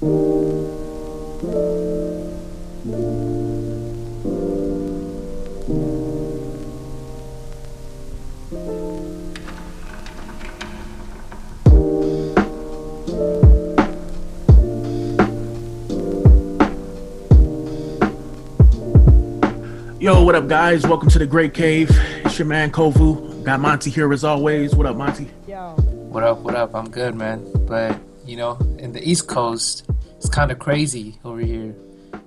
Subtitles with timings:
[0.00, 0.06] Yo,
[20.22, 20.86] what up, guys?
[20.86, 21.90] Welcome to the Grey Cave.
[22.24, 23.42] It's your man Kovu.
[23.42, 24.76] Got Monty here as always.
[24.76, 25.28] What up, Monty?
[25.48, 25.72] Yo.
[25.72, 26.38] What up?
[26.38, 26.76] What up?
[26.76, 27.44] I'm good, man.
[27.66, 27.98] But
[28.28, 31.74] you know, in the East Coast, it's kind of crazy over here.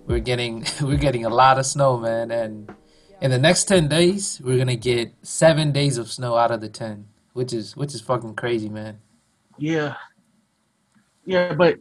[0.08, 2.74] We're getting we're getting a lot of snow, man, and
[3.22, 6.70] in the next ten days, we're gonna get seven days of snow out of the
[6.70, 9.00] ten, which is which is fucking crazy, man.
[9.60, 9.96] Yeah.
[11.24, 11.78] Yeah, but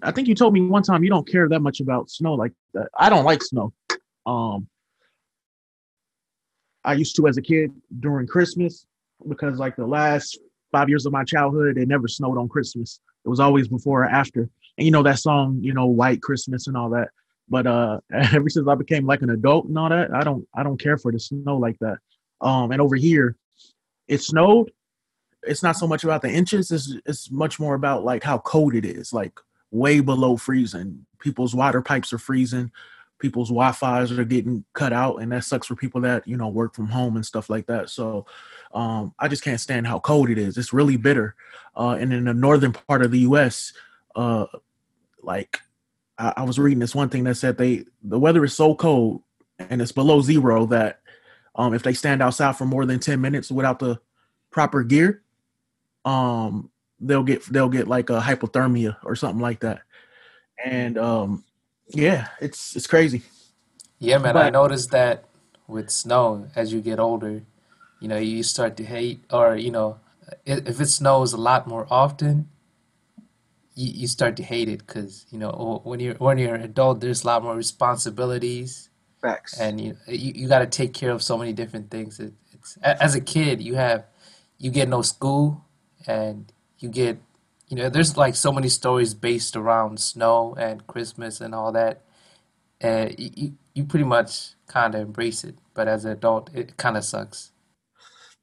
[0.00, 2.52] I think you told me one time you don't care that much about snow like
[2.72, 2.88] that.
[2.96, 3.72] I don't like snow.
[4.26, 4.68] Um
[6.84, 8.86] I used to as a kid during Christmas
[9.28, 10.38] because like the last
[10.70, 13.00] five years of my childhood, it never snowed on Christmas.
[13.26, 14.48] It was always before or after.
[14.78, 17.08] And you know that song, you know, White Christmas and all that.
[17.48, 20.62] But uh ever since I became like an adult and all that, I don't I
[20.62, 21.98] don't care for the snow like that.
[22.40, 23.36] Um and over here,
[24.08, 24.70] it snowed.
[25.42, 28.74] It's not so much about the inches, it's it's much more about like how cold
[28.74, 29.38] it is, like
[29.70, 31.06] way below freezing.
[31.18, 32.70] People's water pipes are freezing
[33.18, 36.74] people's Wi-Fi's are getting cut out, and that sucks for people that you know work
[36.74, 37.90] from home and stuff like that.
[37.90, 38.26] So
[38.72, 40.58] um, I just can't stand how cold it is.
[40.58, 41.34] It's really bitter.
[41.76, 43.72] Uh, and in the northern part of the U.S.,
[44.14, 44.46] uh,
[45.22, 45.60] like
[46.18, 49.22] I, I was reading this one thing that said they the weather is so cold
[49.58, 51.00] and it's below zero that
[51.54, 54.00] um, if they stand outside for more than ten minutes without the
[54.50, 55.22] proper gear,
[56.04, 56.70] um,
[57.00, 59.82] they'll get they'll get like a hypothermia or something like that.
[60.64, 61.44] And um,
[61.88, 63.22] yeah, it's it's crazy.
[63.98, 64.36] Yeah, man.
[64.36, 65.24] I noticed that
[65.66, 67.42] with snow, as you get older,
[68.00, 69.98] you know, you start to hate, or you know,
[70.44, 72.48] if it snows a lot more often,
[73.74, 77.00] you, you start to hate it because you know when you're when you're an adult,
[77.00, 79.58] there's a lot more responsibilities facts.
[79.60, 82.18] and you you, you got to take care of so many different things.
[82.18, 84.04] It, it's as a kid, you have
[84.58, 85.64] you get no school,
[86.06, 87.18] and you get
[87.68, 92.02] you know there's like so many stories based around snow and Christmas and all that.
[92.82, 96.76] Uh, you you you pretty much kind of embrace it, but as an adult, it
[96.76, 97.52] kind of sucks.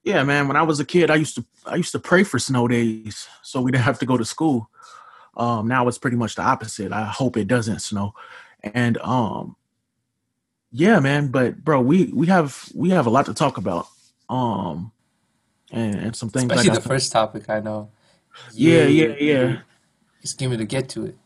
[0.03, 0.47] Yeah, man.
[0.47, 3.28] When I was a kid, I used to I used to pray for snow days
[3.41, 4.69] so we didn't have to go to school.
[5.36, 6.91] Um, now it's pretty much the opposite.
[6.91, 8.14] I hope it doesn't snow.
[8.62, 9.56] And um,
[10.72, 11.28] yeah, man.
[11.28, 13.88] But bro, we we have we have a lot to talk about.
[14.30, 14.91] Um,
[15.72, 16.81] and, and some things Especially the.
[16.81, 17.90] To, first topic, I know
[18.53, 19.50] yeah, yeah, you yeah.
[20.22, 21.18] you scheming to get to it.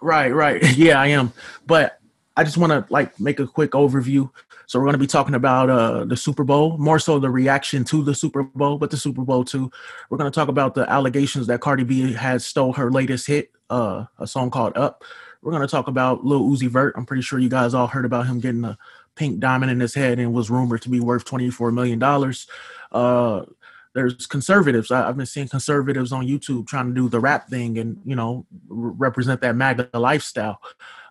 [0.00, 0.62] Right, right.
[0.76, 1.32] Yeah, I am.
[1.66, 1.98] But
[2.36, 4.30] I just want to like make a quick overview.
[4.70, 7.82] So we're going to be talking about uh the Super Bowl, more so the reaction
[7.86, 9.68] to the Super Bowl, but the Super Bowl too.
[10.08, 13.50] We're going to talk about the allegations that Cardi B has stole her latest hit,
[13.68, 15.02] uh a song called Up.
[15.42, 16.94] We're going to talk about Lil Uzi Vert.
[16.96, 18.78] I'm pretty sure you guys all heard about him getting a
[19.16, 22.46] pink diamond in his head and was rumored to be worth 24 million dollars.
[22.92, 23.46] Uh
[23.94, 24.90] there's conservatives.
[24.90, 28.16] I, I've been seeing conservatives on YouTube trying to do the rap thing and you
[28.16, 30.60] know represent that MAGA lifestyle.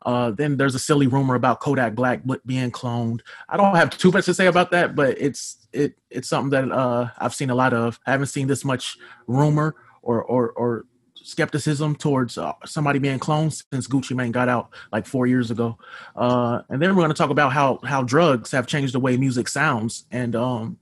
[0.05, 3.19] Uh, then there's a silly rumor about Kodak Black being cloned.
[3.49, 6.73] I don't have too much to say about that, but it's it it's something that
[6.73, 7.99] uh, I've seen a lot of.
[8.05, 8.97] I haven't seen this much
[9.27, 10.85] rumor or or or
[11.15, 15.77] skepticism towards uh, somebody being cloned since Gucci Mane got out like four years ago.
[16.15, 19.17] Uh, and then we're going to talk about how how drugs have changed the way
[19.17, 20.77] music sounds and um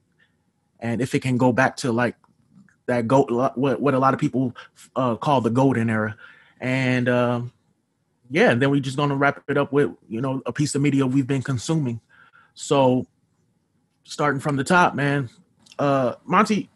[0.79, 2.15] and if it can go back to like
[2.85, 4.55] that gold what what a lot of people
[4.95, 6.15] uh, call the golden era
[6.61, 7.51] and um
[8.29, 10.81] yeah and then we're just gonna wrap it up with you know a piece of
[10.81, 11.99] media we've been consuming
[12.53, 13.05] so
[14.03, 15.29] starting from the top man
[15.79, 16.69] uh monty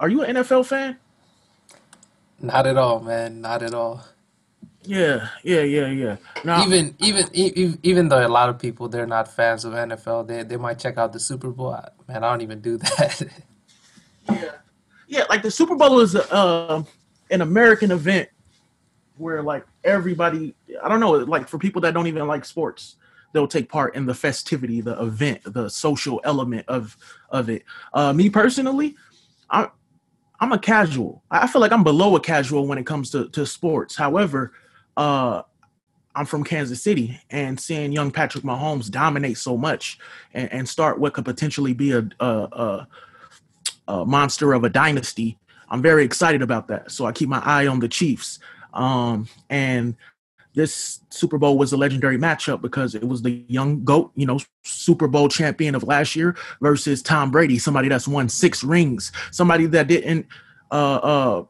[0.00, 0.96] are you an nfl fan
[2.40, 3.40] Not at all, man.
[3.40, 4.04] Not at all.
[4.88, 6.16] Yeah yeah yeah yeah.
[6.44, 9.72] Now Even even e- e- even though a lot of people they're not fans of
[9.74, 11.74] NFL, they they might check out the Super Bowl.
[11.74, 13.22] I- Man, I don't even do that.
[14.30, 14.52] yeah.
[15.06, 16.82] Yeah like the super bowl is uh,
[17.30, 18.28] an american event
[19.16, 22.96] where like everybody i don't know like for people that don't even like sports
[23.32, 26.96] they'll take part in the festivity the event the social element of
[27.30, 27.62] of it.
[27.92, 28.96] Uh me personally
[29.50, 29.68] i
[30.40, 31.22] i'm a casual.
[31.30, 33.96] I feel like i'm below a casual when it comes to to sports.
[33.96, 34.52] However
[34.98, 35.42] uh
[36.18, 40.00] I'm from Kansas City, and seeing young Patrick Mahomes dominate so much
[40.34, 42.88] and, and start what could potentially be a, a, a
[43.86, 45.38] uh, monster of a dynasty.
[45.68, 46.90] I'm very excited about that.
[46.90, 48.40] So I keep my eye on the Chiefs.
[48.74, 49.94] Um, and
[50.54, 54.40] this Super Bowl was a legendary matchup because it was the young GOAT, you know,
[54.64, 59.66] Super Bowl champion of last year versus Tom Brady, somebody that's won six rings, somebody
[59.66, 60.26] that didn't
[60.72, 61.44] uh, uh,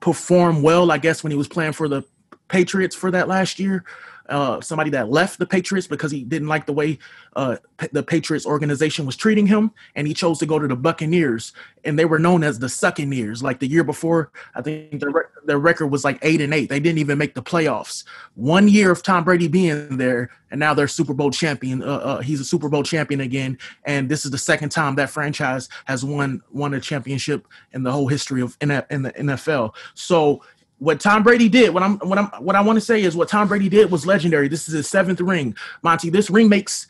[0.00, 2.02] perform well, I guess, when he was playing for the
[2.50, 3.84] Patriots for that last year
[4.30, 6.98] uh, somebody that left the Patriots because he didn't like the way
[7.36, 7.56] uh,
[7.92, 11.52] the Patriots organization was treating him, and he chose to go to the Buccaneers,
[11.84, 13.42] and they were known as the Succaneers.
[13.42, 16.68] Like the year before, I think their their record was like eight and eight.
[16.68, 18.04] They didn't even make the playoffs.
[18.36, 21.82] One year of Tom Brady being there, and now they're Super Bowl champion.
[21.82, 25.10] Uh, uh he's a Super Bowl champion again, and this is the second time that
[25.10, 29.74] franchise has won won a championship in the whole history of in the NFL.
[29.94, 30.42] So
[30.80, 33.28] what Tom Brady did, what I'm what I'm what I want to say is what
[33.28, 34.48] Tom Brady did was legendary.
[34.48, 35.54] This is his seventh ring.
[35.82, 36.86] Monty, this ring makes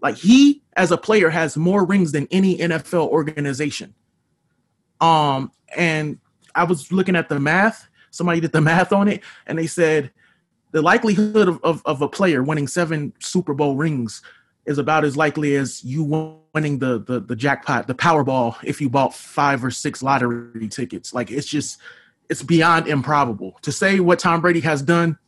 [0.00, 3.94] like he as a player has more rings than any NFL organization.
[5.00, 6.18] Um, and
[6.54, 10.10] I was looking at the math, somebody did the math on it, and they said
[10.72, 14.22] the likelihood of, of, of a player winning seven Super Bowl rings
[14.64, 16.02] is about as likely as you
[16.54, 21.12] winning the, the the jackpot, the Powerball, if you bought five or six lottery tickets.
[21.12, 21.78] Like it's just
[22.28, 23.56] it's beyond improbable.
[23.62, 25.18] To say what Tom Brady has done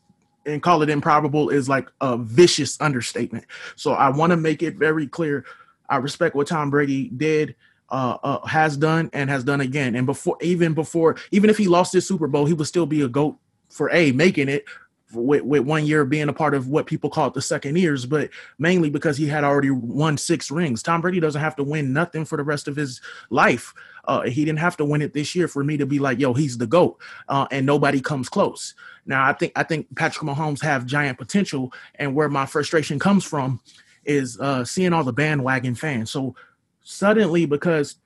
[0.45, 3.45] and call it improbable is like a vicious understatement.
[3.75, 5.45] So I want to make it very clear.
[5.89, 7.57] I respect what Tom Brady did,
[7.91, 9.95] uh, uh, has done, and has done again.
[9.95, 13.03] And before, even before, even if he lost his Super Bowl, he would still be
[13.03, 13.37] a goat
[13.69, 14.65] for a making it.
[15.13, 18.29] With, with one year being a part of what people call the second years, but
[18.59, 20.83] mainly because he had already won six rings.
[20.83, 23.01] Tom Brady doesn't have to win nothing for the rest of his
[23.31, 23.73] life.
[24.07, 26.35] Uh, he didn't have to win it this year for me to be like, yo,
[26.35, 28.75] he's the goat, uh, and nobody comes close.
[29.07, 33.25] Now, I think I think Patrick Mahomes have giant potential, and where my frustration comes
[33.25, 33.61] from
[34.05, 36.11] is uh, seeing all the bandwagon fans.
[36.11, 36.35] So
[36.83, 37.97] suddenly, because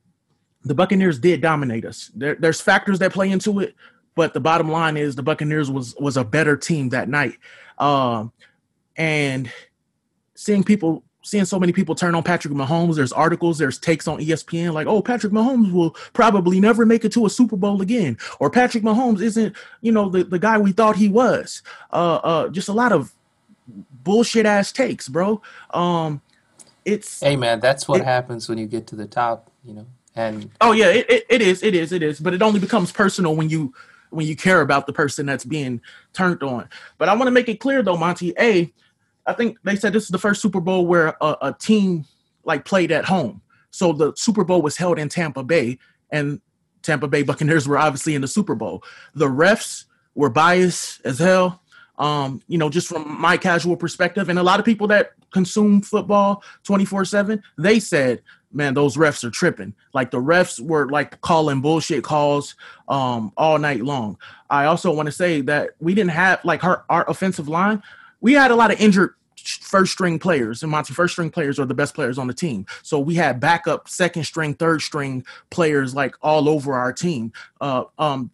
[0.65, 3.75] the Buccaneers did dominate us, there, there's factors that play into it,
[4.15, 7.39] but the bottom line is the Buccaneers was was a better team that night,
[7.79, 8.33] um,
[8.97, 9.51] and
[10.35, 12.97] seeing people seeing so many people turn on Patrick Mahomes.
[12.97, 17.13] There's articles, there's takes on ESPN like, oh, Patrick Mahomes will probably never make it
[17.13, 20.73] to a Super Bowl again, or Patrick Mahomes isn't, you know, the, the guy we
[20.73, 21.63] thought he was.
[21.93, 23.13] Uh, uh, just a lot of
[24.03, 25.41] bullshit ass takes, bro.
[25.73, 26.21] Um,
[26.85, 29.87] it's hey man, that's what it, happens when you get to the top, you know.
[30.17, 32.19] And oh yeah, it, it, it is, it is, it is.
[32.19, 33.75] But it only becomes personal when you
[34.11, 35.81] when you care about the person that's being
[36.13, 36.69] turned on.
[36.99, 38.35] But I want to make it clear though, Monty.
[38.39, 38.73] A
[39.27, 42.05] I think they said this is the first Super Bowl where a, a team
[42.45, 43.43] like played at home.
[43.71, 45.79] So the Super Bowl was held in Tampa Bay,
[46.11, 46.41] and
[46.83, 48.83] Tampa Bay Buccaneers were obviously in the Super Bowl.
[49.15, 49.85] The refs
[50.15, 51.63] were biased as hell.
[51.99, 55.83] Um, you know, just from my casual perspective, and a lot of people that consume
[55.83, 58.23] football 24 7, they said,
[58.53, 59.75] man, those refs are tripping.
[59.93, 62.55] Like the refs were like calling bullshit calls
[62.89, 64.19] um, all night long.
[64.49, 67.83] I also want to say that we didn't have like our, offensive line,
[68.21, 71.65] we had a lot of injured first string players and Monty first string players are
[71.65, 72.67] the best players on the team.
[72.83, 77.33] So we had backup second string, third string players like all over our team.
[77.61, 78.31] Uh, um,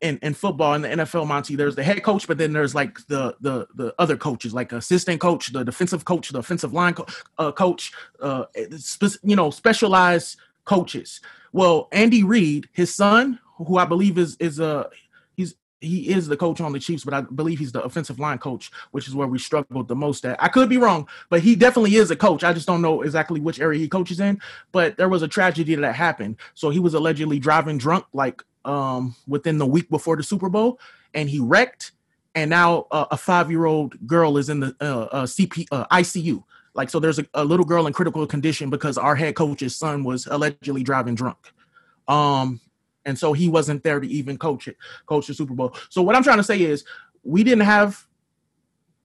[0.00, 3.06] in, in football in the NFL, Monty, there's the head coach, but then there's like
[3.06, 7.06] the the the other coaches, like assistant coach, the defensive coach, the offensive line co-
[7.38, 8.44] uh, coach, uh,
[8.76, 11.20] spe- you know, specialized coaches.
[11.52, 14.88] Well, Andy Reid, his son, who I believe is is a
[15.36, 18.38] he's he is the coach on the Chiefs, but I believe he's the offensive line
[18.38, 20.42] coach, which is where we struggled the most at.
[20.42, 22.42] I could be wrong, but he definitely is a coach.
[22.42, 24.40] I just don't know exactly which area he coaches in.
[24.72, 26.36] But there was a tragedy that happened.
[26.54, 30.78] So he was allegedly driving drunk, like um, within the week before the Super Bowl,
[31.14, 31.92] and he wrecked.
[32.34, 36.44] And now uh, a five-year-old girl is in the uh, uh, CP uh, ICU.
[36.74, 40.04] Like so, there's a, a little girl in critical condition because our head coach's son
[40.04, 41.38] was allegedly driving drunk.
[42.06, 42.60] Um,
[43.04, 44.76] and so he wasn't there to even coach it,
[45.06, 45.74] coach the Super Bowl.
[45.88, 46.84] So what I'm trying to say is,
[47.24, 48.06] we didn't have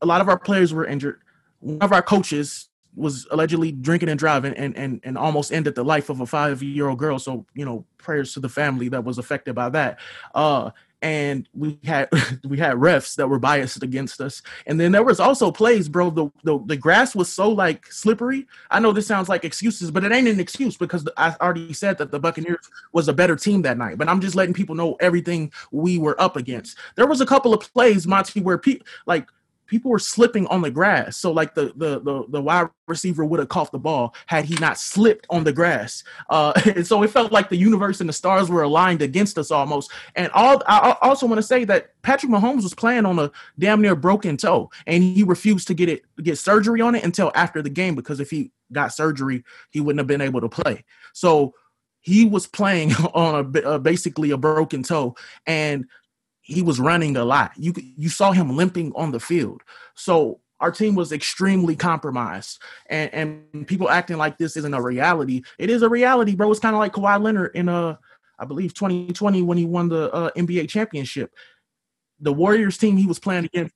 [0.01, 1.21] a lot of our players were injured.
[1.61, 5.83] One of our coaches was allegedly drinking and driving and and and almost ended the
[5.83, 7.19] life of a five year old girl.
[7.19, 9.99] So you know, prayers to the family that was affected by that.
[10.35, 10.71] Uh,
[11.03, 12.09] and we had
[12.43, 14.41] we had refs that were biased against us.
[14.65, 16.09] And then there was also plays bro.
[16.09, 18.47] The, the the grass was so like slippery.
[18.71, 21.97] I know this sounds like excuses but it ain't an excuse because i already said
[21.97, 23.97] that the buccaneers was a better team that night.
[23.97, 26.77] But i'm just letting people know everything we were up against.
[26.95, 29.27] There was a couple of plays monty where people like
[29.73, 31.17] people were slipping on the grass.
[31.17, 34.53] So like the the the, the wide receiver would have caught the ball had he
[34.57, 36.03] not slipped on the grass.
[36.29, 39.49] Uh, and so it felt like the universe and the stars were aligned against us
[39.49, 39.91] almost.
[40.15, 43.81] And all I also want to say that Patrick Mahomes was playing on a damn
[43.81, 47.63] near broken toe, and he refused to get it get surgery on it until after
[47.63, 50.85] the game because if he got surgery, he wouldn't have been able to play.
[51.13, 51.55] So
[52.01, 55.15] he was playing on a, a basically a broken toe,
[55.47, 55.87] and
[56.43, 57.51] he was running a lot.
[57.57, 59.61] You you saw him limping on the field.
[59.95, 65.41] So our team was extremely compromised, and and people acting like this isn't a reality.
[65.57, 66.51] It is a reality, bro.
[66.51, 67.97] It's kind of like Kawhi Leonard in a,
[68.37, 71.31] I believe 2020 when he won the uh, NBA championship.
[72.19, 73.73] the Warriors team he was playing against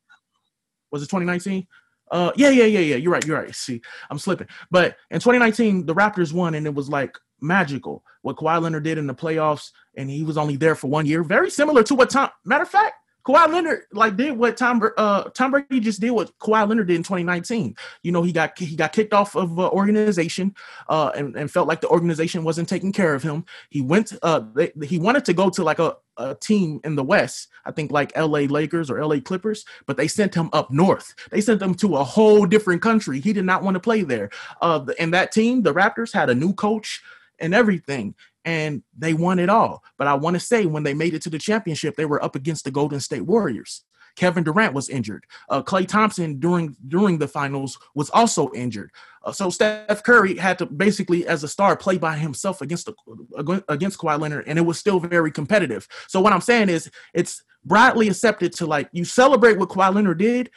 [0.92, 1.68] was it 2019?
[2.10, 2.96] Uh, yeah, yeah, yeah, yeah.
[2.96, 3.26] You're right.
[3.26, 3.54] You're right.
[3.54, 4.48] See, I'm slipping.
[4.72, 8.98] But in 2019, the Raptors won, and it was like magical what Kawhi Leonard did
[8.98, 11.24] in the playoffs, and he was only there for one year.
[11.24, 12.30] Very similar to what Tom.
[12.46, 12.94] Matter of fact,
[13.28, 16.96] Kawhi Leonard like did what Tom uh Tom Brady just did what Kawhi Leonard did
[16.96, 17.76] in 2019.
[18.02, 20.56] You know, he got he got kicked off of uh, organization
[20.88, 23.44] uh and, and felt like the organization wasn't taking care of him.
[23.70, 27.04] He went uh they, he wanted to go to like a, a team in the
[27.04, 31.14] West, I think like LA Lakers or LA Clippers, but they sent him up north.
[31.30, 33.20] They sent him to a whole different country.
[33.20, 34.30] He did not want to play there.
[34.62, 37.02] Uh and that team, the Raptors had a new coach
[37.40, 38.16] and everything
[38.48, 39.84] and they won it all.
[39.98, 42.34] But I want to say when they made it to the championship, they were up
[42.34, 43.84] against the Golden State Warriors.
[44.16, 45.26] Kevin Durant was injured.
[45.50, 48.92] Uh, Klay Thompson during during the finals was also injured.
[49.24, 53.64] Uh, so Steph Curry had to basically, as a star, play by himself against the,
[53.68, 55.88] against Kawhi Leonard, and it was still very competitive.
[56.08, 60.20] So what I'm saying is, it's broadly accepted to like you celebrate what Kawhi Leonard
[60.20, 60.50] did,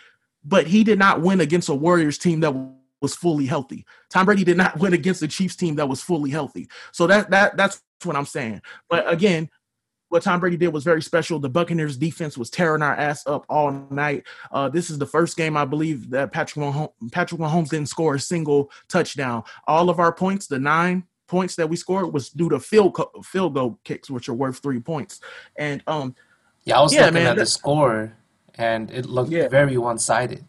[0.44, 2.54] but he did not win against a Warriors team that
[3.00, 3.84] was fully healthy.
[4.10, 6.68] Tom Brady did not win against the Chiefs team that was fully healthy.
[6.92, 8.62] So that that that's what I'm saying.
[8.88, 9.48] But again,
[10.10, 11.38] what Tom Brady did was very special.
[11.38, 14.24] The Buccaneers defense was tearing our ass up all night.
[14.50, 18.16] Uh, this is the first game I believe that Patrick Mahomes, Patrick Mahomes didn't score
[18.16, 19.44] a single touchdown.
[19.68, 23.54] All of our points, the nine points that we scored, was due to field field
[23.54, 25.20] goal kicks, which are worth three points.
[25.56, 26.16] And um,
[26.64, 28.16] yeah, I was yeah, looking man, at the score,
[28.56, 29.48] and it looked yeah.
[29.48, 30.44] very one sided.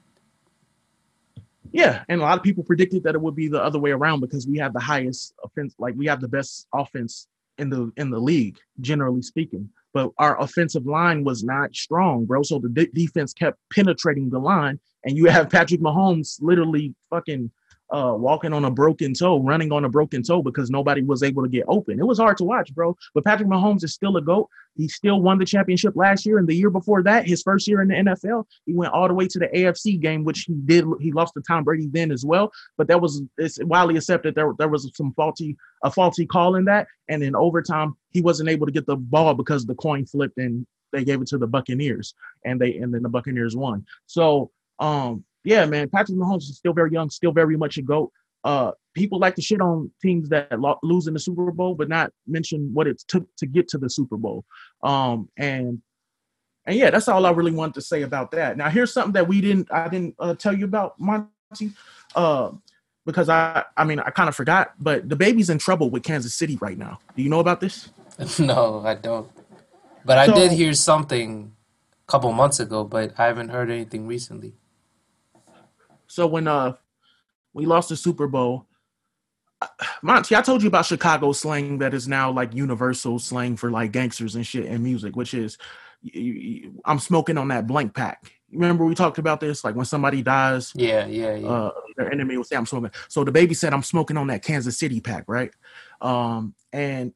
[1.72, 4.20] Yeah, and a lot of people predicted that it would be the other way around
[4.20, 8.10] because we have the highest offense, like we have the best offense in the in
[8.10, 9.70] the league, generally speaking.
[9.94, 12.44] But our offensive line was not strong, bro.
[12.44, 17.52] So the de- defense kept penetrating the line, and you have Patrick Mahomes literally fucking
[17.92, 21.44] uh, walking on a broken toe, running on a broken toe because nobody was able
[21.44, 22.00] to get open.
[22.00, 22.96] It was hard to watch, bro.
[23.14, 24.48] But Patrick Mahomes is still a GOAT.
[24.76, 26.38] He still won the championship last year.
[26.38, 29.14] And the year before that, his first year in the NFL, he went all the
[29.14, 30.86] way to the AFC game, which he did.
[31.02, 32.52] He lost to Tom Brady then as well.
[32.78, 36.66] But that was it's widely accepted there, there was some faulty, a faulty call in
[36.66, 36.88] that.
[37.10, 40.66] And in overtime, he wasn't able to get the ball because the coin flipped and
[40.94, 42.14] they gave it to the Buccaneers.
[42.46, 43.86] And they and then the Buccaneers won.
[44.06, 48.12] So um yeah, man, Patrick Mahomes is still very young, still very much a goat.
[48.44, 51.90] Uh, people like to shit on teams that lo- lose in the Super Bowl, but
[51.90, 54.44] not mention what it took to get to the Super Bowl.
[54.84, 55.82] Um, and
[56.66, 58.56] and yeah, that's all I really wanted to say about that.
[58.58, 61.72] Now, here's something that we didn't I didn't uh, tell you about Monty,
[62.16, 62.52] uh,
[63.06, 66.58] because I I mean I kind of forgot, but DaBaby's in trouble with Kansas City
[66.62, 67.00] right now.
[67.16, 67.90] Do you know about this?
[68.40, 69.30] no, I don't.
[70.04, 71.52] But so, I did hear something
[72.08, 74.54] a couple months ago, but I haven't heard anything recently.
[76.12, 76.74] So when uh
[77.54, 78.68] we lost the Super Bowl,
[80.04, 83.94] Monty, I told you about Chicago slang that is now like universal slang for like
[83.94, 85.58] gangsters and shit and music, which is
[86.84, 88.30] I'm smoking on that blank pack.
[88.52, 91.48] Remember we talked about this, like when somebody dies, yeah, yeah, yeah.
[91.48, 92.92] Uh, their enemy will say I'm smoking.
[93.08, 95.52] So DaBaby said I'm smoking on that Kansas City pack, right?
[96.02, 97.14] Um, and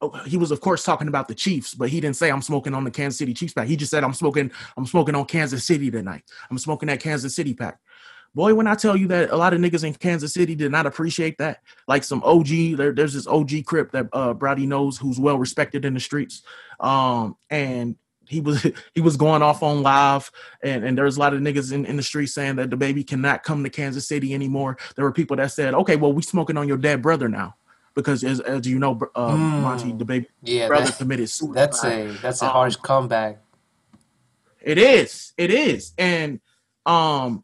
[0.00, 2.74] oh, he was of course talking about the Chiefs, but he didn't say I'm smoking
[2.74, 3.66] on the Kansas City Chiefs pack.
[3.66, 6.22] He just said I'm smoking, I'm smoking on Kansas City tonight.
[6.50, 7.80] I'm smoking that Kansas City pack.
[8.36, 10.84] Boy, when I tell you that a lot of niggas in Kansas City did not
[10.84, 15.18] appreciate that, like some OG, there, there's this OG Crip that uh, Brady knows who's
[15.18, 16.42] well respected in the streets,
[16.78, 17.96] um, and
[18.28, 20.30] he was he was going off on live,
[20.62, 23.42] and and there's a lot of niggas in, in the street saying that DaBaby cannot
[23.42, 24.76] come to Kansas City anymore.
[24.96, 27.56] There were people that said, okay, well we smoking on your dead brother now
[27.94, 29.62] because as, as you know, uh, mm.
[29.62, 31.54] Monty DaBaby yeah, brother committed suicide.
[31.54, 33.42] That's a that's a um, harsh comeback.
[34.60, 36.38] It is, it is, and
[36.84, 37.42] um,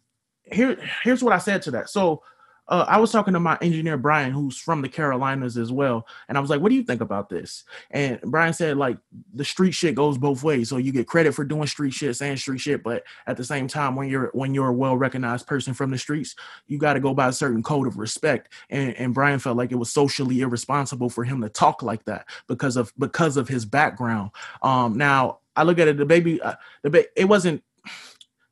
[0.52, 1.90] here here's what I said to that.
[1.90, 2.22] So
[2.68, 6.38] uh, I was talking to my engineer Brian, who's from the Carolinas as well, and
[6.38, 8.98] I was like, "What do you think about this?" And Brian said, "Like
[9.34, 10.68] the street shit goes both ways.
[10.68, 13.66] So you get credit for doing street shit, saying street shit, but at the same
[13.66, 17.00] time, when you're when you're a well recognized person from the streets, you got to
[17.00, 20.40] go by a certain code of respect." And, and Brian felt like it was socially
[20.40, 24.30] irresponsible for him to talk like that because of because of his background.
[24.62, 27.62] Um, now I look at it, DaBaby, uh, the ba- it wasn't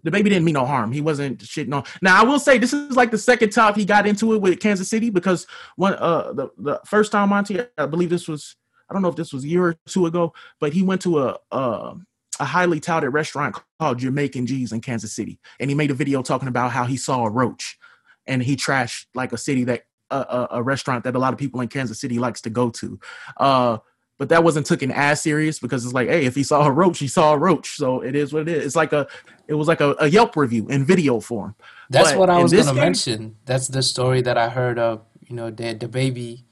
[0.04, 0.92] DaBaby didn't mean no harm.
[0.92, 1.84] He wasn't shitting on.
[2.02, 4.60] Now I will say this is like the second time he got into it with
[4.60, 8.56] Kansas City because one uh the, the first time Monty, I believe this was
[8.88, 11.20] I don't know if this was a year or two ago, but he went to
[11.20, 11.94] a uh
[12.38, 16.22] a highly touted restaurant called Jamaican G's in Kansas City, and he made a video
[16.22, 17.78] talking about how he saw a roach,
[18.26, 21.38] and he trashed like a city that uh, a, a restaurant that a lot of
[21.38, 22.98] people in Kansas City likes to go to.
[23.36, 23.78] Uh,
[24.20, 26.98] but that wasn't taken as serious because it's like, hey, if he saw a roach,
[26.98, 27.76] he saw a roach.
[27.76, 28.66] So it is what it is.
[28.66, 29.08] It's like a,
[29.48, 31.54] it was like a, a Yelp review in video form.
[31.88, 33.36] That's but what I was going to mention.
[33.46, 35.06] That's the story that I heard of.
[35.26, 36.42] You know, DaBaby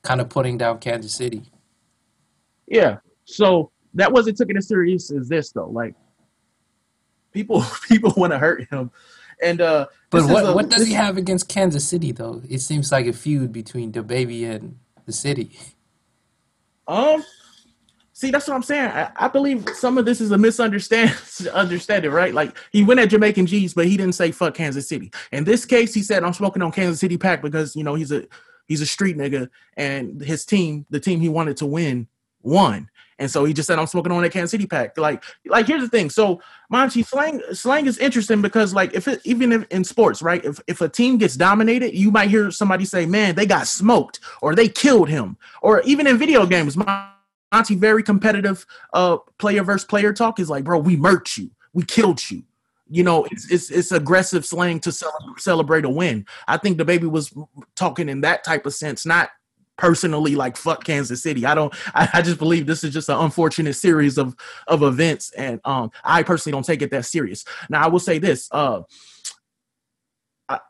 [0.00, 1.42] kind of putting down Kansas City.
[2.66, 3.00] Yeah.
[3.26, 5.68] So that wasn't taken as serious as this though.
[5.68, 5.94] Like
[7.30, 8.90] people people want to hurt him.
[9.42, 12.40] And uh But what a, what does he have against Kansas City though?
[12.48, 15.58] It seems like a feud between DaBaby and the city.
[16.92, 17.24] Um
[18.14, 18.84] See, that's what I'm saying.
[18.84, 21.16] I, I, believe some of this is a misunderstanding,
[21.52, 22.32] understanding, right?
[22.32, 25.10] Like he went at Jamaican G's, but he didn't say fuck Kansas City.
[25.32, 28.12] In this case, he said I'm smoking on Kansas City Pack because you know he's
[28.12, 28.24] a
[28.68, 32.06] he's a street nigga, and his team, the team he wanted to win,
[32.42, 32.88] won.
[33.18, 34.98] And so he just said, I'm smoking on that Kansas City pack.
[34.98, 36.10] Like, like here's the thing.
[36.10, 36.40] So
[36.70, 40.44] Monty, slang slang is interesting because like if it even if in sports, right?
[40.44, 44.20] If if a team gets dominated, you might hear somebody say, Man, they got smoked,
[44.40, 45.36] or they killed him.
[45.60, 50.64] Or even in video games, Monty, very competitive uh player versus player talk is like,
[50.64, 52.42] bro, we murked you, we killed you.
[52.88, 54.92] You know, it's it's, it's aggressive slang to
[55.38, 56.26] celebrate a win.
[56.46, 57.32] I think DaBaby was
[57.74, 59.30] talking in that type of sense, not
[59.76, 61.46] personally like fuck Kansas City.
[61.46, 64.36] I don't I, I, just believe this is just an unfortunate series of
[64.66, 67.44] of events and um I personally don't take it that serious.
[67.68, 68.82] Now I will say this, uh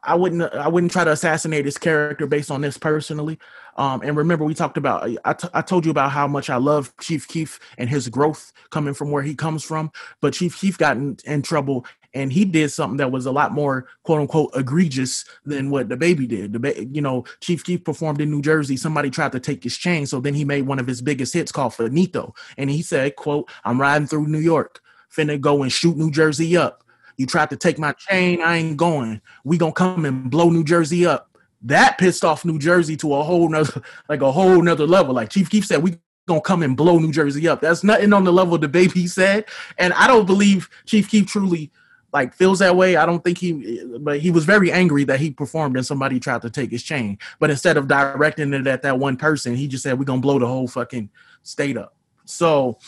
[0.02, 3.38] I, wouldn't I wouldn't try to assassinate his character based on this personally.
[3.76, 6.56] Um, and remember, we talked about I, t- I told you about how much I
[6.56, 9.90] love Chief Keef and his growth coming from where he comes from.
[10.20, 13.52] But Chief Keef got in, in trouble and he did something that was a lot
[13.52, 16.52] more quote unquote egregious than what DaBaby did.
[16.52, 18.76] The ba- you know, Chief Keef performed in New Jersey.
[18.76, 21.52] Somebody tried to take his chain, so then he made one of his biggest hits
[21.52, 24.80] called Faneto, and he said, "quote I'm riding through New York,
[25.14, 26.84] finna go and shoot New Jersey up.
[27.16, 29.20] You tried to take my chain, I ain't going.
[29.44, 31.28] We gonna come and blow New Jersey up."
[31.64, 35.14] That pissed off New Jersey to a whole nother, like a whole nother level.
[35.14, 37.60] Like Chief Keef said, we gonna come and blow New Jersey up.
[37.60, 39.44] That's nothing on the level DaBaby said,
[39.78, 41.70] and I don't believe Chief Keef truly
[42.12, 42.96] like feels that way.
[42.96, 46.42] I don't think he, but he was very angry that he performed and somebody tried
[46.42, 47.18] to take his chain.
[47.38, 50.38] But instead of directing it at that one person, he just said, "We're gonna blow
[50.38, 51.08] the whole fucking
[51.42, 52.78] state up." So,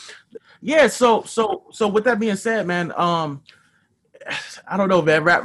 [0.61, 0.87] yeah.
[0.87, 3.41] So, so, so with that being said, man, um,
[4.67, 5.23] I don't know, man.
[5.23, 5.43] Rap,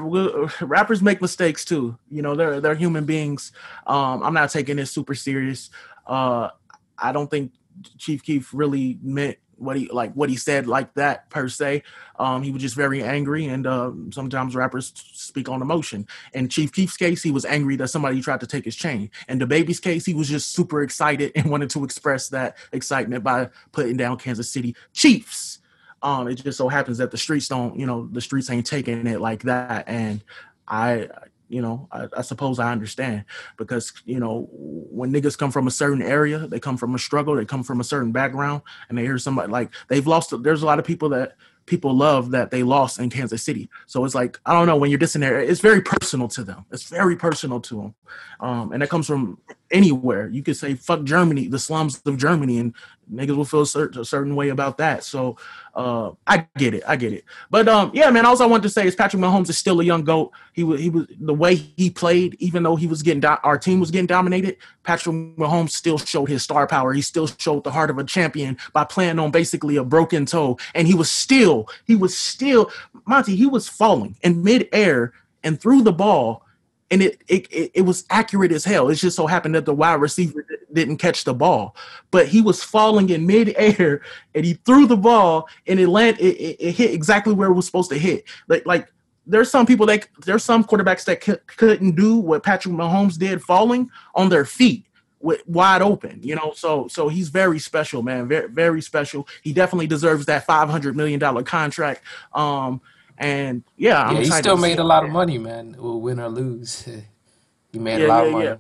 [0.60, 1.99] rappers make mistakes too.
[2.10, 3.52] You know, they're they're human beings.
[3.86, 5.71] Um, I'm not taking this super serious.
[6.06, 6.50] Uh,
[6.99, 7.52] I don't think
[7.97, 11.82] Chief Keef really meant what he like what he said like that per se.
[12.18, 16.06] Um, he was just very angry, and uh, sometimes rappers speak on emotion.
[16.34, 19.10] In Chief Keef's case, he was angry that somebody tried to take his chain.
[19.28, 23.50] In DaBaby's case, he was just super excited and wanted to express that excitement by
[23.73, 25.58] putting down Kansas City Chiefs.
[26.02, 29.06] Um, it just so happens that the streets don't, you know, the streets ain't taking
[29.06, 30.23] it like that, and
[30.66, 31.08] I
[31.50, 33.25] you know, I, I, suppose I understand
[33.56, 37.34] because you know when niggas come from a certain area, they come from a struggle,
[37.34, 40.32] they come from a certain background, and they hear somebody like they've lost.
[40.43, 41.36] There's a lot of people that
[41.67, 43.69] people love that they lost in Kansas City.
[43.86, 46.65] So it's like I don't know when you're dissing there, it's very personal to them.
[46.71, 47.95] It's very personal to them,
[48.39, 49.39] um, and it comes from
[49.71, 50.28] anywhere.
[50.28, 52.75] You could say fuck Germany, the slums of Germany, and
[53.13, 55.04] niggas will feel a certain, a certain way about that.
[55.04, 55.37] So
[55.75, 57.25] uh, I get it, I get it.
[57.50, 58.26] But um, yeah, man.
[58.26, 60.33] Also, I wanted to say is Patrick Mahomes is still a young goat.
[60.52, 63.59] He was he was the way he played, even though he was getting do- our
[63.59, 64.56] team was getting dominated.
[64.83, 66.93] Patrick Mahomes still showed his star power.
[66.93, 70.59] He still showed the heart of a champion by playing on basically a broken toe,
[70.75, 72.71] and he was still he was still
[73.06, 73.37] Monty.
[73.37, 76.45] He was falling in midair and threw the ball
[76.91, 78.89] and it, it it was accurate as hell.
[78.89, 81.76] It just so happened that the wide receiver didn't catch the ball,
[82.11, 84.03] but he was falling in midair,
[84.35, 86.21] and he threw the ball, and it landed.
[86.21, 88.25] It, it, it, hit exactly where it was supposed to hit.
[88.49, 88.93] Like like
[89.26, 93.43] there's some people that there's some quarterbacks that c- couldn't do what Patrick Mahomes did,
[93.43, 94.85] falling on their feet
[95.21, 96.19] with wide open.
[96.23, 98.26] You know, so so he's very special, man.
[98.26, 99.29] Very very special.
[99.43, 102.03] He definitely deserves that five hundred million dollar contract.
[102.33, 102.81] Um,
[103.21, 105.76] and yeah, I'm yeah, he still made a lot of money, man.
[105.78, 106.89] Win or lose,
[107.73, 108.45] he made yeah, a lot yeah, of money.
[108.47, 108.56] Yeah.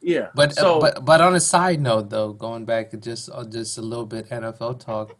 [0.00, 3.44] Yeah, but so, uh, but but on a side note, though, going back just uh,
[3.44, 5.16] just a little bit NFL talk,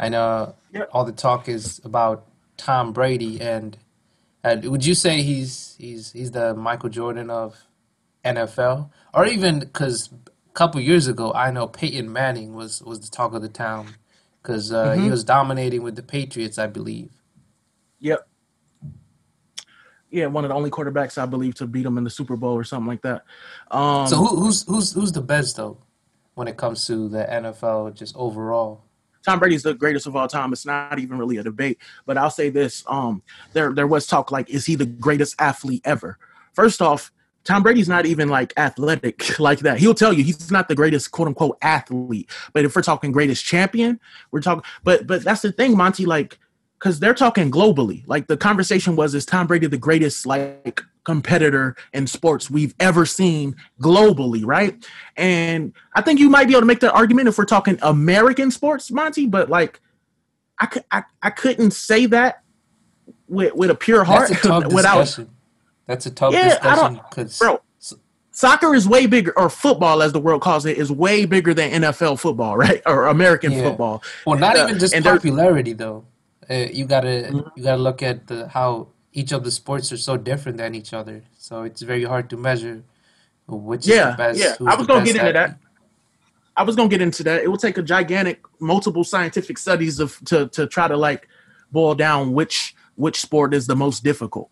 [0.00, 0.56] I know
[0.92, 3.78] all the talk is about Tom Brady, and
[4.42, 7.56] uh, would you say he's he's he's the Michael Jordan of
[8.24, 13.10] NFL, or even because a couple years ago, I know Peyton Manning was was the
[13.10, 13.94] talk of the town
[14.42, 15.04] because uh, mm-hmm.
[15.04, 17.10] he was dominating with the Patriots, I believe.
[18.00, 18.28] Yep.
[20.10, 22.54] Yeah, one of the only quarterbacks I believe to beat him in the Super Bowl
[22.54, 23.24] or something like that.
[23.70, 25.78] Um, so who, who's who's who's the best though,
[26.34, 28.84] when it comes to the NFL just overall?
[29.24, 30.52] Tom Brady's the greatest of all time.
[30.52, 31.78] It's not even really a debate.
[32.06, 35.82] But I'll say this: um, there there was talk like, is he the greatest athlete
[35.84, 36.18] ever?
[36.54, 37.10] First off,
[37.42, 39.78] Tom Brady's not even like athletic like that.
[39.78, 42.30] He'll tell you he's not the greatest quote unquote athlete.
[42.52, 44.64] But if we're talking greatest champion, we're talking.
[44.84, 46.06] But but that's the thing, Monty.
[46.06, 46.38] Like
[46.78, 48.02] because they're talking globally.
[48.06, 53.06] Like the conversation was, is Tom Brady the greatest like competitor in sports we've ever
[53.06, 54.74] seen globally, right?
[55.16, 58.50] And I think you might be able to make that argument if we're talking American
[58.50, 59.26] sports, Monty.
[59.26, 59.80] But like,
[60.58, 62.42] I could, I, I couldn't say that
[63.28, 65.30] with with a pure heart That's a tough without discussion.
[65.86, 67.60] That's a tough Yeah, discussion because bro.
[68.32, 71.70] Soccer is way bigger, or football, as the world calls it, is way bigger than
[71.70, 72.82] NFL football, right?
[72.84, 73.62] Or American Yeah.
[73.62, 74.02] football.
[74.26, 76.04] well, not Uh, even just popularity though.
[76.48, 77.48] Uh, you gotta Mm-hmm.
[77.56, 80.92] you gotta look at the how each of the sports are so different than each
[80.92, 81.22] other.
[81.38, 82.82] So it's very hard to measure
[83.48, 84.38] which is Yeah, the best.
[84.40, 84.54] yeah.
[84.66, 85.58] I was gonna get into that.
[86.56, 87.42] I was gonna get into that.
[87.42, 91.28] It will take a gigantic, multiple scientific studies of to to try to like
[91.72, 94.50] boil down which which sport is the most difficult,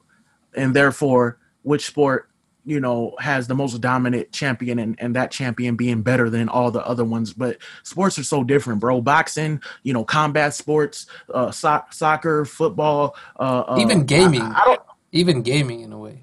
[0.54, 2.28] and therefore which sport
[2.64, 6.70] you know has the most dominant champion, and and that champion being better than all
[6.70, 7.32] the other ones.
[7.32, 9.00] But sports are so different, bro.
[9.00, 14.42] Boxing, you know, combat sports, uh, so- soccer, football, uh, uh, Even gaming.
[14.42, 14.82] I, I don't.
[15.12, 16.22] Even gaming in a way.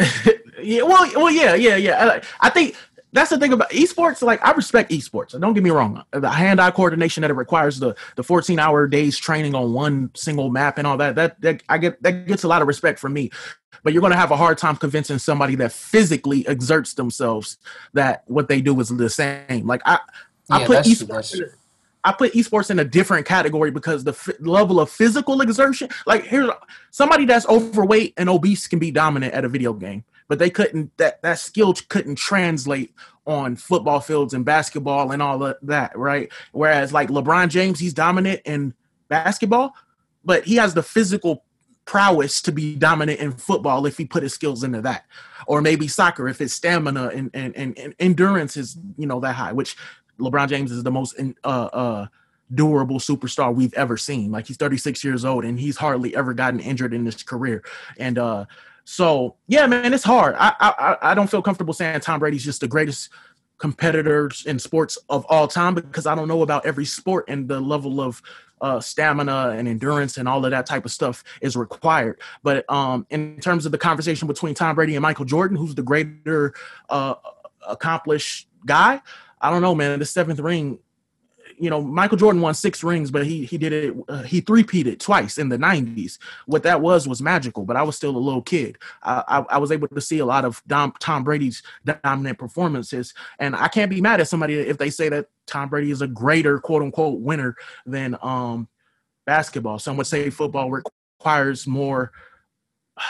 [0.62, 2.20] yeah, well, well, yeah, yeah, yeah.
[2.40, 2.76] I, I think
[3.16, 4.22] that's the thing about esports.
[4.22, 5.38] Like, I respect esports.
[5.40, 6.04] Don't get me wrong.
[6.12, 10.50] Uh, the hand-eye coordination that it requires, the the 14-hour days training on one single
[10.50, 11.14] map, and all that.
[11.14, 13.30] That that I get that gets a lot of respect from me.
[13.82, 17.58] But you're going to have a hard time convincing somebody that physically exerts themselves
[17.92, 19.66] that what they do is the same.
[19.66, 20.00] Like I,
[20.50, 21.06] I put esports.
[21.08, 21.54] that's in a- true.
[22.04, 26.24] I put esports in a different category because the f- level of physical exertion, like
[26.24, 26.48] here's
[26.92, 30.96] somebody that's overweight and obese can be dominant at a video game, but they couldn't
[30.96, 32.92] that that skill couldn't translate
[33.26, 36.30] on football fields and basketball and all of that, right?
[36.52, 38.74] Whereas like LeBron James, he's dominant in
[39.08, 39.74] basketball,
[40.24, 41.44] but he has the physical
[41.84, 45.06] prowess to be dominant in football if he put his skills into that.
[45.46, 49.34] Or maybe soccer if his stamina and, and, and, and endurance is you know that
[49.34, 49.76] high which
[50.18, 52.06] lebron james is the most in, uh, uh,
[52.54, 54.30] durable superstar we've ever seen.
[54.30, 57.64] Like he's 36 years old and he's hardly ever gotten injured in his career.
[57.98, 58.46] And uh
[58.86, 62.60] so yeah man it's hard i i, I don't feel comfortable saying tom brady's just
[62.60, 63.10] the greatest
[63.58, 67.60] competitors in sports of all time because i don't know about every sport and the
[67.60, 68.22] level of
[68.60, 72.20] uh, stamina and endurance and all of that type of stuff is required.
[72.42, 75.82] But um, in terms of the conversation between Tom Brady and Michael Jordan, who's the
[75.82, 76.54] greater
[76.88, 77.14] uh,
[77.68, 79.02] accomplished guy,
[79.40, 79.98] I don't know, man.
[79.98, 80.78] The seventh ring,
[81.58, 83.94] you know, Michael Jordan won six rings, but he he did it.
[84.08, 86.18] Uh, he three-peated twice in the '90s.
[86.46, 87.64] What that was was magical.
[87.64, 88.78] But I was still a little kid.
[89.02, 91.62] I, I, I was able to see a lot of Dom, Tom Brady's
[92.02, 95.90] dominant performances, and I can't be mad at somebody if they say that Tom Brady
[95.90, 98.68] is a greater quote unquote winner than um
[99.26, 99.78] basketball.
[99.78, 102.12] Some would say football requires more.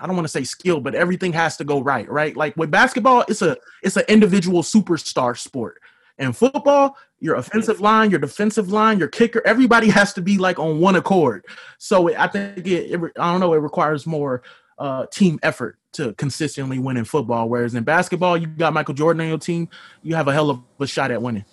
[0.00, 2.34] I don't want to say skill, but everything has to go right, right?
[2.36, 5.80] Like with basketball, it's a it's an individual superstar sport.
[6.18, 10.58] And football, your offensive line, your defensive line, your kicker, everybody has to be like
[10.58, 11.44] on one accord.
[11.78, 14.42] So I think it, it I don't know, it requires more
[14.78, 17.48] uh, team effort to consistently win in football.
[17.48, 19.68] Whereas in basketball, you got Michael Jordan on your team,
[20.02, 21.44] you have a hell of a shot at winning.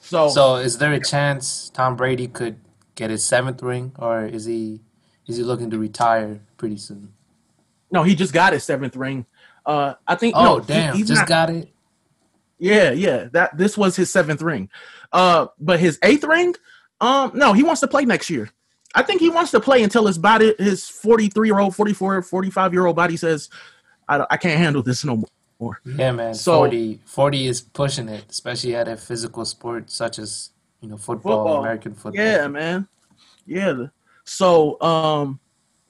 [0.00, 2.56] So, So is there a chance Tom Brady could
[2.96, 4.80] get his seventh ring, or is he
[5.26, 7.12] is he looking to retire pretty soon?
[7.92, 9.26] no, he just got his seventh ring.
[9.66, 10.34] Uh, I think.
[10.36, 11.68] Oh no, he- damn, he's just not- got it.
[12.60, 13.28] Yeah, yeah.
[13.32, 14.68] That this was his seventh ring.
[15.12, 16.54] Uh, but his eighth ring,
[17.00, 18.50] um, no, he wants to play next year.
[18.94, 22.72] I think he wants to play until his body, his 43 year old, 44, 45
[22.72, 23.48] year old body says,
[24.08, 25.24] I, I can't handle this no
[25.58, 25.80] more.
[25.84, 26.34] Yeah, man.
[26.34, 30.96] So- 40, 40 is pushing it, especially at a physical sport such as you know
[30.96, 31.60] football, Football.
[31.60, 32.24] American football.
[32.24, 32.88] Yeah, man.
[33.46, 33.86] Yeah.
[34.24, 35.38] So, um,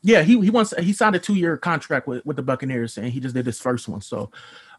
[0.02, 3.06] yeah, he he wants he signed a two year contract with with the Buccaneers, and
[3.08, 4.00] he just did his first one.
[4.00, 4.30] So,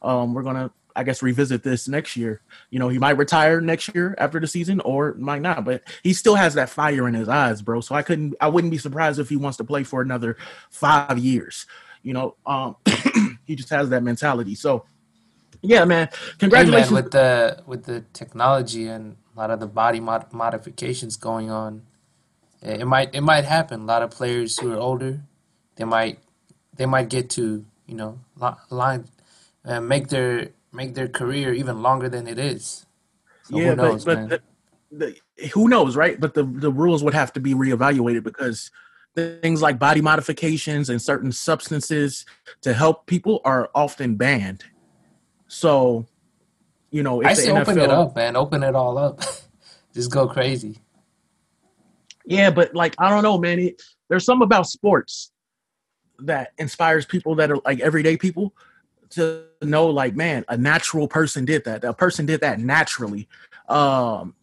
[0.02, 2.42] um, we're gonna I guess revisit this next year.
[2.70, 5.66] You know, he might retire next year after the season, or might not.
[5.66, 7.82] But he still has that fire in his eyes, bro.
[7.82, 10.38] So I couldn't I wouldn't be surprised if he wants to play for another
[10.70, 11.66] five years.
[12.04, 12.76] You know, um,
[13.46, 14.56] he just has that mentality.
[14.56, 14.86] So,
[15.62, 16.08] yeah, man.
[16.08, 16.92] Hey, man, Congratulations.
[16.92, 21.84] with the with the technology and a lot of the body mod- modifications going on,
[22.62, 23.82] it might it might happen.
[23.82, 25.22] A lot of players who are older,
[25.76, 26.20] they might
[26.76, 28.20] they might get to you know
[28.70, 29.06] line
[29.66, 32.86] uh, make their make their career even longer than it is.
[33.44, 34.42] So yeah, who knows, but, but
[34.92, 36.20] the, the, who knows, right?
[36.20, 38.72] But the the rules would have to be reevaluated because
[39.16, 42.26] things like body modifications and certain substances
[42.62, 44.64] to help people are often banned.
[45.48, 46.06] So,
[46.92, 48.36] you know, if I say open it up, man.
[48.36, 49.22] Open it all up.
[49.94, 50.78] Just go crazy.
[52.26, 53.60] Yeah, but like I don't know, man.
[53.60, 55.32] It, there's something about sports
[56.20, 58.54] that inspires people that are like everyday people
[59.12, 61.84] to know, like, man, a natural person did that.
[61.84, 63.28] A person did that naturally,
[63.70, 64.36] um,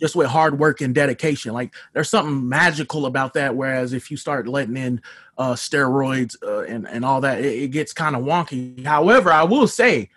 [0.00, 1.52] just with hard work and dedication.
[1.52, 3.54] Like, there's something magical about that.
[3.54, 5.00] Whereas if you start letting in
[5.38, 8.84] uh, steroids uh, and and all that, it, it gets kind of wonky.
[8.84, 10.10] However, I will say,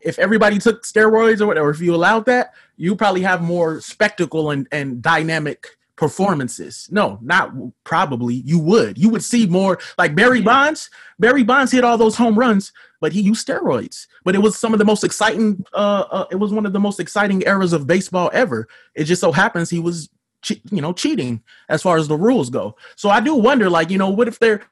[0.00, 4.50] if everybody took steroids or whatever, if you allowed that, you probably have more spectacle
[4.50, 6.88] and and dynamic performances.
[6.90, 8.34] No, not probably.
[8.34, 8.98] You would.
[8.98, 10.90] You would see more like Barry Bonds.
[11.18, 14.06] Barry Bonds hit all those home runs, but he used steroids.
[14.24, 15.64] But it was some of the most exciting.
[15.72, 18.68] Uh, uh, it was one of the most exciting eras of baseball ever.
[18.94, 20.08] It just so happens he was,
[20.42, 22.76] che- you know, cheating as far as the rules go.
[22.96, 24.62] So I do wonder, like, you know, what if they're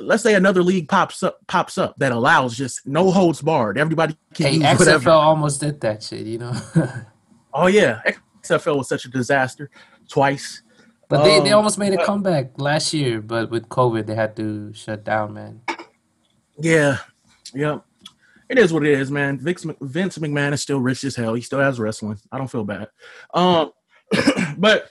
[0.00, 3.76] let's say another league pops up pops up that allows just no holds barred.
[3.76, 5.10] Everybody can Hey, use XFL whatever.
[5.10, 6.52] almost did that shit, you know.
[7.52, 8.00] Oh yeah,
[8.42, 9.70] XFL was such a disaster
[10.10, 10.62] twice.
[11.08, 14.36] But they, they Um, almost made a comeback last year, but with COVID, they had
[14.36, 15.60] to shut down, man.
[16.58, 16.98] Yeah,
[17.56, 17.78] yeah.
[18.48, 19.38] It is what it is, man.
[19.38, 21.34] Vince, McMahon is still rich as hell.
[21.34, 22.18] He still has wrestling.
[22.30, 22.88] I don't feel bad.
[23.34, 23.72] Um,
[24.56, 24.88] but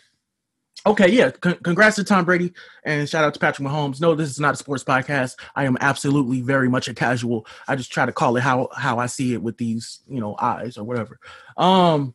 [0.85, 1.31] okay, yeah.
[1.31, 4.01] Con- congrats to Tom Brady and shout out to Patrick Mahomes.
[4.01, 5.35] No, this is not a sports podcast.
[5.55, 7.47] I am absolutely very much a casual.
[7.67, 10.35] I just try to call it how how I see it with these you know
[10.37, 11.17] eyes or whatever.
[11.55, 12.13] Um,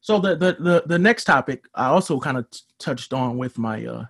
[0.00, 3.58] so the the the, the next topic I also kind of t- touched on with
[3.58, 4.04] my uh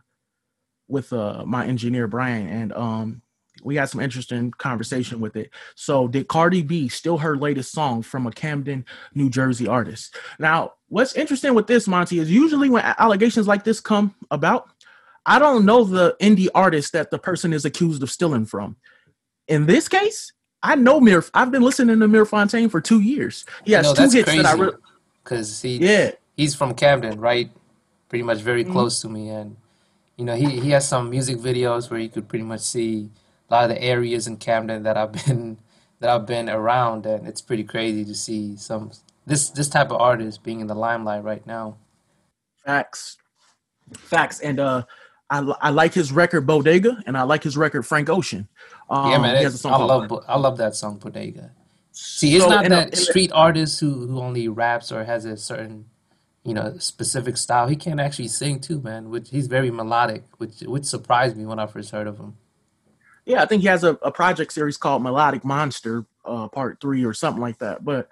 [0.89, 3.23] with uh my engineer Brian and um
[3.67, 5.51] we had some interesting conversation with it.
[5.75, 10.17] So, did Cardi B steal her latest song from a Camden, New Jersey artist?
[10.39, 14.71] Now, what's interesting with this, Monty, is usually when allegations like this come about,
[15.27, 18.77] I don't know the indie artist that the person is accused of stealing from.
[19.49, 21.25] In this case, I know Mir.
[21.35, 23.45] I've been listening to Mir Fontane for two years.
[23.65, 24.43] He has no, two hits crazy.
[24.43, 24.77] that I really.
[25.25, 27.51] Because he, Yeah, he's from Camden, right?
[28.09, 28.71] Pretty much very Mhm.
[28.71, 29.31] close to me.
[29.31, 29.57] And,
[30.17, 33.11] you know, he, he has some music videos where you could pretty much see
[33.49, 35.59] a lot of the areas in Camden that I've been
[36.01, 37.07] that I've been around.
[37.07, 38.91] And it's pretty crazy to see some
[39.27, 41.77] this this type of artist being in the limelight right now.
[42.65, 43.17] facts,
[43.97, 44.83] facts, and uh,
[45.31, 48.49] I I like his record Bodega, and I like his record Frank Ocean.
[48.91, 49.37] Um, yeah, man.
[49.37, 51.51] he has a song I love I love that song Bodega.
[51.93, 55.25] See, he's So, not uh, that and- street artist who who only raps or has
[55.25, 55.87] a certain,
[56.45, 57.67] you know, specific style.
[57.69, 59.09] He can't actually sing too, man.
[59.11, 62.37] Which he's very melodic, which which surprised me when I first heard of him.
[63.27, 67.05] Yeah, I think he has a, a project series called Melodic Monster, uh, Part Three
[67.05, 67.85] or something like that.
[67.85, 68.09] But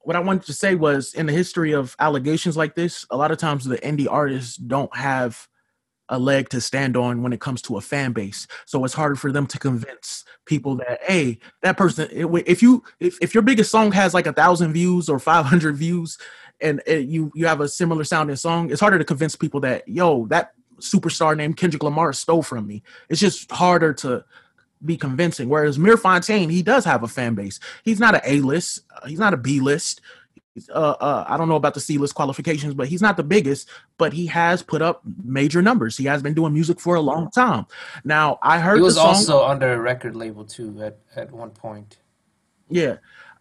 [0.00, 3.30] what I wanted to say was, in the history of allegations like this, a lot
[3.30, 5.48] of times the indie artists don't have
[6.08, 8.48] a leg to stand on when it comes to a fan base.
[8.66, 12.08] So it's harder for them to convince people that, hey, that person.
[12.10, 15.76] If you if, if your biggest song has like a thousand views or five hundred
[15.76, 16.18] views,
[16.60, 19.86] and uh, you you have a similar sounding song, it's harder to convince people that
[19.86, 20.52] yo that
[20.82, 22.82] superstar named Kendrick Lamar stole from me.
[23.08, 24.24] It's just harder to
[24.84, 25.48] be convincing.
[25.48, 27.60] Whereas Mir Fontane, he does have a fan base.
[27.84, 28.80] He's not an A list.
[28.94, 30.00] Uh, he's not a B list.
[30.68, 33.68] Uh, uh, I don't know about the C list qualifications, but he's not the biggest.
[33.96, 35.96] But he has put up major numbers.
[35.96, 37.66] He has been doing music for a long time.
[38.04, 39.06] Now I heard He was song.
[39.06, 41.98] also under a record label too at at one point.
[42.68, 42.96] Yeah.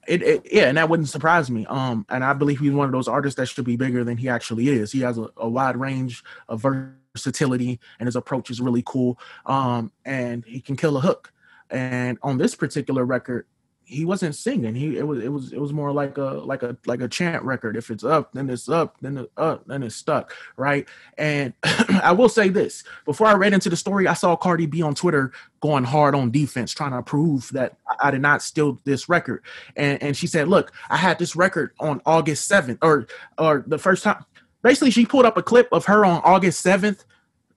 [0.07, 1.65] It, it yeah, and that wouldn't surprise me.
[1.67, 4.29] Um, and I believe he's one of those artists that should be bigger than he
[4.29, 4.91] actually is.
[4.91, 6.61] He has a, a wide range of
[7.13, 9.19] versatility, and his approach is really cool.
[9.45, 11.31] Um, and he can kill a hook.
[11.69, 13.45] And on this particular record,
[13.83, 14.73] he wasn't singing.
[14.73, 17.43] He it was it was it was more like a like a like a chant
[17.43, 17.75] record.
[17.75, 20.87] If it's up, then it's up, then it's up, then it's stuck, right?
[21.17, 24.81] And I will say this: before I read into the story, I saw Cardi B
[24.81, 29.09] on Twitter going hard on defense, trying to prove that I did not steal this
[29.09, 29.43] record.
[29.75, 33.77] And and she said, "Look, I had this record on August seventh, or or the
[33.77, 34.23] first time."
[34.61, 37.03] Basically, she pulled up a clip of her on August seventh,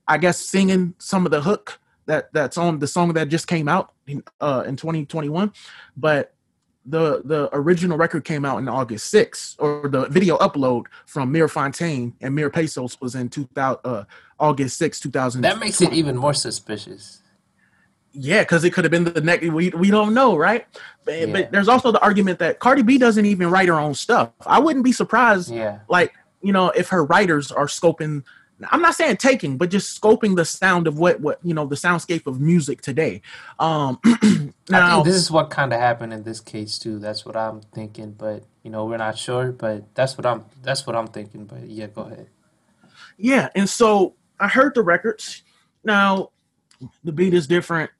[0.08, 3.68] I guess, singing some of the hook that that's on the song that just came
[3.68, 5.52] out in, uh, in 2021,
[5.96, 6.34] but
[6.86, 11.48] the the original record came out in August 6th, or the video upload from Mir
[11.48, 14.04] Fontane and Mir Pesos was in 2000 uh,
[14.38, 15.40] August 6, 2000.
[15.42, 17.22] That makes it even more suspicious.
[18.12, 19.48] Yeah, because it could have been the next.
[19.48, 20.66] We we don't know, right?
[21.04, 21.26] But, Yeah.
[21.32, 24.30] but there's also the argument that Cardi B doesn't even write her own stuff.
[24.46, 25.78] I wouldn't be surprised Yeah.
[25.88, 26.12] like
[26.44, 28.24] you know if her writers are scoping
[28.70, 31.76] i'm not saying taking but just scoping the sound of what what you know the
[31.76, 33.22] soundscape of music today
[33.60, 33.98] um
[34.72, 36.98] I now think this is what kind of happened in this case too.
[36.98, 39.52] That's what I'm thinking, but you know we're not sure.
[39.52, 41.46] But that's what I'm that's what I'm thinking.
[41.46, 42.28] But yeah, go ahead.
[43.18, 45.42] yeah and so i heard the records
[45.84, 46.30] now
[47.04, 47.90] the beat is different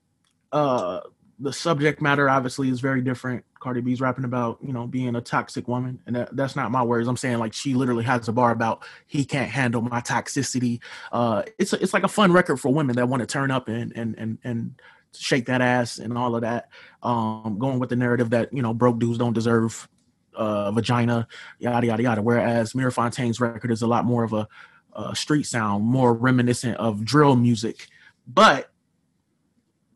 [0.53, 1.01] uh
[1.41, 5.21] the subject matter obviously is very different cardi b's rapping about you know being a
[5.23, 7.09] toxic woman and that, that's not my words.
[7.09, 10.81] I'm saying like she literally has a bar about he can't handle my toxicity.
[11.11, 13.69] Uh it's a, it's like a fun record for women that want to turn up
[13.69, 14.75] and and and and
[15.17, 16.69] shake that ass and all of that
[17.03, 19.89] um going with the narrative that you know broke dudes don't deserve
[20.35, 21.27] uh vagina
[21.59, 22.23] yada yada yada.
[22.23, 24.47] Whereas Mira Fontane's record is a lot more of a
[24.95, 27.89] uh, street sound, more reminiscent of drill music.
[28.29, 28.71] But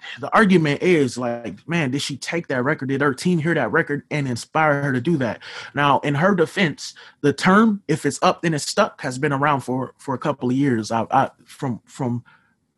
[0.20, 2.88] the argument is like, man, did she take that record?
[2.88, 5.40] Did her team hear that record and inspire her to do that?
[5.74, 9.60] Now, in her defense, the term "if it's up, then it's stuck" has been around
[9.60, 10.90] for for a couple of years.
[10.90, 12.24] I, I from from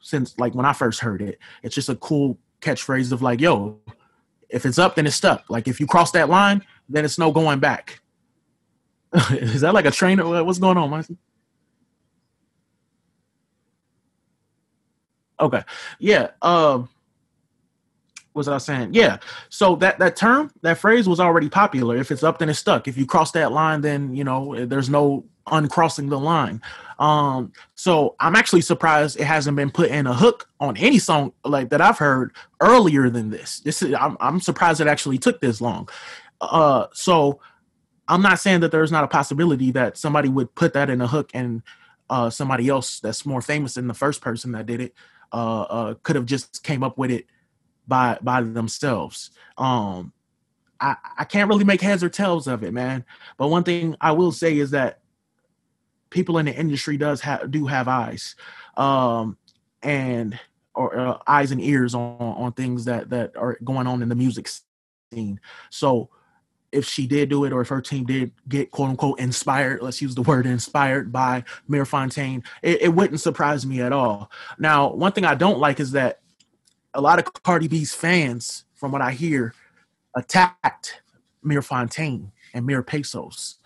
[0.00, 1.38] since like when I first heard it.
[1.62, 3.78] It's just a cool catchphrase of like, yo,
[4.48, 5.44] if it's up, then it's stuck.
[5.48, 8.00] Like if you cross that line, then it's no going back.
[9.30, 10.44] Is that like a trainer?
[10.44, 11.04] What's going on?
[15.40, 15.62] Okay.
[15.98, 16.30] Yeah.
[16.42, 16.88] Um
[18.40, 18.94] was I saying?
[18.94, 19.18] Yeah.
[19.50, 21.96] So that that term, that phrase was already popular.
[21.96, 22.88] If it's up, then it's stuck.
[22.88, 26.62] If you cross that line, then you know there's no uncrossing the line.
[26.98, 31.32] Um, so I'm actually surprised it hasn't been put in a hook on any song
[31.44, 33.60] like that I've heard earlier than this.
[33.60, 35.88] This is I'm I'm surprised it actually took this long.
[36.40, 37.40] Uh, so
[38.08, 41.06] I'm not saying that there's not a possibility that somebody would put that in a
[41.06, 41.62] hook and
[42.08, 44.94] uh, somebody else that's more famous than the first person that did it
[45.32, 47.26] uh, uh, could have just came up with it
[47.90, 49.30] by by themselves.
[49.58, 50.14] Um,
[50.80, 53.04] I, I can't really make heads or tails of it, man.
[53.36, 55.00] But one thing I will say is that
[56.08, 58.34] people in the industry does have do have eyes,
[58.78, 59.36] um,
[59.82, 60.38] and
[60.74, 64.14] or uh, eyes and ears on on things that that are going on in the
[64.14, 64.48] music
[65.12, 65.40] scene.
[65.68, 66.08] So
[66.72, 70.00] if she did do it or if her team did get quote unquote inspired, let's
[70.00, 74.30] use the word inspired by Mir Fontane, it, it, wouldn't surprise me at all.
[74.56, 76.20] Now, one thing I don't like is that
[76.94, 79.54] a lot of Cardi B's fans, from what I hear,
[80.14, 81.02] attacked
[81.42, 83.58] Mir Fontane and Mir Pesos.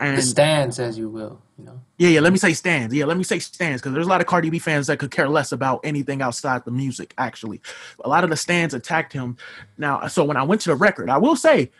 [0.00, 1.80] And the stands, as you will, you know.
[1.98, 2.20] Yeah, yeah.
[2.20, 2.92] Let me say stands.
[2.92, 5.12] Yeah, let me say stands because there's a lot of Cardi B fans that could
[5.12, 7.14] care less about anything outside the music.
[7.16, 7.60] Actually,
[8.04, 9.36] a lot of the stands attacked him.
[9.78, 11.70] Now, so when I went to the record, I will say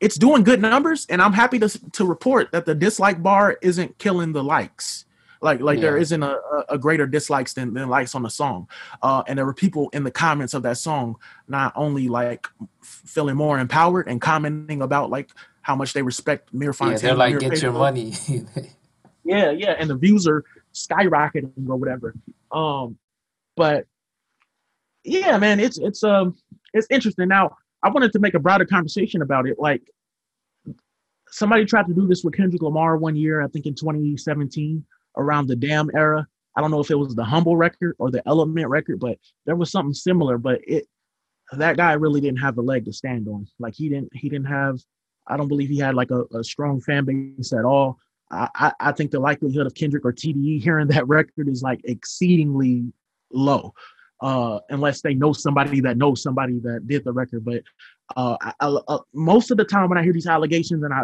[0.00, 3.96] it's doing good numbers, and I'm happy to to report that the dislike bar isn't
[3.96, 5.06] killing the likes.
[5.42, 5.82] Like like yeah.
[5.82, 8.68] there isn't a, a greater dislikes than, than likes on the song.
[9.02, 11.16] Uh, and there were people in the comments of that song
[11.48, 12.46] not only like
[12.80, 15.30] feeling more empowered and commenting about like
[15.62, 16.92] how much they respect Mir Fontane.
[16.92, 18.14] Yeah, they're like, get your money.
[19.24, 22.14] yeah, yeah, and the views are skyrocketing or whatever.
[22.52, 22.96] Um,
[23.56, 23.86] but
[25.04, 26.36] yeah, man, it's it's um
[26.72, 27.28] it's interesting.
[27.28, 29.58] Now, I wanted to make a broader conversation about it.
[29.58, 29.82] Like,
[31.28, 34.84] somebody tried to do this with Kendrick Lamar one year, I think in 2017,
[35.16, 36.26] around the Damn era.
[36.56, 39.56] I don't know if it was the Humble record or the Element record, but there
[39.56, 40.38] was something similar.
[40.38, 40.86] But it
[41.52, 43.46] that guy really didn't have a leg to stand on.
[43.58, 44.80] Like he didn't he didn't have
[45.26, 47.98] I don't believe he had like a, a strong fan base at all.
[48.30, 52.90] I, I think the likelihood of Kendrick or TDE hearing that record is like exceedingly
[53.30, 53.74] low,
[54.22, 57.44] uh, unless they know somebody that knows somebody that did the record.
[57.44, 57.62] But
[58.16, 61.02] uh, I, I, uh, most of the time when I hear these allegations and I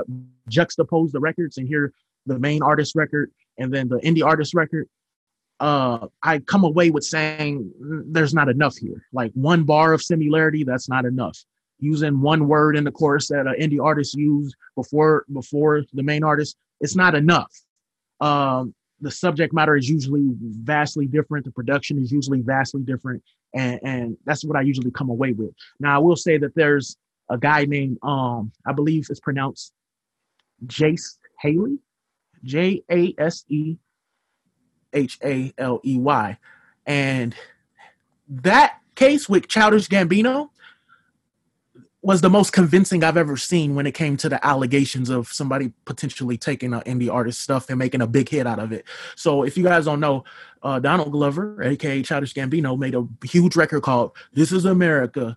[0.50, 1.92] juxtapose the records and hear
[2.24, 4.88] the main artist record and then the indie artist record,
[5.60, 9.04] uh, I come away with saying mm, there's not enough here.
[9.12, 11.38] Like one bar of similarity, that's not enough.
[11.80, 16.24] Using one word in the chorus that an indie artist used before before the main
[16.24, 17.52] artist it's not enough.
[18.20, 21.44] Um, the subject matter is usually vastly different.
[21.44, 23.22] The production is usually vastly different
[23.54, 25.50] and, and that's what i usually come away with.
[25.80, 26.96] Now i will say that there's
[27.30, 29.72] a guy named um i believe it's pronounced
[30.66, 31.78] jase haley
[32.44, 33.79] j-a-s-e-h-a-l-e-y
[36.87, 37.35] and
[38.29, 40.51] that case with childish gambino
[42.01, 45.72] was the most convincing I've ever seen when it came to the allegations of somebody
[45.85, 48.85] potentially taking an indie artist stuff and making a big hit out of it.
[49.16, 50.24] So if you guys don't know,
[50.62, 55.37] uh, Donald Glover, aka Childish Gambino, made a huge record called "This Is America."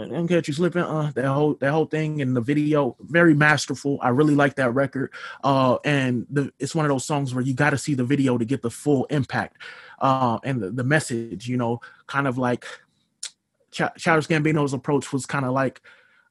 [0.00, 0.82] And catch you slipping.
[0.82, 3.98] Uh, that whole that whole thing in the video, very masterful.
[4.00, 5.12] I really like that record.
[5.44, 8.38] Uh, and the, it's one of those songs where you got to see the video
[8.38, 9.58] to get the full impact.
[9.98, 12.64] Uh, and the, the message, you know, kind of like
[13.70, 15.80] Ch- Childish Gambino's approach was kind of like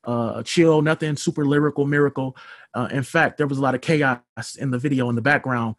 [0.04, 2.36] uh, chill, nothing super lyrical, miracle.
[2.74, 4.20] Uh, in fact, there was a lot of chaos
[4.58, 5.76] in the video in the background,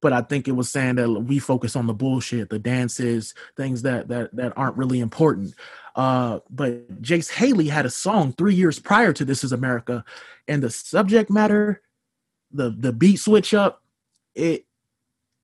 [0.00, 3.82] but I think it was saying that we focus on the bullshit, the dances, things
[3.82, 5.54] that that that aren't really important.
[6.00, 10.02] Uh, but Jase Haley had a song three years prior to This Is America,
[10.48, 11.82] and the subject matter,
[12.50, 13.82] the the beat switch up,
[14.34, 14.64] it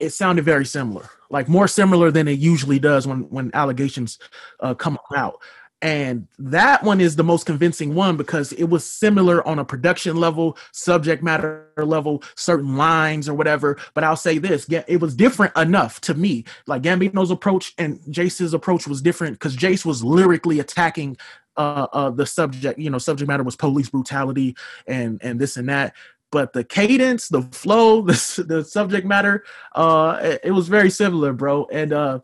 [0.00, 4.18] it sounded very similar, like more similar than it usually does when when allegations
[4.60, 5.42] uh, come out
[5.82, 10.16] and that one is the most convincing one because it was similar on a production
[10.16, 13.78] level subject matter level certain lines or whatever.
[13.92, 16.44] But i'll say this it was different enough to me.
[16.66, 21.18] Like gambino's approach and jase's approach was different because jase was lyrically attacking
[21.58, 24.56] uh, uh, the subject you know subject matter was police brutality
[24.86, 25.94] and and this and that.
[26.32, 31.34] But the cadence the flow the, the subject matter uh it, it was very similar
[31.34, 31.66] bro.
[31.70, 32.20] And uh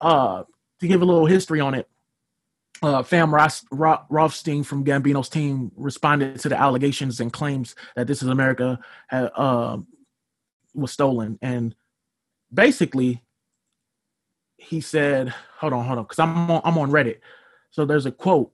[0.00, 0.44] uh
[0.78, 1.88] to give a little history on it
[2.84, 8.28] uh, Fam Rothstein from Gambino's team responded to the allegations and claims that This Is
[8.28, 8.78] America
[9.08, 9.78] had, uh,
[10.74, 11.38] was stolen.
[11.40, 11.74] And
[12.52, 13.22] basically,
[14.56, 15.28] he said,
[15.58, 17.20] "Hold on, hold on," because I'm on, I'm on Reddit.
[17.70, 18.52] So there's a quote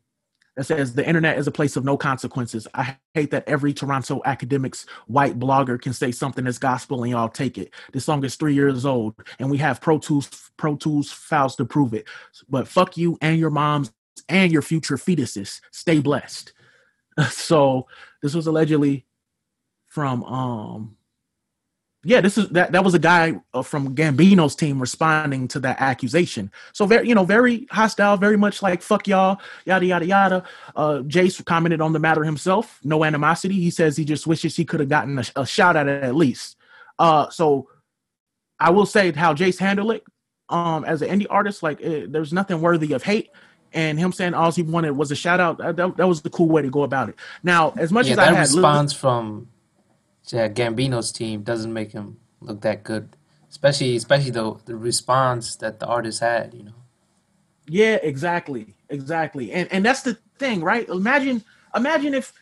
[0.56, 2.68] that says, "The internet is a place of no consequences.
[2.74, 7.28] I hate that every Toronto academics white blogger can say something that's gospel and y'all
[7.28, 7.72] take it.
[7.92, 11.64] This song is three years old, and we have Pro Tools Pro Tools files to
[11.64, 12.06] prove it.
[12.48, 13.92] But fuck you and your moms
[14.28, 15.60] and your future fetuses.
[15.70, 16.52] Stay blessed."
[17.30, 17.86] so
[18.22, 19.06] this was allegedly
[19.86, 20.96] from um
[22.02, 25.82] yeah, this is that that was a guy uh, from Gambino's team responding to that
[25.82, 26.50] accusation.
[26.72, 30.44] So very, you know, very hostile, very much like fuck y'all, yada yada yada.
[30.74, 33.54] Uh, Jase commented on the matter himself, no animosity.
[33.54, 36.14] He says he just wishes he could have gotten a, a, shot at it at
[36.14, 36.56] least.
[36.98, 37.68] Uh, so
[38.58, 40.04] I will say how Jase handled it.
[40.48, 43.30] Um, as an indie artist, like it, eh, there's nothing worthy of hate.
[43.72, 45.58] And him saying all he wanted was a shout out.
[45.58, 47.14] That, that was the cool way to go about it.
[47.42, 49.48] Now, as much yeah, as I had response from
[50.32, 53.16] yeah, Gambino's team doesn't make him look that good,
[53.48, 56.54] especially especially the the response that the artist had.
[56.54, 56.74] You know.
[57.68, 60.88] Yeah, exactly, exactly, and and that's the thing, right?
[60.88, 61.44] Imagine,
[61.74, 62.32] imagine if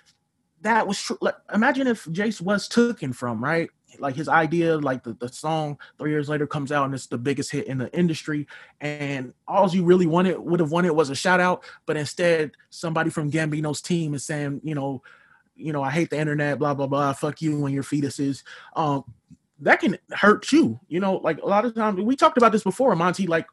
[0.63, 1.19] that was true.
[1.21, 3.71] Like, imagine if Jase was taken from right,
[4.01, 7.19] like his idea, like the, the song three years later comes out and it's the
[7.19, 8.47] biggest hit in the industry,
[8.81, 13.11] and all you really wanted would have wanted was a shout out, but instead somebody
[13.11, 15.03] from Gambino's team is saying, you know,
[15.57, 17.13] you know, I hate the internet, blah blah blah.
[17.13, 18.45] Fuck you and your fetuses.
[18.77, 19.05] Um,
[19.61, 20.79] that can hurt you.
[20.89, 23.27] You know, like a lot of times we talked about this before, Monty.
[23.27, 23.47] Like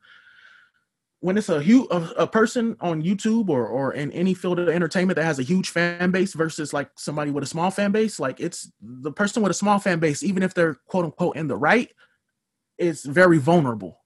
[1.26, 4.70] when it's a huge a, a, person on YouTube or or in any field of
[4.70, 8.20] entertainment that has a huge fan base versus like somebody with a small fan base,
[8.20, 11.48] like it's the person with a small fan base, even if they're quote unquote in
[11.48, 11.90] the right,
[12.78, 14.02] is very vulnerable.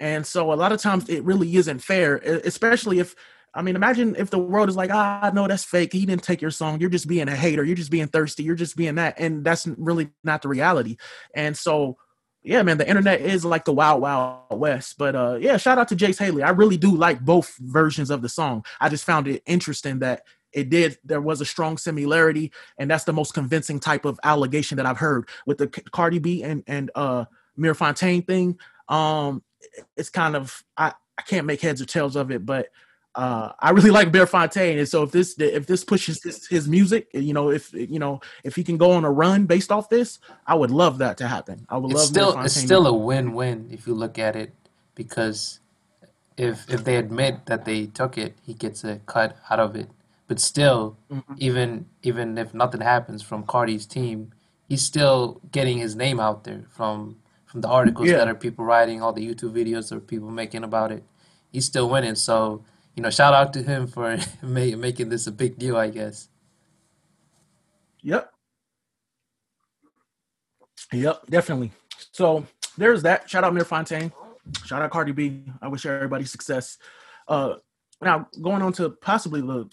[0.00, 3.14] And so a lot of times it really isn't fair, especially if
[3.54, 5.92] I mean, imagine if the world is like, ah, no, that's fake.
[5.92, 6.80] He didn't take your song.
[6.80, 7.62] You're just being a hater.
[7.62, 8.44] You're just being thirsty.
[8.44, 9.16] You're just being that.
[9.18, 10.96] And that's really not the reality.
[11.34, 11.98] And so,
[12.42, 14.98] yeah, man, the internet is like the wild, wild west.
[14.98, 16.42] But uh, yeah, shout out to Jase Haley.
[16.42, 18.64] I really do like both versions of the song.
[18.80, 23.04] I just found it interesting that it did there was a strong similarity and that's
[23.04, 26.90] the most convincing type of allegation that i've heard with the cardi b and and
[26.94, 27.24] uh
[27.56, 29.42] Mir fontane thing um
[29.96, 32.68] it's kind of i i can't make heads or tails of it but
[33.14, 36.66] uh, I really like Bear Fontane, and so if this if this pushes his, his,
[36.66, 39.90] music, you know, if you know if he can go on a run based off
[39.90, 41.66] this, I would love that to happen.
[41.68, 42.06] I would it's love.
[42.06, 44.54] Still, it's still a win win if you look at it,
[44.94, 45.60] because
[46.38, 49.88] if if they admit that they took it, he gets a cut out of it.
[50.26, 51.34] But still, mm-hmm.
[51.36, 54.32] even even if nothing happens from Cardi's team,
[54.70, 58.16] he's still getting his name out there from from the articles yeah.
[58.16, 61.04] that are people writing, all the YouTube videos or people making about it.
[61.52, 62.64] He's still winning, so
[62.96, 66.28] you know, shout out to him for making this a big deal, I guess.
[68.02, 68.30] Yep.
[70.92, 71.72] Yep, definitely.
[72.12, 72.44] So
[72.76, 73.30] there's that.
[73.30, 74.12] Shout out Mir Fontane.
[74.64, 75.44] Shout out Cardi B.
[75.62, 76.78] I wish everybody success.
[77.28, 77.54] Uh
[78.02, 79.68] now going on to possibly the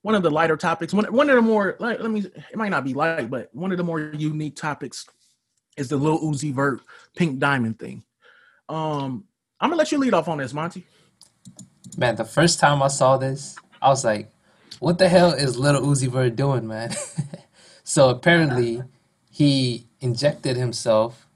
[0.00, 0.92] one of the lighter topics.
[0.92, 3.70] One one of the more like, let me it might not be light, but one
[3.70, 5.06] of the more unique topics
[5.76, 6.80] is the Lil Uzi Vert
[7.14, 8.02] Pink Diamond thing.
[8.68, 9.24] Um,
[9.60, 10.86] I'm gonna let you lead off on this, Monty.
[11.96, 14.30] Man, the first time I saw this, I was like,
[14.80, 16.92] what the hell is little Uzi Vert doing, man?
[17.84, 18.82] so apparently
[19.30, 21.26] he injected himself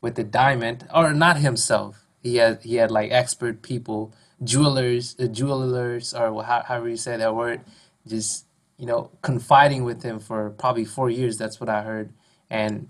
[0.00, 2.06] with the diamond, or not himself.
[2.22, 7.16] He had he had like expert people, jewelers, uh, jewelers, or how, however you say
[7.16, 7.60] that word,
[8.06, 8.46] just
[8.78, 11.38] you know confiding with him for probably four years.
[11.38, 12.12] That's what I heard,
[12.50, 12.88] and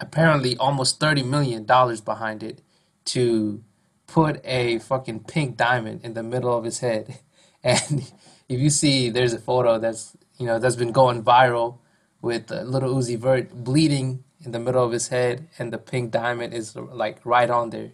[0.00, 2.62] apparently almost thirty million dollars behind it
[3.06, 3.62] to
[4.10, 7.18] put a fucking pink diamond in the middle of his head.
[7.62, 8.10] And
[8.48, 11.76] if you see, there's a photo that's you know that's been going viral
[12.22, 16.10] with uh, little Uzi Vert bleeding in the middle of his head, and the pink
[16.10, 17.92] diamond is like right on there.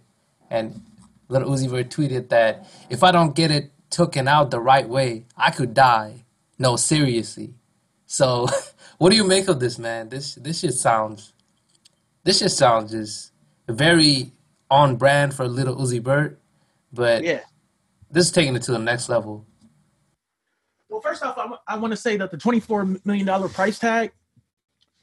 [0.49, 0.83] And
[1.27, 5.25] little Uzi Vert tweeted that if I don't get it taken out the right way,
[5.35, 6.23] I could die.
[6.57, 7.55] No, seriously.
[8.05, 8.47] So,
[8.99, 10.07] what do you make of this, man?
[10.07, 11.33] This this shit sounds,
[12.23, 13.33] this just sounds just
[13.67, 14.31] very
[14.69, 16.39] on brand for Little Uzi Vert,
[16.93, 17.41] but yeah,
[18.11, 19.45] this is taking it to the next level.
[20.89, 24.11] Well, first off, I, I want to say that the twenty-four million dollar price tag,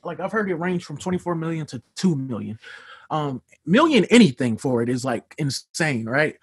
[0.02, 2.58] like I've heard it range from twenty-four million to two million.
[3.10, 6.36] Um, million anything for it is like insane, right?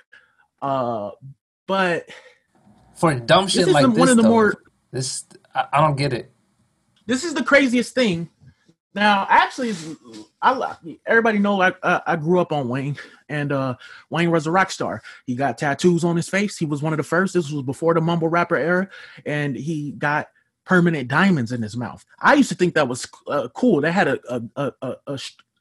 [0.61, 1.11] Uh,
[1.67, 2.09] but
[2.95, 6.13] for dumb shit like this, one of the though, more this I, I don't get
[6.13, 6.32] it.
[7.07, 8.30] This is the craziest thing
[8.93, 9.73] Now, actually,
[10.41, 10.75] I
[11.05, 12.97] everybody know I I grew up on Wayne,
[13.29, 13.75] and uh,
[14.09, 15.01] Wayne was a rock star.
[15.25, 16.57] He got tattoos on his face.
[16.57, 17.33] He was one of the first.
[17.33, 18.89] This was before the mumble rapper era,
[19.25, 20.27] and he got
[20.65, 22.03] permanent diamonds in his mouth.
[22.19, 23.79] I used to think that was uh, cool.
[23.81, 25.19] That had a a, a a, a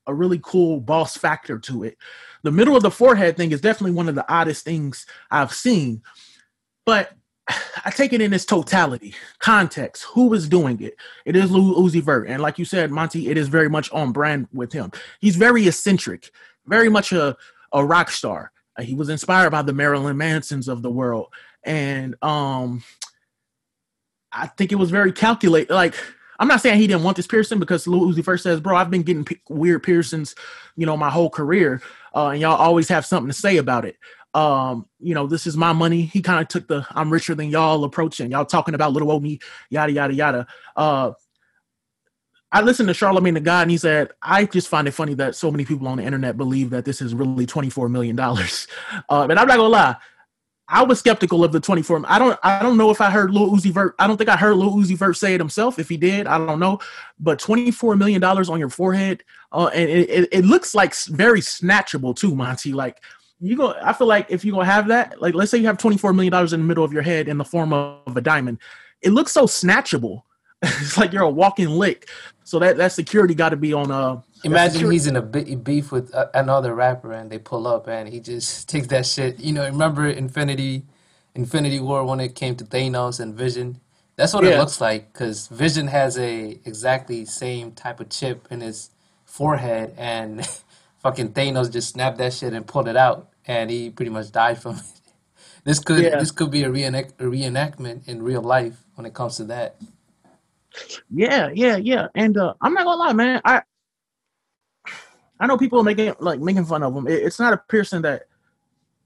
[0.08, 1.98] a really cool boss factor to it.
[2.42, 6.02] The middle of the forehead thing is definitely one of the oddest things I've seen,
[6.84, 7.12] but
[7.84, 10.96] I take it in its totality, context, who is doing it.
[11.24, 14.12] It is Lil Uzi Vert, and like you said, Monty, it is very much on
[14.12, 14.92] brand with him.
[15.20, 16.30] He's very eccentric,
[16.66, 17.36] very much a
[17.72, 18.52] a rock star.
[18.80, 21.28] He was inspired by the Marilyn Mansons of the world,
[21.64, 22.82] and um,
[24.32, 25.72] I think it was very calculated.
[25.72, 25.94] Like
[26.38, 28.90] I'm not saying he didn't want this piercing because Lil Uzi Vert says, "Bro, I've
[28.90, 30.34] been getting p- weird piercings,
[30.76, 31.82] you know, my whole career,
[32.14, 33.96] uh, and y'all always have something to say about it."
[34.34, 36.02] Um, you know, this is my money.
[36.02, 39.10] He kind of took the I'm richer than y'all approach, and y'all talking about little
[39.10, 40.46] old me, yada yada yada.
[40.76, 41.12] Uh,
[42.52, 45.34] I listened to Charlemagne the God, and he said, "I just find it funny that
[45.34, 48.66] so many people on the internet believe that this is really 24 million dollars."
[49.08, 49.96] Uh, and I'm not gonna lie,
[50.70, 52.04] I was skeptical of the 24.
[52.06, 53.96] I don't, I don't know if I heard Lil Uzi Vert.
[53.98, 55.80] I don't think I heard Lil Uzi Vert say it himself.
[55.80, 56.78] If he did, I don't know.
[57.18, 62.14] But 24 million dollars on your forehead, uh, and it, it looks like very snatchable
[62.14, 62.72] too, Monty.
[62.72, 63.02] Like
[63.40, 65.78] you go i feel like if you're gonna have that like let's say you have
[65.78, 68.58] 24 million dollars in the middle of your head in the form of a diamond
[69.02, 70.22] it looks so snatchable.
[70.62, 72.10] It's like you're a walking lick.
[72.44, 76.12] So that that security got to be on uh imagine he's in a beef with
[76.34, 79.40] another rapper and they pull up and he just takes that shit.
[79.40, 80.84] You know remember infinity
[81.34, 83.80] infinity war when it came to thanos and vision?
[84.16, 84.50] That's what yeah.
[84.50, 88.90] it looks like because vision has a exactly same type of chip in his
[89.24, 90.46] forehead and
[90.98, 94.60] fucking Thanos just snapped that shit and pulled it out and he pretty much died
[94.60, 94.82] from it.
[95.62, 96.18] This could yeah.
[96.18, 99.76] this could be a, reenact, a reenactment in real life when it comes to that.
[101.10, 102.08] Yeah, yeah, yeah.
[102.14, 103.42] And uh, I'm not gonna lie, man.
[103.44, 103.60] I
[105.38, 107.06] I know people are making like making fun of him.
[107.06, 108.22] It, it's not a piercing that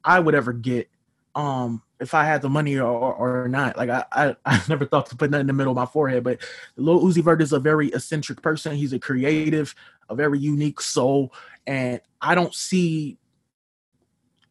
[0.04, 0.88] I would ever get.
[1.34, 3.76] Um, if I had the money or, or, or not.
[3.76, 6.22] Like I, I, I never thought to put that in the middle of my forehead.
[6.22, 6.38] But
[6.76, 8.76] Lil Uzi Vert is a very eccentric person.
[8.76, 9.74] He's a creative,
[10.08, 11.32] a very unique soul,
[11.66, 13.18] and I don't see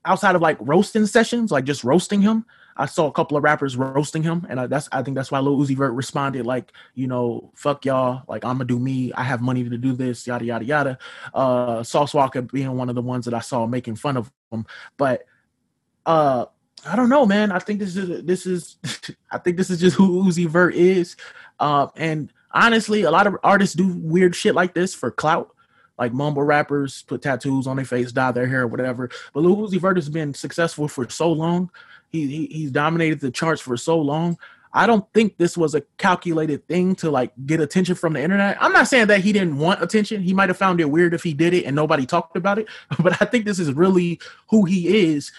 [0.05, 2.45] outside of like roasting sessions, like just roasting him.
[2.75, 5.39] I saw a couple of rappers roasting him, and I, that's I think that's why
[5.39, 9.13] Lil Uzi Vert responded like, you know, fuck y'all, like I'm gonna do me.
[9.13, 10.97] I have money to do this, yada yada yada.
[11.33, 14.65] Uh, Sauce Walka being one of the ones that I saw making fun of him,
[14.97, 15.25] but
[16.05, 16.45] uh,
[16.85, 17.51] I don't know, man.
[17.51, 18.77] I think this is this is
[19.31, 21.15] I think this is just who Uzi Vert is.
[21.59, 25.53] Uh, and honestly, a lot of artists do weird shit like this for clout
[25.97, 29.09] like mumble rappers put tattoos on their face, dye their hair, whatever.
[29.33, 31.69] But Lil Uzi Vert has been successful for so long.
[32.09, 34.37] He, he he's dominated the charts for so long.
[34.75, 38.57] I don't think this was a calculated thing to like get attention from the internet.
[38.59, 40.21] I'm not saying that he didn't want attention.
[40.21, 42.67] He might have found it weird if he did it and nobody talked about it.
[42.99, 44.19] But I think this is really
[44.49, 45.31] who he is.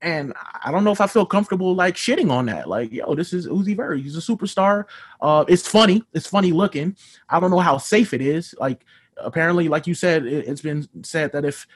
[0.00, 2.68] And I don't know if I feel comfortable like shitting on that.
[2.68, 4.00] Like, yo, this is Uzi Vert.
[4.00, 4.84] He's a superstar.
[5.20, 6.04] Uh, it's funny.
[6.12, 6.94] It's funny looking.
[7.28, 8.54] I don't know how safe it is.
[8.60, 8.84] Like,
[9.16, 11.66] apparently, like you said, it, has been said that if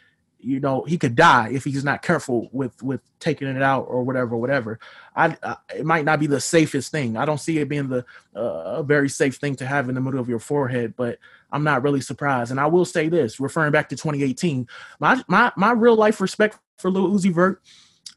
[0.41, 4.03] you know he could die if he's not careful with with taking it out or
[4.03, 4.79] whatever, whatever.
[5.17, 7.17] I, I it might not be the safest thing.
[7.17, 8.05] I don't see it being the
[8.37, 11.19] uh, a very safe thing to have in the middle of your forehead, but
[11.51, 12.51] I'm not really surprised.
[12.51, 14.69] And I will say this, referring back to 2018,
[15.01, 17.61] my my my real life respect for Lil Uzi Vert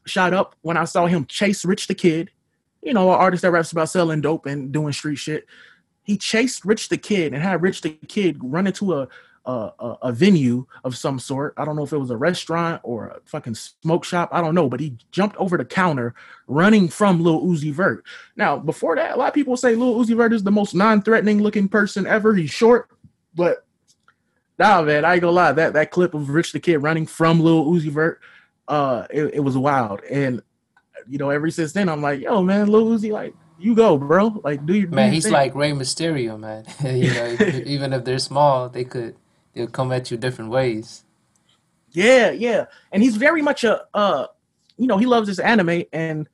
[0.04, 2.30] shot up when I saw him chase Rich the Kid,
[2.82, 5.46] you know, an artist that raps about selling dope and doing street shit
[6.02, 9.08] he chased Rich the Kid and had Rich the Kid run into a
[9.44, 11.54] a, a venue of some sort.
[11.56, 14.28] I don't know if it was a restaurant or a fucking smoke shop.
[14.32, 16.14] I don't know, but he jumped over the counter
[16.46, 18.04] running from Lil Uzi Vert.
[18.36, 21.42] Now, before that, a lot of people say Lil Uzi Vert is the most non-threatening
[21.42, 22.34] looking person ever.
[22.34, 22.88] He's short,
[23.34, 23.64] but
[24.58, 25.52] nah, man, I ain't gonna lie.
[25.52, 28.20] That that clip of Rich the Kid running from Lil Uzi Vert,
[28.68, 30.02] uh, it, it was wild.
[30.04, 30.42] And
[31.08, 34.40] you know, ever since then, I'm like, yo, man, Lil Uzi, like you go, bro.
[34.42, 35.10] Like, do your man.
[35.10, 35.32] Do he's thing.
[35.32, 36.64] like Rey Mysterio, man.
[36.84, 39.16] you know, even if they're small, they could
[39.54, 41.04] they'll come at you different ways.
[41.90, 44.26] Yeah, yeah, and he's very much a uh,
[44.76, 46.28] you know, he loves his anime, and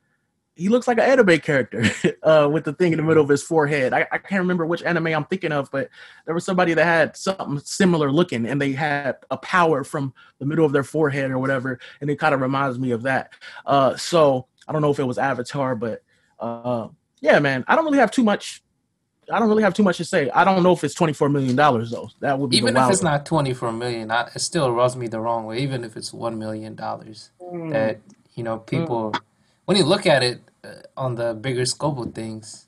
[0.54, 1.84] he looks like an anime character
[2.22, 3.92] uh, with the thing in the middle of his forehead.
[3.92, 5.88] I, I can't remember which anime I'm thinking of, but
[6.24, 10.46] there was somebody that had something similar looking, and they had a power from the
[10.46, 13.32] middle of their forehead or whatever, and it kind of reminds me of that.
[13.66, 16.02] Uh, so I don't know if it was Avatar, but
[16.40, 16.88] uh,
[17.20, 18.62] yeah, man, I don't really have too much.
[19.30, 20.30] I don't really have too much to say.
[20.30, 22.10] I don't know if it's twenty four million dollars though.
[22.20, 24.10] That would be even if it's not twenty four million.
[24.10, 25.58] I, it still rubs me the wrong way.
[25.58, 27.70] Even if it's one million dollars, mm.
[27.72, 28.00] that
[28.34, 29.20] you know people, mm.
[29.66, 32.66] when you look at it uh, on the bigger scope of things,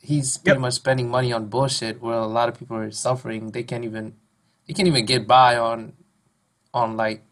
[0.00, 0.60] he's pretty Yep.
[0.62, 3.50] much spending money on bullshit where a lot of people are suffering.
[3.50, 4.14] They can't even
[4.66, 5.94] they can't even get by on
[6.72, 7.22] on like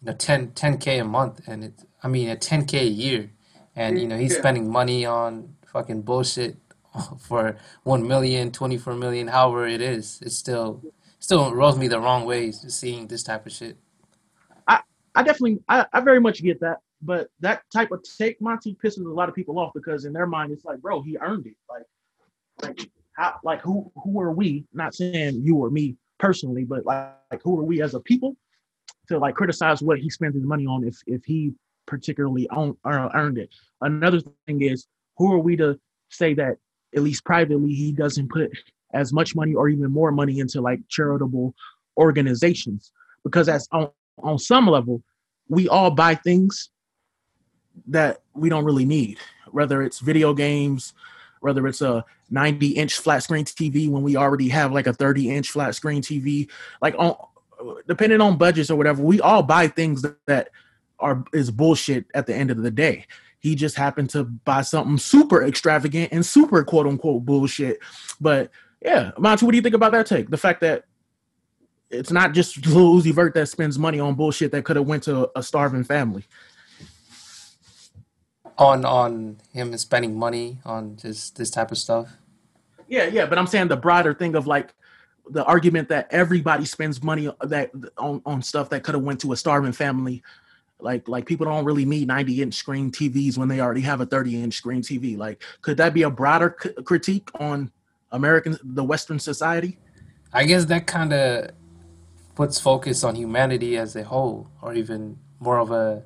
[0.00, 3.30] you know 10 10k a month and it I mean a 10k a year
[3.74, 4.38] and you know he's Yeah.
[4.40, 6.56] spending money on fucking bullshit
[7.20, 10.82] for 1 million 24 million however it is it's still
[11.18, 13.76] still rubs me the wrong way seeing this type of shit
[14.66, 14.80] I,
[15.14, 16.78] I definitely, I, I very much get that.
[17.00, 20.26] But that type of take, Monty, pisses a lot of people off because in their
[20.26, 21.54] mind, it's like, bro, he earned it.
[21.68, 21.84] Like,
[22.62, 24.64] like, how, like, who, who are we?
[24.72, 28.36] Not saying you or me personally, but like, like, who are we as a people
[29.08, 31.52] to like criticize what he spends his money on if if he
[31.86, 33.50] particularly own, earned it?
[33.80, 34.86] Another thing is,
[35.18, 36.56] who are we to say that
[36.96, 38.50] at least privately he doesn't put
[38.94, 41.54] as much money or even more money into like charitable
[41.96, 42.92] organizations?
[43.24, 43.90] Because as on
[44.20, 45.02] on some level,
[45.48, 46.70] we all buy things
[47.86, 49.18] that we don't really need,
[49.50, 50.92] whether it's video games,
[51.40, 55.30] whether it's a 90 inch flat screen TV when we already have like a 30
[55.30, 56.48] inch flat screen TV,
[56.82, 57.16] like on
[57.86, 60.50] depending on budgets or whatever, we all buy things that, that
[61.00, 63.06] are is bullshit at the end of the day.
[63.40, 67.78] He just happened to buy something super extravagant and super quote unquote bullshit.
[68.20, 68.50] But
[68.82, 70.30] yeah, Monty, what do you think about that take?
[70.30, 70.84] The fact that
[71.90, 75.04] it's not just Lil Uzi Vert that spends money on bullshit that could have went
[75.04, 76.24] to a starving family.
[78.58, 82.16] on on him spending money on just this type of stuff
[82.88, 84.74] Yeah, yeah, but I'm saying the broader thing of like
[85.30, 89.32] the argument that everybody spends money that on, on stuff that could have went to
[89.32, 90.22] a starving family.
[90.80, 94.06] Like like people don't really need 90 inch screen TVs when they already have a
[94.06, 95.16] 30 inch screen TV.
[95.16, 97.70] Like could that be a broader c- critique on
[98.12, 99.78] American the Western society?
[100.32, 101.50] I guess that kind of
[102.38, 106.04] puts focus on humanity as a whole, or even more of a.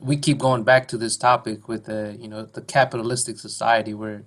[0.00, 4.24] We keep going back to this topic with the you know the capitalistic society where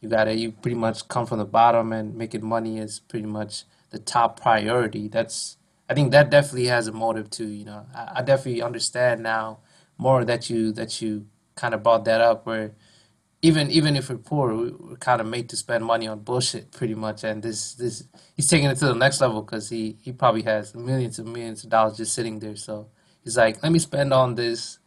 [0.00, 3.64] you gotta you pretty much come from the bottom and making money is pretty much
[3.90, 5.08] the top priority.
[5.08, 5.56] That's
[5.88, 7.48] I think that definitely has a motive too.
[7.48, 9.60] You know, I, I definitely understand now
[9.98, 11.26] more that you that you
[11.56, 12.74] kind of brought that up where
[13.42, 16.72] even even if we're poor, we- we're kind of made to spend money on bullshit,
[16.72, 17.24] pretty much.
[17.24, 18.04] And this this
[18.36, 21.64] he's taking it to the next level because he he probably has millions and millions
[21.64, 22.56] of dollars just sitting there.
[22.56, 22.88] So
[23.24, 24.78] he's like, let me spend on this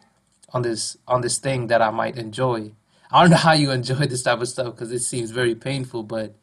[0.54, 2.74] on this on this thing that I might enjoy.
[3.12, 6.04] I don't know how you enjoy this type of stuff because it seems very painful,
[6.04, 6.36] but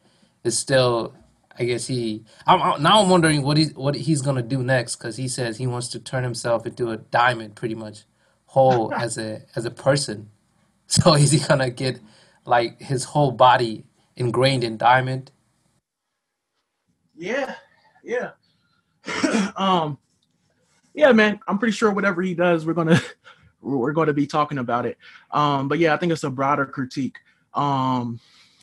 [0.43, 1.13] it's still.
[1.59, 2.23] I guess he.
[2.47, 5.57] I'm, I'm- now I'm wondering what he's what he's gonna do next because he says
[5.57, 8.05] he wants to turn himself into a diamond, pretty much
[8.45, 10.29] whole as a as a person.
[10.87, 11.99] So is he gonna get
[12.45, 13.85] like his whole body
[14.15, 15.31] ingrained in diamond?
[17.15, 17.55] Yeah,
[18.03, 18.31] yeah.
[19.57, 19.97] um
[20.93, 21.39] yeah, man.
[21.47, 22.99] I'm pretty sure whatever he does, we're gonna
[23.61, 24.97] we're gonna be talking about it.
[25.31, 27.17] Um, but yeah, I think it's a broader critique.
[27.53, 28.19] Um,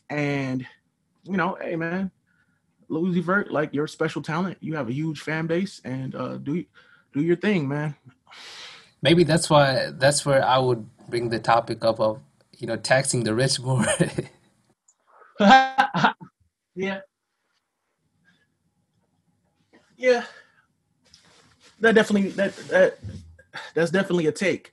[0.08, 0.66] and
[1.24, 2.10] you know, hey man,
[2.90, 4.58] Uzi Vert, like you're special talent.
[4.60, 6.64] You have a huge fan base, and uh, do
[7.12, 7.94] do your thing, man.
[9.02, 12.20] Maybe that's why that's where I would bring the topic up of
[12.56, 13.84] you know taxing the rich more.
[16.74, 17.00] yeah,
[19.96, 20.24] yeah.
[21.80, 22.98] That definitely that that
[23.74, 24.72] that's definitely a take.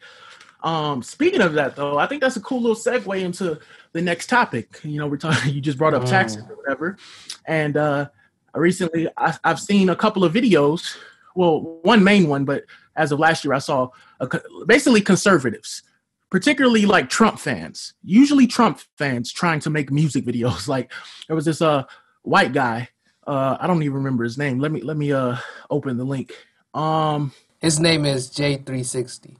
[0.63, 3.59] Um, speaking of that, though, I think that's a cool little segue into
[3.93, 4.79] the next topic.
[4.83, 5.53] You know, we're talking.
[5.55, 6.97] You just brought up taxes or whatever,
[7.45, 8.09] and uh,
[8.53, 10.97] recently I, I've seen a couple of videos.
[11.35, 12.63] Well, one main one, but
[12.95, 13.89] as of last year, I saw
[14.19, 14.27] a,
[14.67, 15.83] basically conservatives,
[16.29, 17.93] particularly like Trump fans.
[18.03, 20.67] Usually, Trump fans trying to make music videos.
[20.67, 20.91] Like
[21.27, 21.83] there was this uh
[22.23, 22.89] white guy.
[23.25, 24.59] Uh, I don't even remember his name.
[24.59, 25.37] Let me let me uh
[25.69, 26.33] open the link.
[26.73, 27.31] Um,
[27.61, 29.37] His name is J360.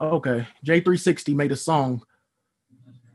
[0.00, 2.02] Okay, J360 made a song,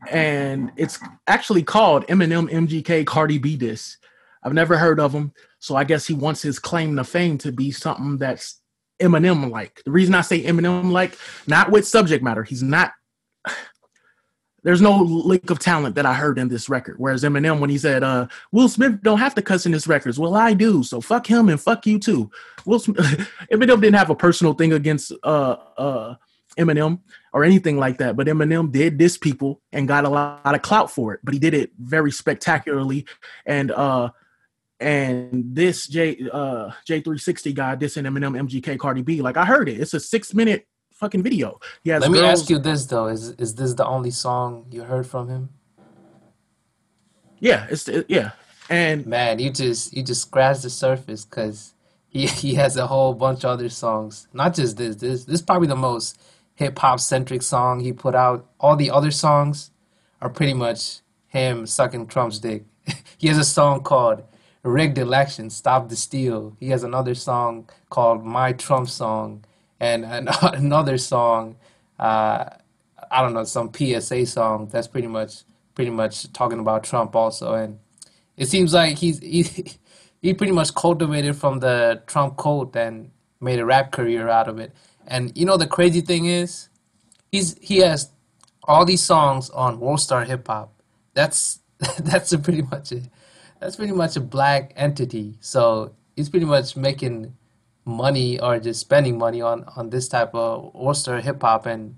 [0.08, 3.96] and it's actually called Eminem MGK Cardi B Diss.
[4.42, 7.52] I've never heard of him, so I guess he wants his claim to fame to
[7.52, 8.60] be something that's
[9.00, 9.82] Eminem like.
[9.84, 12.92] The reason I say Eminem like, not with subject matter, he's not.
[14.62, 16.96] There's no lick of talent that I heard in this record.
[16.98, 20.18] Whereas Eminem, when he said, uh, "Will Smith don't have to cuss in his records,"
[20.18, 20.82] well, I do.
[20.82, 22.30] So fuck him and fuck you too.
[22.66, 22.98] Will Smith,
[23.52, 26.14] Eminem didn't have a personal thing against uh uh
[26.60, 27.00] Eminem
[27.32, 28.16] or anything like that.
[28.16, 31.20] But Eminem did diss people and got a lot, of clout for it.
[31.22, 33.06] But he did it very spectacularly.
[33.46, 34.10] And uh
[34.78, 39.80] and this J uh J360 guy dissing Eminem MGK Cardi B, like I heard it.
[39.80, 41.58] It's a six minute fucking video.
[41.82, 41.98] Yeah.
[41.98, 42.42] Let me girls.
[42.42, 45.48] ask you this though: is is this the only song you heard from him?
[47.40, 48.32] Yeah, it's it, yeah.
[48.68, 51.74] And Man, you just you just scratched the surface because
[52.08, 54.28] he he has a whole bunch of other songs.
[54.32, 54.96] Not just this.
[54.96, 56.20] This this is probably the most
[56.60, 58.46] hip hop centric song he put out.
[58.60, 59.70] All the other songs
[60.20, 62.64] are pretty much him sucking Trump's dick.
[63.16, 64.22] he has a song called
[64.62, 69.42] "Rigged Election, Stop the Steal." He has another song called "My Trump Song,"
[69.80, 70.04] and
[70.42, 71.56] another song.
[71.98, 72.44] Uh,
[73.10, 75.44] I don't know some PSA song that's pretty much
[75.74, 77.78] pretty much talking about Trump also, and
[78.36, 79.42] it seems like he's he,
[80.22, 84.58] he pretty much cultivated from the Trump cult and made a rap career out of
[84.58, 84.72] it.
[85.06, 86.68] And you know the crazy thing is,
[87.32, 88.10] he's he has
[88.64, 90.72] all these songs on World Star Hip Hop.
[91.14, 91.60] That's
[92.00, 93.02] that's pretty much a
[93.60, 95.36] that's pretty much a black entity.
[95.40, 97.34] So he's pretty much making
[97.84, 101.96] money or just spending money on on this type of World Star hip hop and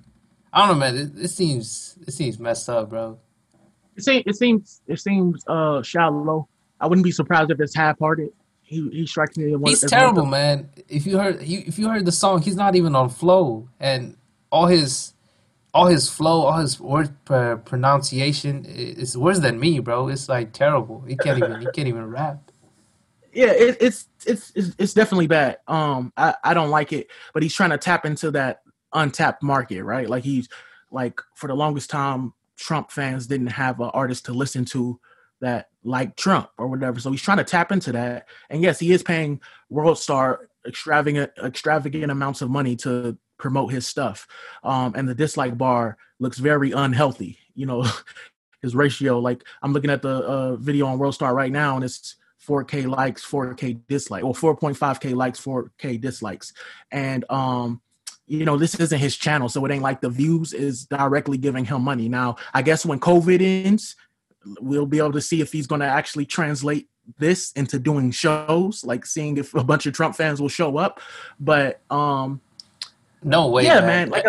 [0.52, 0.96] I don't know, man.
[0.96, 3.18] It, it, seems it seems messed up, bro.
[3.96, 6.48] It seems it seems it seems uh shallow.
[6.80, 8.30] I wouldn't be surprised if it's half-hearted.
[8.72, 9.54] He he strikes me.
[9.54, 10.70] One, he's terrible, man.
[10.88, 14.16] If you heard he, if you heard the song, he's not even on flow, and
[14.50, 15.12] all his
[15.74, 20.08] all his flow, all his word pronunciation is worse than me, bro.
[20.08, 21.02] It's like terrible.
[21.02, 22.50] He can't even he can't even rap.
[23.34, 25.58] Yeah, it, it's, it's it's it's definitely bad.
[25.68, 28.62] Um, I I don't like it, but he's trying to tap into that
[28.94, 30.08] untapped market, right?
[30.08, 30.48] Like he's
[30.90, 34.98] like for the longest time, Trump fans didn't have an artist to listen to
[35.40, 37.00] that like Trump or whatever.
[37.00, 38.28] So he's trying to tap into that.
[38.50, 43.86] And yes, he is paying World Star extravagant extravagant amounts of money to promote his
[43.86, 44.26] stuff.
[44.62, 47.38] Um, and the dislike bar looks very unhealthy.
[47.54, 47.86] You know,
[48.62, 49.18] his ratio.
[49.18, 52.16] Like I'm looking at the uh, video on World Star right now, and it's
[52.46, 56.52] 4K likes, 4K dislike, or 4.5K likes, 4K dislikes,
[56.90, 57.80] and um,
[58.26, 61.64] you know, this isn't his channel, so it ain't like the views is directly giving
[61.64, 62.08] him money.
[62.08, 63.96] Now, I guess when COVID ends,
[64.60, 66.88] we'll be able to see if he's going to actually translate
[67.18, 71.00] this into doing shows, like seeing if a bunch of Trump fans will show up.
[71.38, 72.40] But um,
[73.22, 74.10] no way, yeah, man.
[74.10, 74.10] man.
[74.10, 74.24] Like,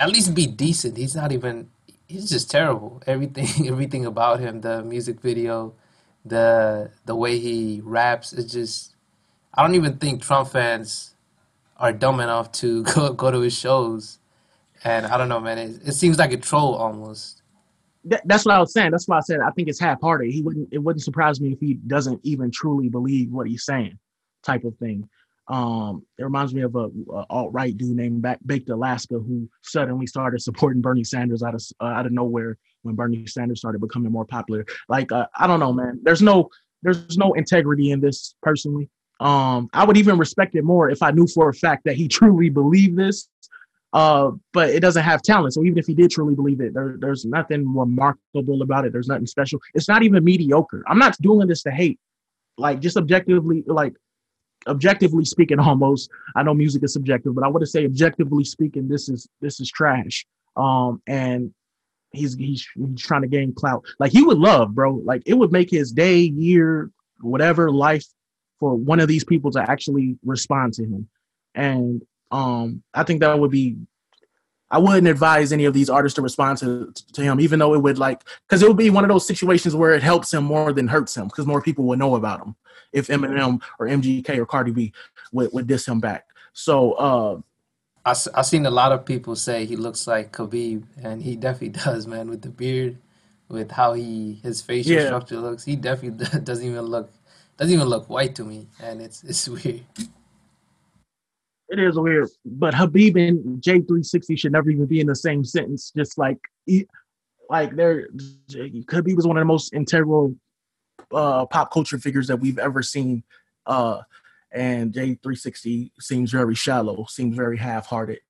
[0.00, 0.96] at, least be decent.
[0.96, 1.70] He's not even.
[2.06, 3.02] He's just terrible.
[3.06, 5.74] Everything, everything about him, the music video,
[6.24, 8.92] the the way he raps, it's just.
[9.56, 11.14] I don't even think Trump fans
[11.76, 14.18] are dumb enough to go go to his shows.
[14.86, 15.58] And I don't know, man.
[15.58, 17.40] It, it seems like a troll almost.
[18.06, 18.90] That, that's what I was saying.
[18.90, 20.30] That's why I said I think it's half-hearted.
[20.30, 20.68] He wouldn't.
[20.72, 23.98] It wouldn't surprise me if he doesn't even truly believe what he's saying,
[24.42, 25.08] type of thing.
[25.48, 30.06] Um, it reminds me of a, a alt right dude named Baked Alaska who suddenly
[30.06, 34.12] started supporting Bernie Sanders out of uh, out of nowhere when Bernie Sanders started becoming
[34.12, 34.64] more popular.
[34.88, 36.00] Like uh, I don't know, man.
[36.02, 36.48] There's no
[36.82, 38.88] there's no integrity in this personally.
[39.20, 42.08] Um, I would even respect it more if I knew for a fact that he
[42.08, 43.28] truly believed this.
[43.94, 45.54] Uh, but it doesn't have talent.
[45.54, 48.92] So even if he did truly believe it, there, there's nothing remarkable about it.
[48.92, 49.60] There's nothing special.
[49.72, 50.82] It's not even mediocre.
[50.88, 52.00] I'm not doing this to hate.
[52.58, 53.94] Like just objectively, like
[54.66, 56.10] objectively speaking, almost.
[56.34, 59.60] I know music is subjective, but I want to say objectively speaking, this is this
[59.60, 60.26] is trash.
[60.56, 61.54] Um, and
[62.10, 63.84] he's he's he's trying to gain clout.
[64.00, 64.94] Like he would love, bro.
[65.04, 66.90] Like it would make his day, year,
[67.20, 68.06] whatever life
[68.58, 71.08] for one of these people to actually respond to him.
[71.54, 72.02] And
[72.34, 73.76] um, I think that would be
[74.70, 77.82] I wouldn't advise any of these artists to respond to, to him, even though it
[77.82, 80.72] would like, because it would be one of those situations where it helps him more
[80.72, 82.56] than hurts him, because more people would know about him
[82.92, 84.92] if Eminem or MGK or Cardi B
[85.30, 86.26] would, would diss him back.
[86.54, 87.40] So, uh,
[88.04, 91.68] I I seen a lot of people say he looks like Khabib, and he definitely
[91.84, 92.98] does, man, with the beard,
[93.48, 95.06] with how he his facial yeah.
[95.06, 95.64] structure looks.
[95.64, 97.12] He definitely doesn't even look
[97.58, 99.84] doesn't even look white to me, and it's it's weird.
[101.68, 105.92] It is weird, but Khabib and J360 should never even be in the same sentence.
[105.96, 106.38] Just like,
[107.48, 108.08] like they're
[108.50, 110.36] Khabib was one of the most integral
[111.12, 113.22] uh, pop culture figures that we've ever seen,
[113.66, 114.00] uh,
[114.52, 118.20] and J360 seems very shallow, seems very half-hearted,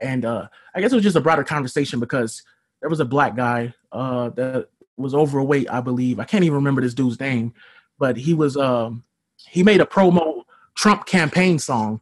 [0.00, 2.42] and uh, I guess it was just a broader conversation because
[2.80, 6.20] there was a black guy uh, that was overweight, I believe.
[6.20, 7.54] I can't even remember this dude's name,
[7.98, 9.04] but he was um,
[9.46, 10.42] he made a promo
[10.74, 12.00] Trump campaign song.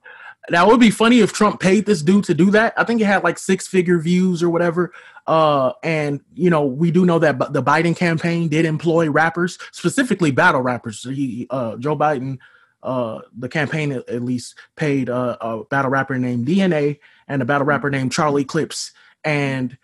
[0.49, 2.74] That would be funny if Trump paid this dude to do that.
[2.76, 4.92] I think it had like six figure views or whatever.
[5.26, 10.30] Uh, and you know, we do know that the Biden campaign did employ rappers, specifically
[10.30, 11.03] battle rappers.
[11.03, 12.38] He, uh, Joe Biden,
[12.82, 17.66] uh, the campaign at least paid uh, a battle rapper named DNA and a battle
[17.66, 18.92] rapper named Charlie Clips,
[19.24, 19.76] and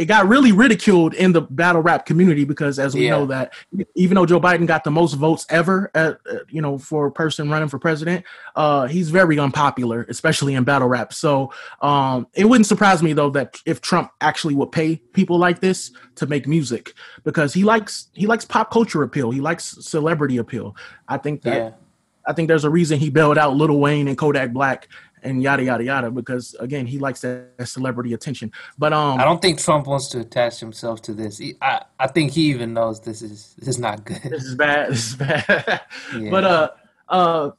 [0.00, 3.10] it got really ridiculed in the battle rap community because as we yeah.
[3.10, 3.52] know that
[3.94, 7.12] even though Joe Biden got the most votes ever at, uh, you know for a
[7.12, 8.24] person running for president
[8.56, 13.28] uh, he's very unpopular especially in battle rap so um, it wouldn't surprise me though
[13.28, 18.08] that if Trump actually would pay people like this to make music because he likes
[18.14, 20.74] he likes pop culture appeal he likes celebrity appeal
[21.08, 21.70] I think that yeah.
[22.26, 24.88] I think there's a reason he bailed out Lil Wayne and Kodak Black
[25.22, 28.52] and yada yada yada because again he likes that, that celebrity attention.
[28.78, 31.38] But um, I don't think Trump wants to attach himself to this.
[31.38, 34.22] He, I I think he even knows this is this is not good.
[34.22, 34.90] This is bad.
[34.90, 35.80] This is bad.
[36.16, 36.30] yeah.
[36.30, 36.70] But uh
[37.08, 37.50] uh.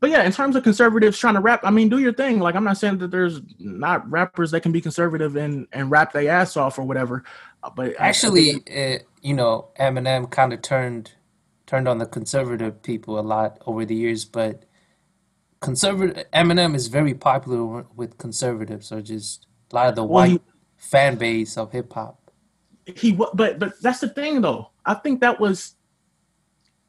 [0.00, 2.38] But yeah, in terms of conservatives trying to rap, I mean, do your thing.
[2.40, 6.14] Like, I'm not saying that there's not rappers that can be conservative and, and rap
[6.14, 7.22] their ass off or whatever.
[7.62, 11.12] Uh, but actually, it, you know, Eminem kind of turned
[11.66, 14.64] turned on the conservative people a lot over the years, but
[15.60, 20.30] conservative Eminem is very popular with conservatives or just a lot of the well, white
[20.30, 20.40] he,
[20.76, 22.30] fan base of hip hop.
[22.86, 24.70] He but but that's the thing though.
[24.84, 25.74] I think that was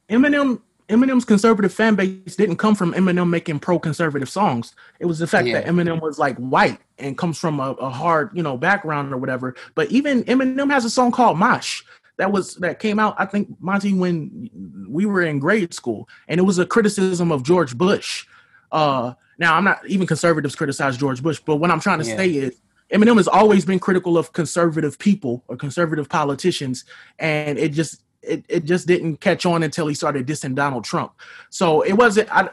[0.10, 4.76] Eminem Eminem's conservative fan base didn't come from Eminem making pro-conservative songs.
[5.00, 5.62] It was the fact yeah.
[5.62, 9.18] that Eminem was like white and comes from a, a, hard, you know, background or
[9.18, 9.56] whatever.
[9.74, 11.84] But even Eminem has a song called Mosh
[12.18, 14.50] that was that came out, I think, Monty, when
[14.88, 18.28] we were in grade school, and it was a criticism of George Bush.
[18.72, 22.16] Uh, now I'm not even conservatives criticize George Bush, but what I'm trying to yeah.
[22.16, 22.62] say is
[22.92, 26.86] Eminem has always been critical of conservative people or conservative politicians,
[27.20, 31.14] and it just it, it just didn't catch on until he started dissing Donald Trump.
[31.50, 32.50] So it wasn't I,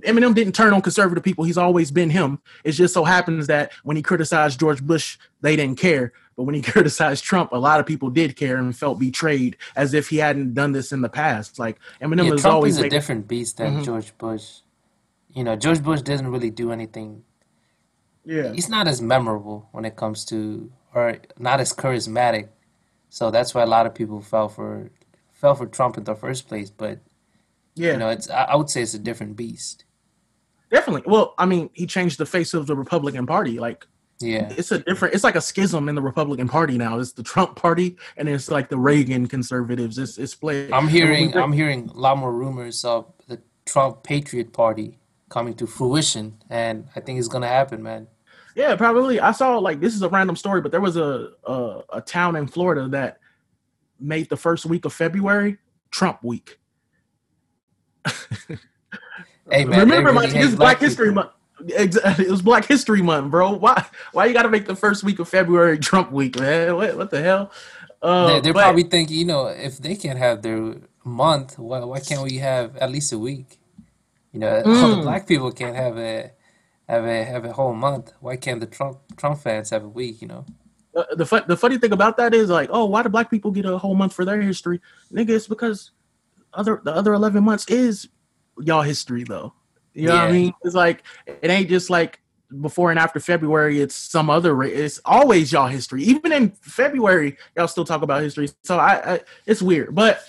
[0.00, 1.44] Eminem didn't turn on conservative people.
[1.44, 2.40] He's always been him.
[2.64, 6.12] It just so happens that when he criticized George Bush, they didn't care.
[6.36, 9.94] But when he criticized Trump, a lot of people did care and felt betrayed, as
[9.94, 11.58] if he hadn't done this in the past.
[11.58, 13.84] Like Eminem yeah, is Trump always is a making, different beast than mm-hmm.
[13.84, 14.60] George Bush.
[15.32, 17.22] You know, George Bush doesn't really do anything.
[18.24, 22.48] Yeah, he's not as memorable when it comes to, or not as charismatic.
[23.08, 24.90] So that's why a lot of people fell for
[25.32, 26.70] fell for Trump in the first place.
[26.70, 27.00] But
[27.74, 29.84] yeah, you know, it's I would say it's a different beast.
[30.70, 31.10] Definitely.
[31.10, 33.58] Well, I mean, he changed the face of the Republican Party.
[33.58, 33.86] Like
[34.20, 35.14] yeah, it's a different.
[35.14, 36.98] It's like a schism in the Republican Party now.
[36.98, 39.98] It's the Trump Party, and it's like the Reagan conservatives.
[39.98, 40.72] It's it's split.
[40.72, 41.36] I'm hearing.
[41.36, 44.99] I'm hearing a lot more rumors of the Trump Patriot Party
[45.30, 48.06] coming to fruition, and I think it's gonna happen, man.
[48.54, 49.20] Yeah, probably.
[49.20, 52.36] I saw like this is a random story, but there was a a, a town
[52.36, 53.18] in Florida that
[53.98, 55.56] made the first week of February
[55.90, 56.58] Trump week.
[59.50, 61.30] hey man, remember really my this is Black History Month.
[61.66, 63.52] It was Black History Month, bro.
[63.52, 63.84] Why?
[64.12, 66.74] Why you got to make the first week of February Trump week, man?
[66.76, 66.96] What?
[66.96, 67.52] What the hell?
[68.02, 71.80] Uh, they're, they're but, probably thinking, you know, if they can't have their month, why
[71.80, 73.59] why can't we have at least a week?
[74.32, 74.66] You know, mm.
[74.82, 75.02] all the mm.
[75.02, 76.32] black people can't have a
[76.88, 78.12] have a have a whole month.
[78.20, 80.22] Why can't the Trump Trump fans have a week?
[80.22, 80.46] You know.
[80.94, 83.52] Uh, the fun, the funny thing about that is like, oh, why do black people
[83.52, 84.80] get a whole month for their history?
[85.12, 85.92] Nigga, it's because
[86.52, 88.08] other the other eleven months is
[88.58, 89.52] y'all history though.
[89.94, 90.22] You know yeah.
[90.22, 90.52] what I mean?
[90.62, 92.20] It's like it ain't just like
[92.60, 93.80] before and after February.
[93.80, 94.62] It's some other.
[94.62, 96.02] It's always y'all history.
[96.02, 98.48] Even in February, y'all still talk about history.
[98.62, 100.24] So I, I it's weird, but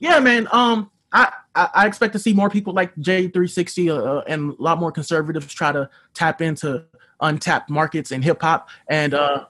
[0.00, 0.48] yeah, man.
[0.52, 4.92] Um, I, I expect to see more people like J360 uh, and a lot more
[4.92, 6.84] conservatives try to tap into
[7.20, 8.68] untapped markets in hip hop.
[8.88, 9.46] And uh,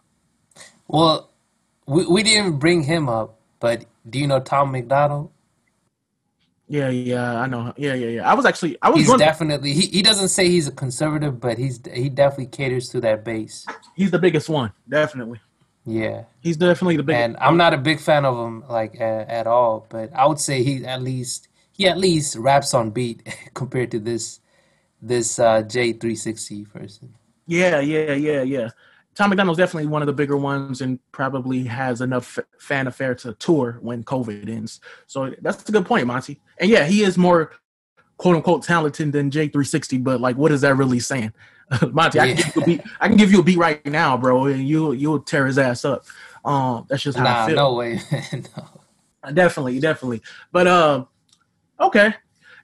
[0.86, 1.30] well,
[1.86, 5.30] we we didn't bring him up, but do you know Tom MacDonald?
[6.70, 7.72] Yeah, yeah, I know.
[7.78, 8.30] Yeah, yeah, yeah.
[8.30, 9.00] I was actually, I was.
[9.00, 9.72] He's definitely.
[9.72, 13.66] He, he doesn't say he's a conservative, but he's he definitely caters to that base.
[13.96, 15.40] He's the biggest one, definitely.
[15.86, 17.24] Yeah, he's definitely the biggest.
[17.24, 20.38] And I'm not a big fan of him like at, at all, but I would
[20.38, 21.47] say he at least
[21.78, 24.40] he at least raps on beat compared to this
[25.00, 27.14] this uh, J360 person.
[27.46, 28.70] Yeah, yeah, yeah, yeah.
[29.14, 33.32] Tom MacDonald's definitely one of the bigger ones and probably has enough fan affair to
[33.34, 34.80] tour when COVID ends.
[35.06, 36.40] So that's a good point, Monty.
[36.58, 37.52] And yeah, he is more
[38.16, 41.32] quote unquote talented than J360, but like, what is that really saying?
[41.92, 42.24] Monty, yeah.
[42.24, 44.46] I, can give you a beat, I can give you a beat right now, bro,
[44.46, 46.04] and you you'll tear his ass up.
[46.44, 47.56] Um, that's just how nah, I feel.
[47.56, 48.00] No way,
[48.32, 49.32] no.
[49.32, 50.22] Definitely, definitely.
[50.50, 51.04] But uh,
[51.80, 52.14] okay,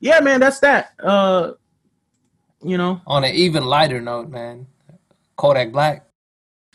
[0.00, 0.92] yeah, man, that's that.
[1.02, 1.52] Uh,
[2.62, 4.66] you know, on an even lighter note, man,
[5.36, 6.04] Kodak Black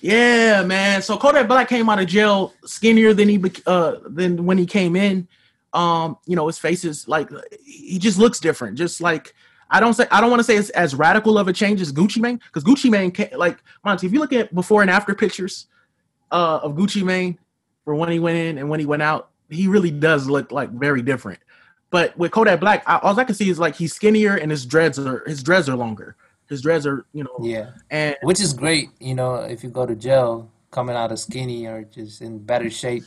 [0.01, 1.01] yeah, man.
[1.01, 4.95] So Kodak Black came out of jail skinnier than he uh than when he came
[4.95, 5.27] in.
[5.73, 7.29] Um, you know, his face is like
[7.63, 8.77] he just looks different.
[8.77, 9.33] Just like
[9.69, 11.91] I don't say I don't want to say it's as radical of a change as
[11.91, 14.07] Gucci Mane because Gucci Mane like Monty.
[14.07, 15.67] If you look at before and after pictures
[16.31, 17.37] uh of Gucci Mane
[17.83, 20.71] for when he went in and when he went out, he really does look like
[20.71, 21.39] very different.
[21.91, 24.65] But with Kodak Black, I, all I can see is like he's skinnier and his
[24.65, 26.15] dreads are his dreads are longer.
[26.47, 27.37] His dreads are, you know.
[27.41, 27.71] Yeah.
[27.89, 31.65] And which is great, you know, if you go to jail coming out of skinny
[31.65, 33.03] or just in better shape.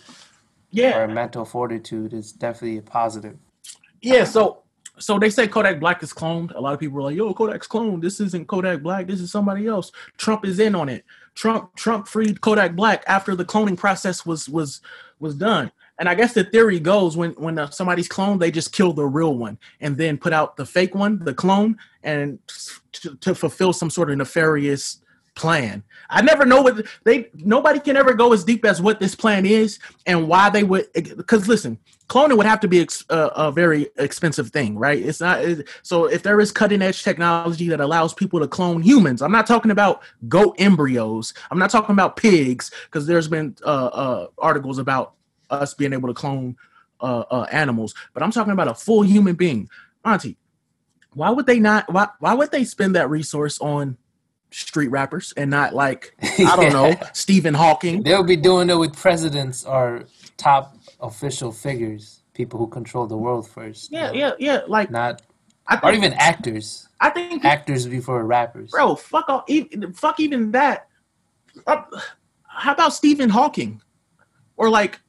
[0.70, 0.98] Yeah.
[0.98, 3.36] Or mental fortitude is definitely a positive.
[4.00, 4.24] Yeah.
[4.24, 4.62] So
[4.98, 6.54] so they say Kodak Black is cloned.
[6.54, 8.02] A lot of people are like, "Yo, Kodak's cloned.
[8.02, 9.06] This isn't Kodak Black.
[9.06, 11.04] This is somebody else." Trump is in on it.
[11.34, 14.80] Trump Trump freed Kodak Black after the cloning process was was
[15.18, 15.72] was done.
[15.98, 19.04] And I guess the theory goes when when uh, somebody's cloned, they just kill the
[19.06, 22.38] real one and then put out the fake one, the clone, and
[22.92, 25.02] to, to fulfill some sort of nefarious
[25.34, 25.82] plan.
[26.10, 29.46] I never know what they nobody can ever go as deep as what this plan
[29.46, 31.78] is and why they would because listen,
[32.08, 35.00] cloning would have to be ex, uh, a very expensive thing, right?
[35.00, 38.82] It's not it, so if there is cutting edge technology that allows people to clone
[38.82, 39.22] humans.
[39.22, 41.32] I'm not talking about goat embryos.
[41.50, 45.14] I'm not talking about pigs because there's been uh, uh, articles about
[45.52, 46.56] us being able to clone
[47.00, 49.68] uh, uh, animals, but I'm talking about a full human being.
[50.04, 50.36] Monty,
[51.14, 51.92] why would they not?
[51.92, 53.96] Why why would they spend that resource on
[54.52, 58.02] street rappers and not like I don't know Stephen Hawking.
[58.02, 60.04] They'll be doing it with presidents or
[60.36, 63.90] top official figures, people who control the world first.
[63.90, 64.60] Yeah, yeah, yeah.
[64.66, 65.22] Like not,
[65.70, 66.88] think, or even actors.
[67.00, 68.70] I think actors before rappers.
[68.70, 70.88] Bro, fuck all, even, fuck even that.
[71.66, 71.82] Uh,
[72.44, 73.80] how about Stephen Hawking,
[74.56, 75.00] or like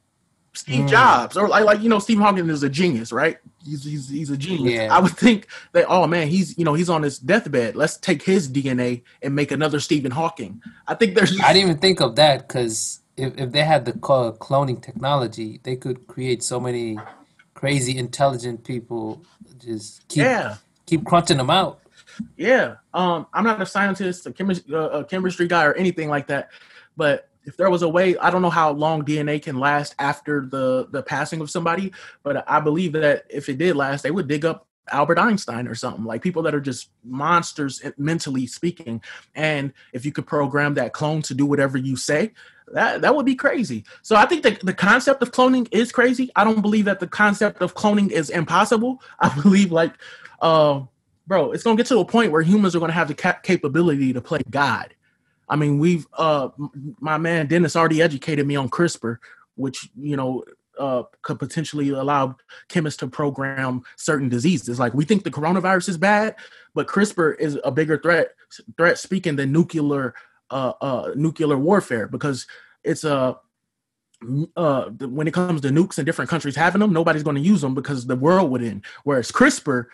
[0.54, 0.88] Steve mm.
[0.88, 3.38] Jobs, or like like you know Stephen Hawking is a genius, right?
[3.64, 4.74] He's he's he's a genius.
[4.74, 4.94] Yeah.
[4.94, 7.74] I would think that oh man, he's you know he's on his deathbed.
[7.74, 10.62] Let's take his DNA and make another Stephen Hawking.
[10.86, 11.38] I think there's.
[11.40, 15.74] I didn't even think of that because if if they had the cloning technology, they
[15.74, 16.98] could create so many
[17.54, 19.24] crazy intelligent people.
[19.58, 20.56] Just keep yeah.
[20.86, 21.80] keep crunching them out.
[22.36, 22.76] Yeah.
[22.92, 26.50] Um, I'm not a scientist, a chemistry, uh, a chemistry guy, or anything like that,
[26.96, 30.46] but if there was a way i don't know how long dna can last after
[30.46, 31.92] the the passing of somebody
[32.22, 35.74] but i believe that if it did last they would dig up albert einstein or
[35.74, 39.02] something like people that are just monsters mentally speaking.
[39.34, 42.32] And if you could program that clone to do whatever you say
[42.72, 43.84] that that would be crazy.
[44.02, 46.30] So i think that the concept of cloning is crazy.
[46.36, 49.02] I don't believe that the concept of cloning is impossible.
[49.20, 49.92] I believe like
[50.40, 50.82] uh,
[51.26, 54.12] bro it's to get to a point where humans are to have the cap- capability
[54.12, 54.94] to play god
[55.48, 56.48] I mean, we've uh
[57.00, 59.18] my man Dennis already educated me on CRISPR,
[59.56, 60.44] which you know
[60.78, 62.36] uh, could potentially allow
[62.68, 64.78] chemists to program certain diseases.
[64.78, 66.36] Like we think the coronavirus is bad,
[66.74, 68.34] but CRISPR is a bigger threat
[68.76, 70.14] threat speaking than nuclear
[70.50, 72.46] uh, uh, nuclear warfare because
[72.82, 73.38] it's a
[74.56, 77.60] uh, when it comes to nukes in different countries having them, nobody's going to use
[77.60, 78.84] them because the world would end.
[79.02, 79.86] Whereas CRISPR,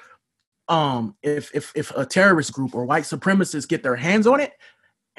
[0.68, 4.53] um, if if if a terrorist group or white supremacists get their hands on it,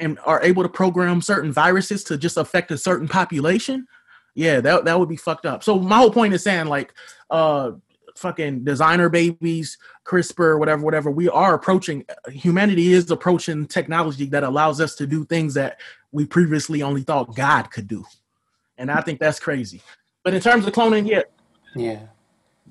[0.02, 3.86] and are able to program certain viruses to just affect a certain population,
[4.34, 5.62] yeah, that that would be fucked up.
[5.62, 6.92] So my whole point is saying like
[7.30, 7.72] uh
[8.16, 11.10] fucking designer babies, CRISPR, whatever, whatever.
[11.10, 15.80] We are approaching humanity is approaching technology that allows us to do things that
[16.12, 18.04] we previously only thought God could do.
[18.78, 19.80] And I think that's crazy.
[20.24, 21.22] But in terms of cloning, yeah.
[21.74, 22.00] Yeah.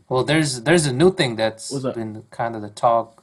[0.09, 3.20] Well, there's there's a new thing that's been kind of the talk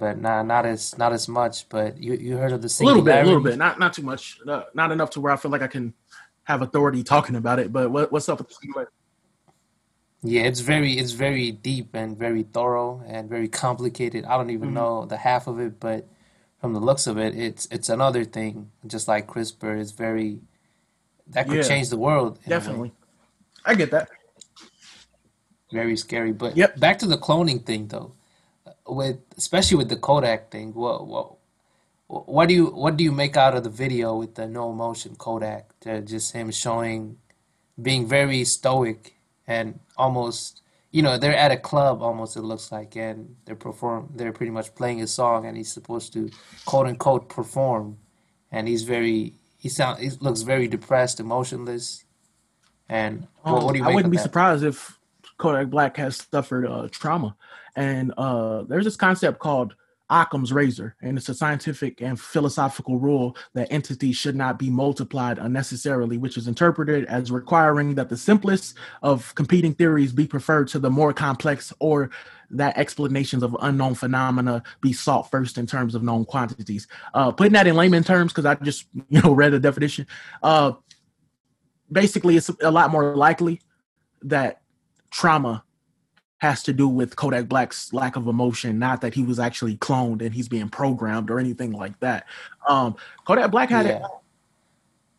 [0.00, 1.68] but not not as not as much.
[1.68, 4.02] But you you heard of the a little bit, a little bit, not not too
[4.02, 5.94] much, uh, not enough to where I feel like I can
[6.44, 7.72] have authority talking about it.
[7.72, 8.92] But what, what's up with the singularity?
[10.22, 14.24] Yeah, it's very it's very deep and very thorough and very complicated.
[14.24, 14.74] I don't even mm-hmm.
[14.74, 16.08] know the half of it, but
[16.60, 18.70] from the looks of it, it's it's another thing.
[18.86, 20.40] Just like CRISPR is very
[21.28, 22.38] that could yeah, change the world.
[22.48, 22.92] Definitely,
[23.64, 24.08] I get that.
[25.72, 26.80] Very scary, but yep.
[26.80, 28.12] back to the cloning thing though
[28.94, 31.36] with especially with the Kodak thing, what what
[32.08, 35.16] what do you what do you make out of the video with the no emotion
[35.16, 35.72] Kodak?
[36.04, 37.18] just him showing
[37.80, 39.16] being very stoic
[39.46, 44.10] and almost you know they're at a club almost it looks like and they're perform
[44.14, 46.30] they're pretty much playing a song and he's supposed to
[46.66, 47.96] quote unquote perform
[48.52, 52.04] and he's very he sound he looks very depressed emotionless
[52.88, 54.22] and um, what, what, do you I wouldn't be that?
[54.22, 54.98] surprised if
[55.40, 57.34] Kodak Black has suffered uh, trauma
[57.76, 59.74] and uh, there's this concept called
[60.10, 65.38] Occam's razor, and it's a scientific and philosophical rule that entities should not be multiplied
[65.38, 70.80] unnecessarily, which is interpreted as requiring that the simplest of competing theories be preferred to
[70.80, 72.10] the more complex, or
[72.50, 76.88] that explanations of unknown phenomena be sought first in terms of known quantities.
[77.14, 80.08] Uh, putting that in layman terms, because I just you know read the definition.
[80.42, 80.72] Uh,
[81.90, 83.60] basically, it's a lot more likely
[84.22, 84.59] that
[85.10, 85.64] trauma
[86.40, 90.22] has to do with Kodak Black's lack of emotion, not that he was actually cloned
[90.22, 92.26] and he's being programmed or anything like that.
[92.66, 92.96] Um,
[93.26, 93.96] Kodak Black had yeah.
[93.96, 94.02] it,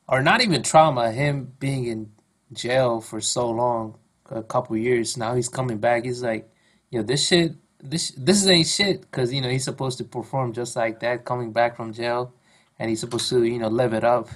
[0.08, 1.12] or not even trauma.
[1.12, 2.12] Him being in
[2.54, 3.98] jail for so long,
[4.32, 6.06] a couple years now, he's coming back.
[6.06, 6.52] He's like,
[6.90, 10.54] you know, this shit, this this ain't shit, because you know he's supposed to perform
[10.54, 12.34] just like that, coming back from jail,
[12.80, 14.30] and he's supposed to you know live it up.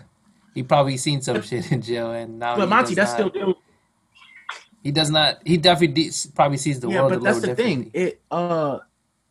[0.53, 2.57] He probably seen some shit in jail, and now.
[2.57, 3.31] But Monty, that's not.
[3.31, 3.55] still
[4.85, 5.39] he does not.
[5.43, 7.11] He definitely probably sees the yeah, world.
[7.11, 7.89] Yeah, but that's the thing.
[7.91, 8.77] It uh,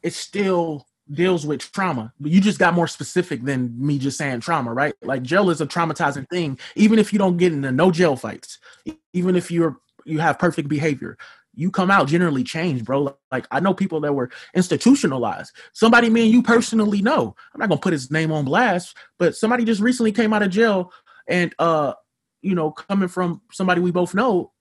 [0.02, 2.12] it still deals with trauma.
[2.18, 4.94] But you just got more specific than me just saying trauma, right?
[5.00, 6.58] Like jail is a traumatizing thing.
[6.74, 8.58] Even if you don't get into no jail fights,
[9.12, 11.16] even if you're you have perfect behavior.
[11.54, 13.16] You come out generally changed, bro.
[13.30, 15.52] Like I know people that were institutionalized.
[15.72, 17.36] Somebody me and you personally know.
[17.54, 20.50] I'm not gonna put his name on blast, but somebody just recently came out of
[20.50, 20.92] jail
[21.28, 21.92] and uh,
[22.42, 24.52] you know, coming from somebody we both know,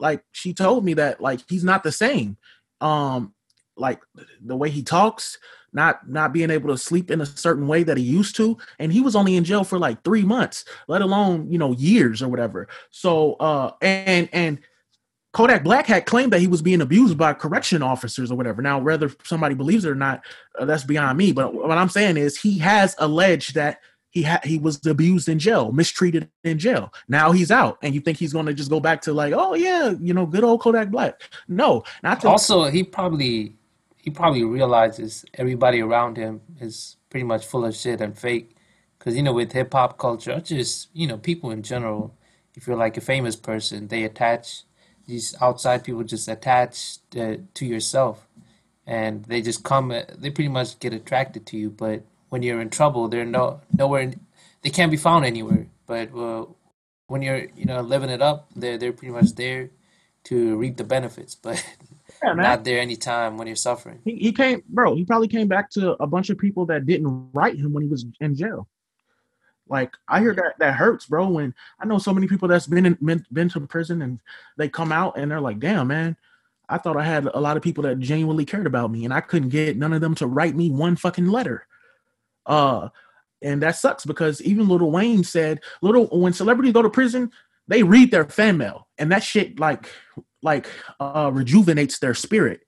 [0.00, 2.36] like she told me that like he's not the same.
[2.80, 3.34] Um,
[3.76, 4.00] like
[4.44, 5.38] the way he talks,
[5.72, 8.92] not not being able to sleep in a certain way that he used to and
[8.92, 12.28] he was only in jail for like 3 months let alone you know years or
[12.28, 14.58] whatever so uh and and
[15.32, 18.62] Kodak Black had claimed that he was being abused by correction officers or whatever.
[18.62, 20.24] Now, whether somebody believes it or not,
[20.58, 21.30] uh, that's beyond me.
[21.30, 23.78] But what I'm saying is, he has alleged that
[24.10, 26.92] he had he was abused in jail, mistreated in jail.
[27.08, 29.54] Now he's out, and you think he's going to just go back to like, oh
[29.54, 31.20] yeah, you know, good old Kodak Black?
[31.48, 33.54] No, not to- also he probably
[33.96, 38.56] he probably realizes everybody around him is pretty much full of shit and fake.
[38.98, 42.14] Because you know, with hip hop culture, just you know, people in general,
[42.54, 44.64] if you're like a famous person, they attach
[45.06, 48.26] these outside people just attach uh, to yourself,
[48.86, 49.88] and they just come.
[49.88, 51.70] They pretty much get attracted to you.
[51.70, 54.02] But when you're in trouble, they're no nowhere.
[54.02, 54.20] In,
[54.62, 55.66] they can't be found anywhere.
[55.86, 56.46] But uh,
[57.08, 59.70] when you're you know living it up, they're they're pretty much there
[60.24, 61.34] to reap the benefits.
[61.34, 61.62] But
[62.24, 64.00] yeah, not there anytime when you're suffering.
[64.04, 64.94] He, he came, bro.
[64.94, 67.88] He probably came back to a bunch of people that didn't write him when he
[67.88, 68.68] was in jail.
[69.68, 71.28] Like I hear that that hurts, bro.
[71.28, 74.18] When I know so many people that's been in, been, been to prison and
[74.56, 76.16] they come out and they're like, "Damn, man,
[76.68, 79.20] I thought I had a lot of people that genuinely cared about me, and I
[79.20, 81.66] couldn't get none of them to write me one fucking letter."
[82.50, 82.88] Uh,
[83.40, 87.30] and that sucks because even Little Wayne said, "Little when celebrities go to prison,
[87.68, 89.88] they read their fan mail, and that shit like
[90.42, 90.66] like
[90.98, 92.62] uh, rejuvenates their spirit.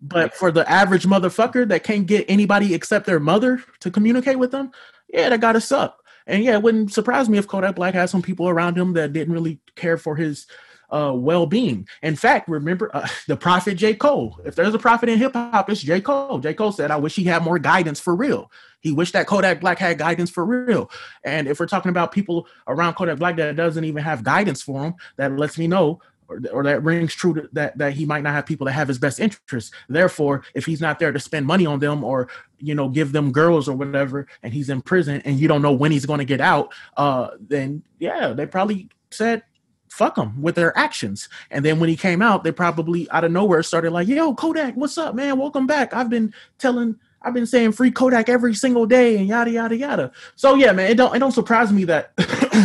[0.00, 4.52] But for the average motherfucker that can't get anybody except their mother to communicate with
[4.52, 4.70] them,
[5.12, 5.98] yeah, that gotta suck.
[6.26, 9.14] And yeah, it wouldn't surprise me if Kodak Black had some people around him that
[9.14, 10.46] didn't really care for his
[10.90, 11.86] uh, well-being.
[12.02, 13.94] In fact, remember uh, the prophet J.
[13.94, 14.38] Cole.
[14.44, 16.00] If there's a prophet in hip hop, it's J.
[16.00, 16.38] Cole.
[16.38, 16.54] J.
[16.54, 19.78] Cole said, "I wish he had more guidance for real." He wished that Kodak Black
[19.78, 20.90] had guidance for real.
[21.24, 24.84] And if we're talking about people around Kodak Black that doesn't even have guidance for
[24.84, 28.22] him, that lets me know or, or that rings true to, that that he might
[28.22, 29.72] not have people that have his best interests.
[29.88, 32.28] Therefore, if he's not there to spend money on them or
[32.58, 35.72] you know give them girls or whatever, and he's in prison and you don't know
[35.72, 39.42] when he's going to get out, uh, then yeah, they probably said
[39.90, 41.28] fuck them with their actions.
[41.50, 44.74] And then when he came out, they probably out of nowhere started like, "Yo, Kodak,
[44.74, 45.38] what's up, man?
[45.38, 45.94] Welcome back.
[45.94, 50.12] I've been telling." I've been saying free Kodak every single day and yada yada yada.
[50.36, 52.12] So yeah, man, it don't it don't surprise me that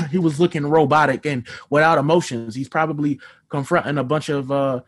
[0.12, 2.54] he was looking robotic and without emotions.
[2.54, 3.20] He's probably
[3.50, 4.82] confronting a bunch of uh,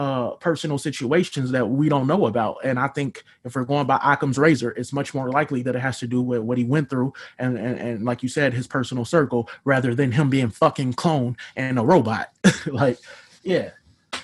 [0.00, 2.56] uh, personal situations that we don't know about.
[2.64, 5.80] And I think if we're going by Occam's razor, it's much more likely that it
[5.80, 8.66] has to do with what he went through and, and, and like you said, his
[8.66, 12.32] personal circle rather than him being fucking clone and a robot.
[12.66, 12.98] like,
[13.42, 13.72] yeah.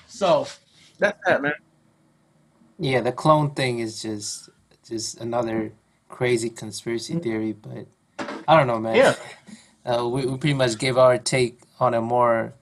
[0.06, 0.46] So
[0.98, 1.52] that's that, man.
[2.78, 4.48] Yeah, the clone thing is just
[4.88, 5.72] just another
[6.08, 7.22] crazy conspiracy mm-hmm.
[7.22, 7.86] theory, but
[8.48, 8.96] I don't know, man.
[8.96, 9.14] Yeah.
[9.86, 12.52] Uh, we, we pretty much gave our take on a more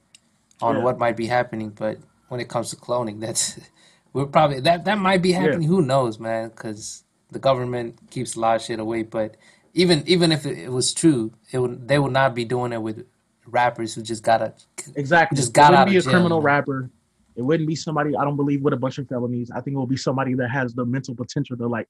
[0.61, 0.83] on yeah.
[0.83, 1.71] what might be happening.
[1.71, 1.97] But
[2.29, 3.59] when it comes to cloning, that's
[4.13, 5.63] we're probably that that might be happening.
[5.63, 5.69] Yeah.
[5.69, 6.49] Who knows, man?
[6.49, 9.03] Because the government keeps a lot of shit away.
[9.03, 9.37] But
[9.75, 12.83] even even if it, it was true, it would they would not be doing it
[12.83, 13.07] with
[13.47, 14.55] rappers who just got a
[14.97, 16.47] exactly just got it wouldn't out be a jail, criminal man.
[16.47, 16.91] rapper.
[17.37, 19.51] It wouldn't be somebody I don't believe with a bunch of felonies.
[19.51, 21.89] I think it will be somebody that has the mental potential to like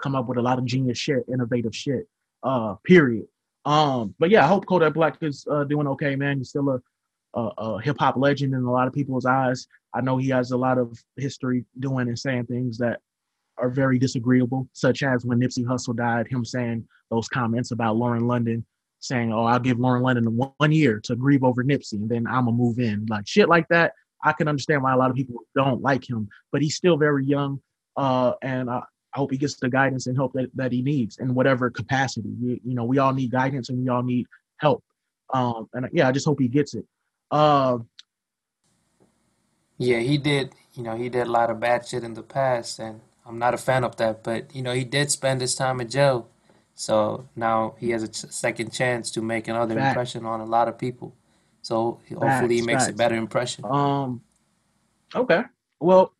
[0.00, 2.08] come up with a lot of genius shit, innovative shit.
[2.42, 3.26] Uh, period.
[3.64, 6.38] Um, but yeah, I hope Kodak Black is uh, doing okay, man.
[6.38, 6.80] He's still a
[7.34, 9.66] a, a hip hop legend in a lot of people's eyes.
[9.94, 13.00] I know he has a lot of history doing and saying things that
[13.58, 18.26] are very disagreeable, such as when Nipsey Hussle died, him saying those comments about Lauren
[18.26, 18.64] London,
[19.00, 22.46] saying, "Oh, I'll give Lauren London one year to grieve over Nipsey, and then I'm
[22.46, 23.92] gonna move in." Like shit like that.
[24.24, 27.24] I can understand why a lot of people don't like him, but he's still very
[27.24, 27.60] young,
[27.96, 28.82] uh, and I,
[29.14, 32.30] I hope he gets the guidance and help that, that he needs in whatever capacity.
[32.40, 34.26] We, you know, we all need guidance and we all need
[34.58, 34.82] help.
[35.32, 36.84] Um, and yeah, I just hope he gets it.
[37.30, 37.78] Uh,
[39.78, 40.54] yeah, he did.
[40.74, 43.54] You know, he did a lot of bad shit in the past, and I'm not
[43.54, 44.22] a fan of that.
[44.22, 46.28] But you know, he did spend his time in jail,
[46.74, 49.88] so now he has a ch- second chance to make another facts.
[49.88, 51.14] impression on a lot of people.
[51.62, 52.94] So facts, hopefully, he makes facts.
[52.94, 53.64] a better impression.
[53.64, 54.22] Um.
[55.14, 55.42] Okay.
[55.80, 56.12] Well,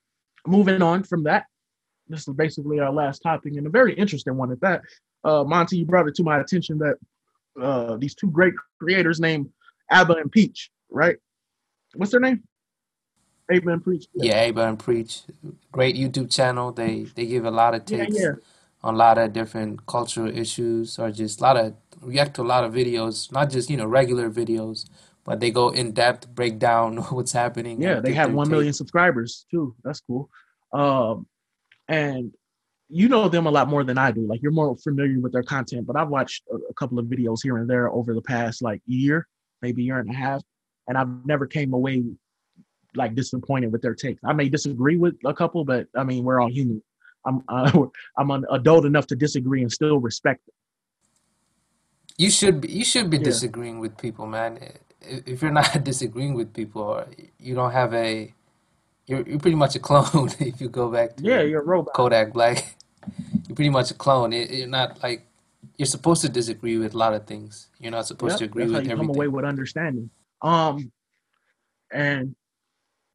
[0.47, 1.47] moving on from that,
[2.09, 4.83] this is basically our last topic and a very interesting one at that.
[5.25, 6.97] Uh, Monty, you brought it to my attention that
[7.61, 9.49] uh, these two great creators named
[9.91, 11.17] Abba and Peach right?
[11.95, 12.43] What's their name?
[13.49, 14.07] And Preach.
[14.15, 15.23] Yeah, and Preach.
[15.71, 16.73] Great YouTube channel.
[16.73, 18.33] They they give a lot of takes yeah, yeah.
[18.83, 22.45] on a lot of different cultural issues or just a lot of react to a
[22.45, 24.89] lot of videos, not just, you know, regular videos,
[25.25, 27.83] but they go in depth, break down what's happening.
[27.83, 28.53] Yeah, they have one take.
[28.53, 29.75] million subscribers too.
[29.85, 30.31] That's cool.
[30.73, 31.27] Um,
[31.89, 32.33] and
[32.89, 34.27] you know them a lot more than I do.
[34.27, 37.41] Like you're more familiar with their content, but I've watched a, a couple of videos
[37.43, 39.27] here and there over the past like year,
[39.61, 40.43] maybe year and a half,
[40.89, 42.03] and I've never came away
[42.95, 44.21] like disappointed with their takes.
[44.25, 46.83] I may disagree with a couple, but I mean we're all human.
[47.27, 47.87] I'm uh,
[48.19, 50.43] I'm an adult enough to disagree and still respect.
[50.47, 50.55] It.
[52.17, 54.59] You should be, you should be Yeah, disagreeing with people, man.
[55.01, 57.05] If you're not disagreeing with people,
[57.39, 58.33] you don't have a,
[59.07, 60.31] you're you're pretty much a clone.
[60.39, 61.95] If you go back yeah, you're a robot.
[61.95, 62.77] Kodak Black,
[63.49, 64.33] you're pretty much a clone.
[64.33, 65.27] You're not like
[65.77, 67.69] you're supposed to disagree with a lot of things.
[67.81, 70.11] You're not supposed to agree with you come away with understanding.
[70.45, 70.93] Um,
[71.91, 72.37] and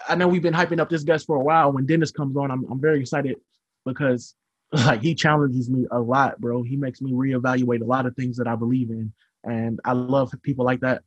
[0.07, 1.71] I know we've been hyping up this guest for a while.
[1.71, 3.37] When Dennis comes on, I'm I'm very excited
[3.85, 4.35] because
[4.71, 6.63] like he challenges me a lot, bro.
[6.63, 10.33] He makes me reevaluate a lot of things that I believe in, and I love
[10.41, 11.03] people like that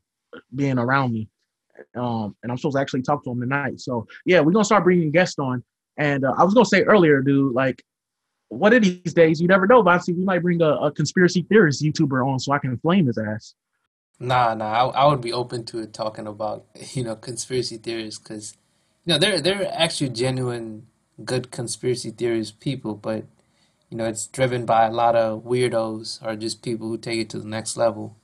[0.54, 1.28] being around me.
[1.96, 3.80] Um, and I'm supposed to actually talk to him tonight.
[3.80, 5.64] So yeah, we're gonna start bringing guests on.
[5.96, 7.82] And uh, I was gonna say earlier, dude, like
[8.48, 11.82] one of these days, you never know, Bonsi, we might bring a, a conspiracy theorist
[11.82, 13.54] YouTuber on so I can flame his ass.
[14.22, 18.18] Nah, nah, I, I would be open to it talking about, you know, conspiracy theories
[18.18, 18.56] because,
[19.04, 20.86] you know, they're they're actually genuine
[21.24, 23.24] good conspiracy theories people, but
[23.90, 27.28] you know, it's driven by a lot of weirdos or just people who take it
[27.30, 28.16] to the next level.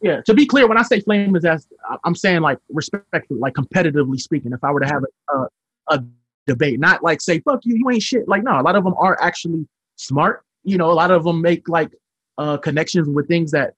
[0.00, 3.38] Yeah, to be clear, when I say flame his ass, I- I'm saying like respectfully,
[3.40, 4.52] like competitively speaking.
[4.52, 5.48] If I were to have a, a,
[5.96, 6.04] a
[6.46, 8.28] debate, not like say "fuck you," you ain't shit.
[8.28, 9.66] Like no, a lot of them are actually
[9.96, 10.42] smart.
[10.64, 11.92] You know, a lot of them make like
[12.38, 13.74] uh, connections with things that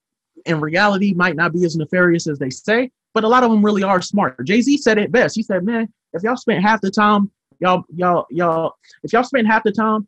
[0.46, 2.90] in reality might not be as nefarious as they say.
[3.14, 4.44] But a lot of them really are smart.
[4.44, 5.34] Jay Z said it best.
[5.36, 9.46] He said, "Man, if y'all spent half the time, y'all y'all y'all, if y'all spend
[9.46, 10.06] half the time,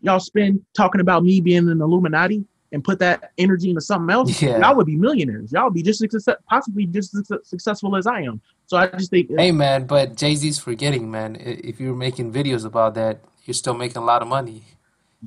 [0.00, 4.42] y'all spend talking about me being an Illuminati." And put that energy into something else,
[4.42, 4.58] Yeah.
[4.58, 5.52] y'all would be millionaires.
[5.52, 8.40] Y'all would be just success, possibly just as successful as I am.
[8.66, 11.36] So I just think uh, Hey man, but Jay-Z's forgetting, man.
[11.38, 14.64] If you're making videos about that, you're still making a lot of money,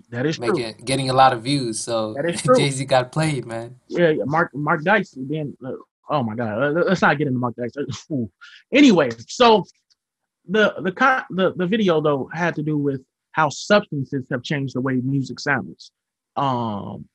[0.09, 0.53] that is true.
[0.53, 1.79] making getting a lot of views.
[1.79, 2.55] So That is true.
[2.55, 3.75] Jay-Z got played, man.
[3.87, 5.15] Yeah, yeah, Mark Mark Dice.
[5.17, 5.71] Then, uh,
[6.09, 7.71] oh my God, let's not get into Mark Dice.
[7.77, 8.15] Uh,
[8.73, 9.63] Anyway, so
[10.47, 13.01] the the con- the the video though had to do with
[13.31, 15.91] how substances have changed the way music sounds.
[16.35, 17.05] Um,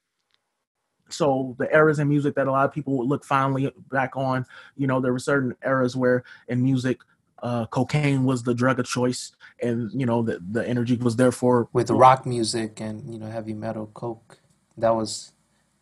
[1.08, 4.46] so the eras in music that a lot of people would look fondly back on,
[4.76, 7.00] you know, there were certain eras where in music,
[7.42, 9.32] uh, cocaine was the drug of choice,
[9.62, 13.26] and you know the the energy was there for with rock music and you know
[13.26, 14.38] heavy metal coke
[14.76, 15.32] that was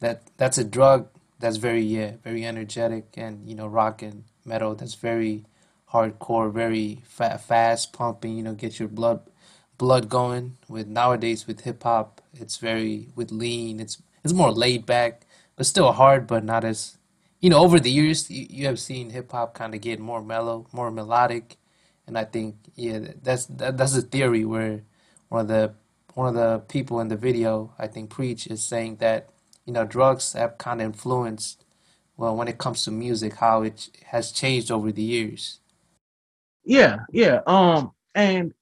[0.01, 1.09] that that's a drug
[1.39, 5.45] that's very yeah very energetic and you know rock and metal that's very
[5.93, 9.21] hardcore very fa- fast pumping you know get your blood
[9.79, 10.59] blood going.
[10.69, 15.27] With nowadays with hip hop it's very with lean it's it's more laid back
[15.57, 16.99] but still hard but not as
[17.41, 20.23] you know over the years you, you have seen hip hop kind of get more
[20.23, 21.59] mellow more melodic
[22.07, 24.83] and I think yeah that's that, that's a theory where
[25.29, 25.75] one of the
[26.15, 29.31] one of the people in the video I think preach is saying that
[29.65, 31.65] you know drugs have kind of influenced
[32.17, 35.61] well when it comes to music how it has changed over the years
[36.65, 37.41] Yeah, yeah.
[37.47, 38.53] Um, and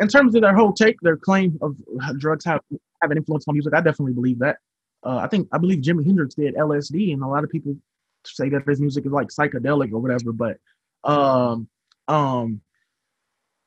[0.00, 1.76] in terms of their whole take, their claim of
[2.18, 2.60] drugs have
[3.02, 4.58] have an influence on music, I definitely believe that.
[5.04, 7.76] Uh, I think I believe Jimi Hendrix did LSD, and a lot of people
[8.24, 10.32] say that his music is like psychedelic or whatever.
[10.32, 10.58] But,
[11.04, 11.68] um,
[12.06, 12.60] um,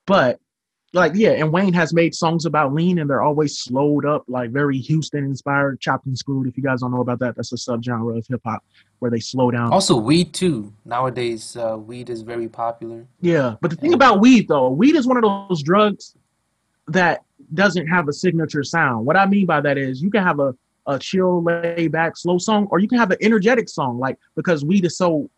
[0.05, 0.39] but
[0.93, 4.51] like yeah, and Wayne has made songs about lean, and they're always slowed up, like
[4.51, 6.47] very Houston inspired, chopped and screwed.
[6.47, 8.64] If you guys don't know about that, that's a subgenre of hip hop
[8.99, 9.73] where they slow down.
[9.73, 14.22] also weed too nowadays uh, weed is very popular Yeah, but the thing and about
[14.22, 16.15] weed though, weed is one of those drugs
[16.88, 17.23] that
[17.53, 19.05] doesn't have a signature sound.
[19.05, 20.55] What I mean by that is you can have a,
[20.85, 24.65] a chill, laid back, slow song, or you can have an energetic song, like because
[24.65, 25.30] weed is so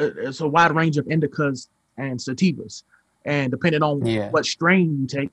[0.00, 2.82] uh, it's a wide range of indicas and sativas,
[3.24, 4.30] and depending on yeah.
[4.30, 5.30] what strain you take,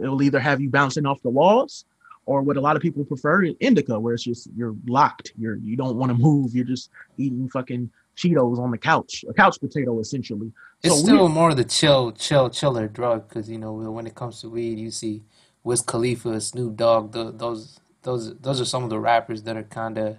[0.00, 1.84] it'll either have you bouncing off the walls,
[2.26, 5.76] or what a lot of people prefer, indica, where it's just you're locked, you're you
[5.76, 9.98] don't want to move, you're just eating fucking Cheetos on the couch, a couch potato
[9.98, 10.52] essentially.
[10.82, 14.14] it's So still more of the chill chill chiller drug because you know when it
[14.14, 15.22] comes to weed you see
[15.64, 19.62] Wiz Khalifa Snoop Dogg tho- those those those are some of the rappers that are
[19.64, 20.18] kind of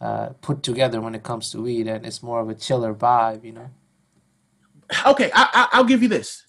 [0.00, 3.44] uh, put together when it comes to weed, and it's more of a chiller vibe,
[3.44, 3.70] you know.
[5.06, 6.46] okay, I, I, I'll give you this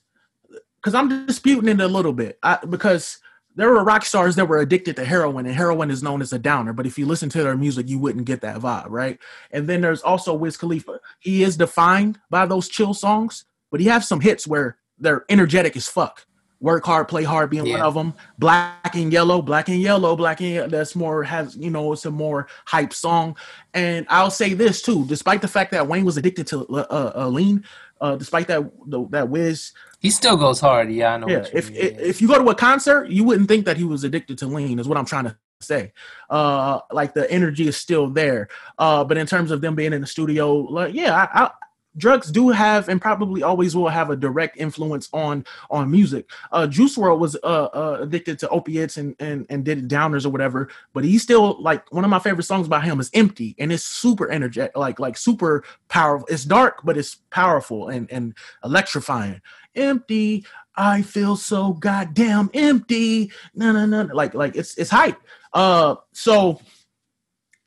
[0.81, 2.39] because I'm disputing it a little bit.
[2.41, 3.19] I, because
[3.55, 6.39] there were rock stars that were addicted to heroin, and heroin is known as a
[6.39, 6.73] downer.
[6.73, 9.19] But if you listen to their music, you wouldn't get that vibe, right?
[9.51, 10.99] And then there's also Wiz Khalifa.
[11.19, 15.75] He is defined by those chill songs, but he has some hits where they're energetic
[15.75, 16.25] as fuck.
[16.61, 17.77] Work hard, play hard, being yeah.
[17.77, 18.13] one of them.
[18.37, 20.67] Black and yellow, black and yellow, black and yellow.
[20.69, 23.35] That's more has you know it's a more hype song.
[23.73, 27.27] And I'll say this too, despite the fact that Wayne was addicted to uh, uh,
[27.27, 27.65] lean,
[27.99, 30.91] uh, despite that the, that Wiz, he still goes hard.
[30.91, 31.27] Yeah, I know.
[31.27, 34.03] Yeah, if, if if you go to a concert, you wouldn't think that he was
[34.03, 34.77] addicted to lean.
[34.77, 35.93] Is what I'm trying to say.
[36.29, 38.49] Uh, like the energy is still there.
[38.77, 41.51] Uh, but in terms of them being in the studio, like yeah, I, I
[41.97, 46.29] drugs do have and probably always will have a direct influence on on music.
[46.51, 50.29] Uh, Juice world was uh, uh, addicted to opiates and, and and did downers or
[50.29, 53.71] whatever, but he still like one of my favorite songs by him is "Empty" and
[53.71, 56.27] it's super energetic, like like super powerful.
[56.29, 59.41] It's dark, but it's powerful and and electrifying.
[59.75, 60.45] Empty,
[60.75, 63.31] I feel so goddamn empty.
[63.55, 65.19] No, no, no, like like it's it's hype.
[65.53, 66.61] Uh, so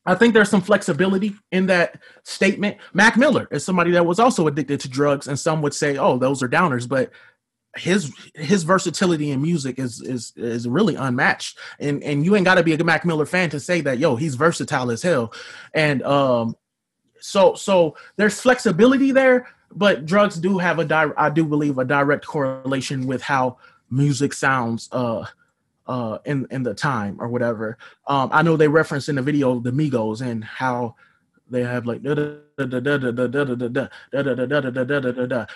[0.07, 2.77] I think there's some flexibility in that statement.
[2.93, 6.19] Mac Miller is somebody that was also addicted to drugs, and some would say, "Oh,
[6.19, 7.11] those are downers," but
[7.77, 11.59] his his versatility in music is is is really unmatched.
[11.81, 14.17] And and you ain't got to be a Mac Miller fan to say that, yo,
[14.17, 15.33] he's versatile as hell.
[15.73, 16.57] And um,
[17.21, 21.85] so so there's flexibility there, but drugs do have a di- I do believe a
[21.85, 23.59] direct correlation with how
[23.91, 24.89] music sounds.
[24.93, 25.27] Uh,
[25.87, 27.79] uh in in the time or whatever.
[28.07, 30.97] Um I know they reference in the video the Migos and how
[31.51, 32.03] they have like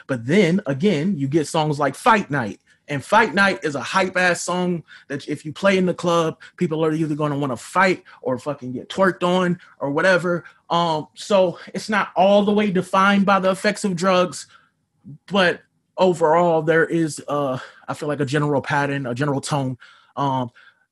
[0.07, 4.17] but then again you get songs like Fight Night and Fight Night is a hype
[4.17, 7.53] ass song that if you play in the club, people are either going to want
[7.53, 10.45] to fight or fucking get twerked on or whatever.
[10.71, 14.47] Um, so it's not all the way defined by the effects of drugs,
[15.27, 15.61] but
[15.97, 19.79] overall there is uh I feel like a general pattern, a general tone
[20.19, 20.51] um,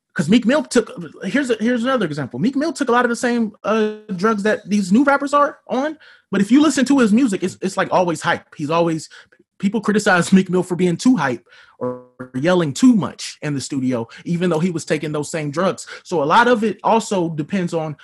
[0.09, 0.91] because Meek Mill took
[1.25, 2.39] here's a, here's another example.
[2.39, 5.59] Meek Mill took a lot of the same uh, drugs that these new rappers are
[5.67, 5.99] on,
[6.31, 8.55] but if you listen to his music, it's it's like always hype.
[8.55, 9.11] He's always
[9.59, 11.47] people criticize Meek Mill for being too hype
[11.79, 15.87] or yelling too much in the studio, even though he was taking those same drugs.
[16.03, 17.97] So a lot of it also depends on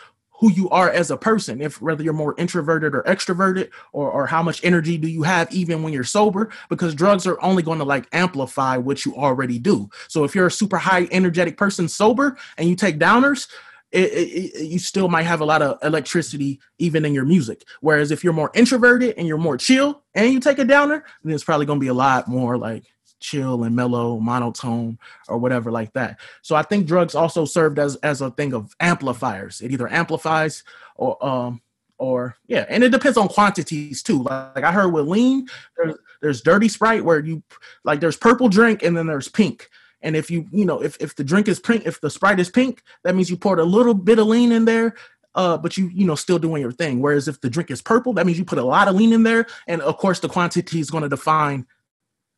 [0.43, 4.27] who you are as a person if whether you're more introverted or extroverted or, or
[4.27, 7.79] how much energy do you have even when you're sober because drugs are only going
[7.79, 11.87] to like amplify what you already do so if you're a super high energetic person
[11.87, 13.47] sober and you take downers
[13.93, 17.67] it, it, it, you still might have a lot of electricity even in your music.
[17.83, 21.35] Whereas if you're more introverted and you're more chill and you take a downer, then
[21.35, 22.85] it's probably going to be a lot more like
[23.23, 26.21] chill and mellow, monotone, or whatever like that.
[26.43, 29.61] So I think drugs also served as as a thing of amplifiers.
[29.61, 30.65] It either amplifies
[30.97, 31.63] or um
[31.99, 34.23] or yeah, and it depends on quantities too.
[34.23, 35.47] Like, like I heard with lean,
[35.77, 37.43] there's there's dirty sprite where you
[37.85, 39.71] like there's purple drink and then there's pink.
[40.03, 42.51] And if you you know if if the drink is pink, if the sprite is
[42.51, 44.95] pink, that means you poured a little bit of lean in there
[45.35, 47.01] uh, but you you know still doing your thing.
[47.01, 49.23] Whereas if the drink is purple, that means you put a lot of lean in
[49.23, 51.67] there, and of course the quantity is going to define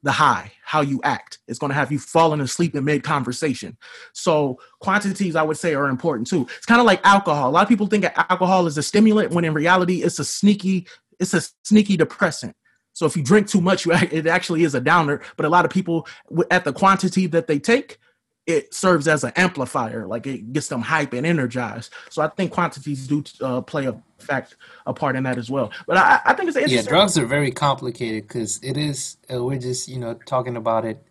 [0.05, 1.39] the high, how you act.
[1.49, 3.77] It's going to have you falling asleep in mid conversation.
[4.13, 6.47] So quantities, I would say, are important too.
[6.57, 7.49] It's kind of like alcohol.
[7.49, 10.87] A lot of people think alcohol is a stimulant when in reality, it's a sneaky,
[11.19, 12.55] it's a sneaky depressant.
[12.93, 15.23] So if you drink too much, you, it actually is a downer.
[15.37, 16.07] But a lot of people,
[16.51, 17.99] at the quantity that they take,
[18.47, 21.93] it serves as an amplifier, like it gets them hype and energized.
[22.11, 24.57] So I think quantities do uh, play a fact
[24.87, 25.73] a part in that as well.
[25.87, 29.43] But I, I think it's interesting yeah, drugs are very complicated because it is uh,
[29.43, 31.03] we're just you know talking about it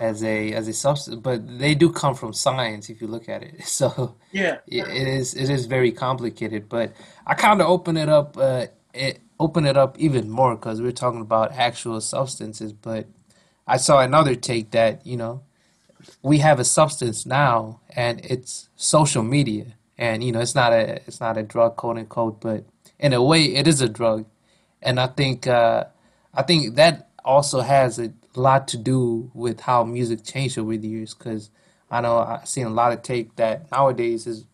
[0.00, 3.42] as a as a substance, but they do come from science if you look at
[3.42, 3.64] it.
[3.66, 6.68] So yeah, it, it is it is very complicated.
[6.68, 6.92] But
[7.26, 10.92] I kind of open it up, uh, it open it up even more because we're
[10.92, 12.72] talking about actual substances.
[12.72, 13.06] But
[13.66, 15.42] I saw another take that you know
[16.22, 20.96] we have a substance now, and it's social media, and you know it's not a
[21.06, 22.64] it's not a drug, quote unquote, but
[22.98, 24.26] in a way it is a drug,
[24.80, 25.84] and I think uh,
[26.34, 30.88] I think that also has a lot to do with how music changed over the
[30.88, 31.14] years.
[31.14, 31.50] Because
[31.90, 34.46] I know I've seen a lot of take that nowadays is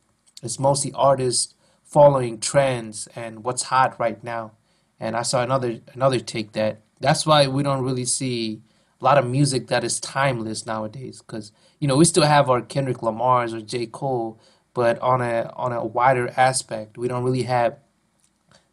[0.42, 1.54] it's mostly artists
[1.84, 4.52] following trends and what's hot right now.
[5.00, 8.62] And I saw another another take that that's why we don't really see
[9.00, 12.60] a lot of music that is timeless nowadays because you know we still have our
[12.60, 14.40] Kendrick Lamar's or J Cole,
[14.74, 17.78] but on a on a wider aspect, we don't really have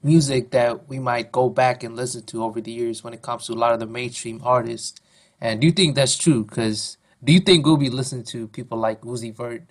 [0.03, 3.47] music that we might go back and listen to over the years when it comes
[3.47, 4.99] to a lot of the mainstream artists.
[5.41, 6.43] And do you think that's true?
[6.45, 9.63] Because do you think we'll be listening to people like Uzi Vert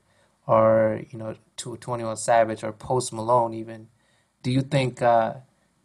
[0.47, 3.89] or you know to Twenty One Savage or Post Malone even?
[4.43, 5.35] Do you think uh,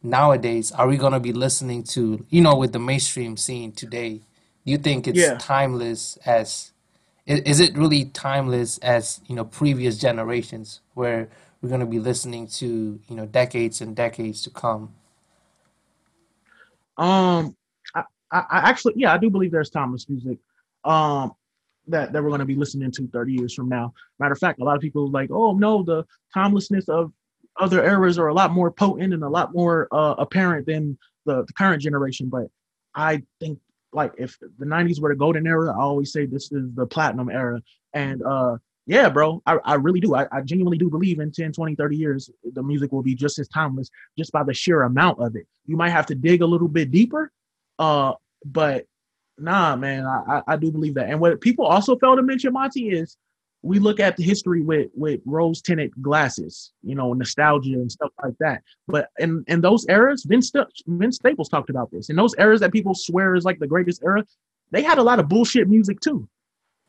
[0.04, 4.22] nowadays are we gonna be listening to you know with the mainstream scene today?
[4.70, 5.38] You think it's yeah.
[5.40, 6.72] timeless as
[7.26, 11.30] is it really timeless as you know previous generations where
[11.62, 14.94] we're going to be listening to you know decades and decades to come
[16.98, 17.56] um
[17.96, 20.38] I, I actually yeah i do believe there's timeless music
[20.84, 21.34] um
[21.90, 23.94] that that we're going to be listening to 30 years from now.
[24.20, 27.12] Matter of fact, a lot of people like, oh no, the timelessness of
[27.60, 31.44] other eras are a lot more potent and a lot more uh, apparent than the,
[31.46, 32.30] the current generation.
[32.30, 32.48] But
[32.96, 33.60] I think
[33.94, 37.30] like if the 90s were the golden era, I always say this is the platinum
[37.30, 37.62] era.
[37.94, 40.16] And uh yeah, bro, I, I really do.
[40.16, 43.38] I, I genuinely do believe in 10, 20, 30 years, the music will be just
[43.38, 45.46] as timeless just by the sheer amount of it.
[45.68, 47.32] You might have to dig a little bit deeper,
[47.78, 48.14] uh,
[48.44, 48.88] but
[49.38, 51.08] nah, man, I, I do believe that.
[51.08, 53.16] And what people also fail to mention, Monty, is
[53.62, 58.12] we look at the history with with rose tinted glasses, you know, nostalgia and stuff
[58.24, 58.64] like that.
[58.88, 60.52] But in in those eras, Vince
[60.88, 62.10] Vince Staples talked about this.
[62.10, 64.26] In those eras that people swear is like the greatest era,
[64.72, 66.28] they had a lot of bullshit music too.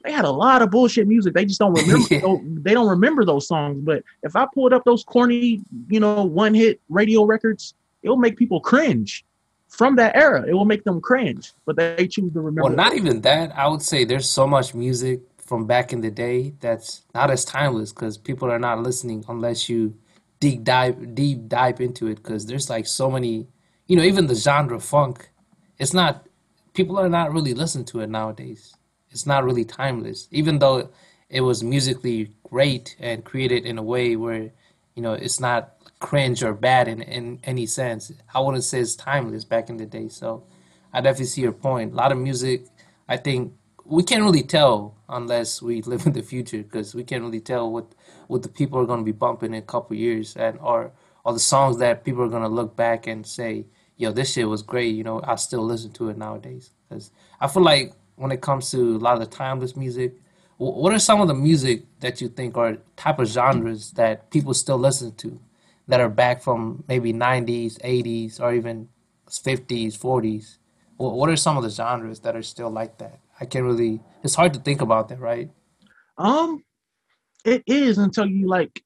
[0.04, 1.34] They had a lot of bullshit music.
[1.34, 2.60] They just don't remember.
[2.60, 3.82] they don't remember those songs.
[3.82, 8.36] But if I pulled up those corny, you know, one hit radio records, it'll make
[8.36, 9.24] people cringe
[9.68, 10.44] from that era.
[10.46, 12.62] It will make them cringe, but they choose to remember.
[12.62, 13.56] Well, not even that.
[13.56, 15.20] I would say there's so much music
[15.50, 19.68] from back in the day that's not as timeless because people are not listening unless
[19.68, 19.92] you
[20.38, 22.22] deep dive deep dive into it.
[22.22, 23.48] Because there's like so many,
[23.88, 25.28] you know, even the genre funk.
[25.76, 26.24] It's not
[26.72, 28.76] people are not really listening to it nowadays.
[29.10, 30.88] It's not really timeless, even though
[31.28, 34.52] it was musically great and created in a way where
[34.94, 38.12] you know it's not cringe or bad in, in any sense.
[38.32, 40.10] I wouldn't say it's timeless back in the day.
[40.10, 40.44] So
[40.92, 41.92] I definitely see your point.
[41.92, 42.66] A lot of music,
[43.08, 43.52] I think
[43.84, 47.70] we can't really tell unless we live in the future because we can't really tell
[47.70, 47.86] what
[48.28, 50.92] what the people are going to be bumping in a couple years and or
[51.24, 53.66] or the songs that people are going to look back and say,
[53.96, 57.10] "Yo, this shit was great." You know, I still listen to it nowadays because
[57.40, 60.14] I feel like when it comes to a lot of the timeless music,
[60.58, 64.54] what are some of the music that you think are type of genres that people
[64.54, 65.40] still listen to?
[65.90, 68.88] that are back from maybe 90s, 80s, or even
[69.28, 70.56] 50s, 40s?
[70.96, 73.18] What are some of the genres that are still like that?
[73.40, 74.00] I can't really.
[74.22, 75.50] It's hard to think about that, right?
[76.18, 76.62] Um,
[77.44, 78.82] it is until you like.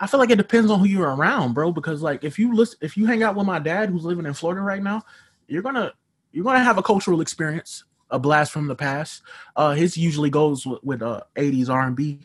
[0.00, 1.72] I feel like it depends on who you're around, bro.
[1.72, 4.34] Because like, if you listen, if you hang out with my dad who's living in
[4.34, 5.02] Florida right now,
[5.48, 5.92] you're gonna
[6.32, 9.22] you're gonna have a cultural experience, a blast from the past.
[9.56, 12.20] Uh, his usually goes with, with uh 80s R&B,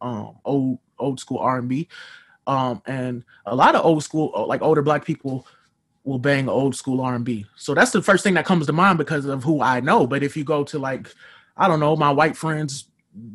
[0.00, 1.88] um, old old school R&B.
[2.46, 5.46] Um, and a lot of old school, uh, like older black people,
[6.04, 7.46] will bang old school R&B.
[7.56, 10.06] So that's the first thing that comes to mind because of who I know.
[10.06, 11.14] But if you go to like,
[11.56, 12.86] I don't know, my white friends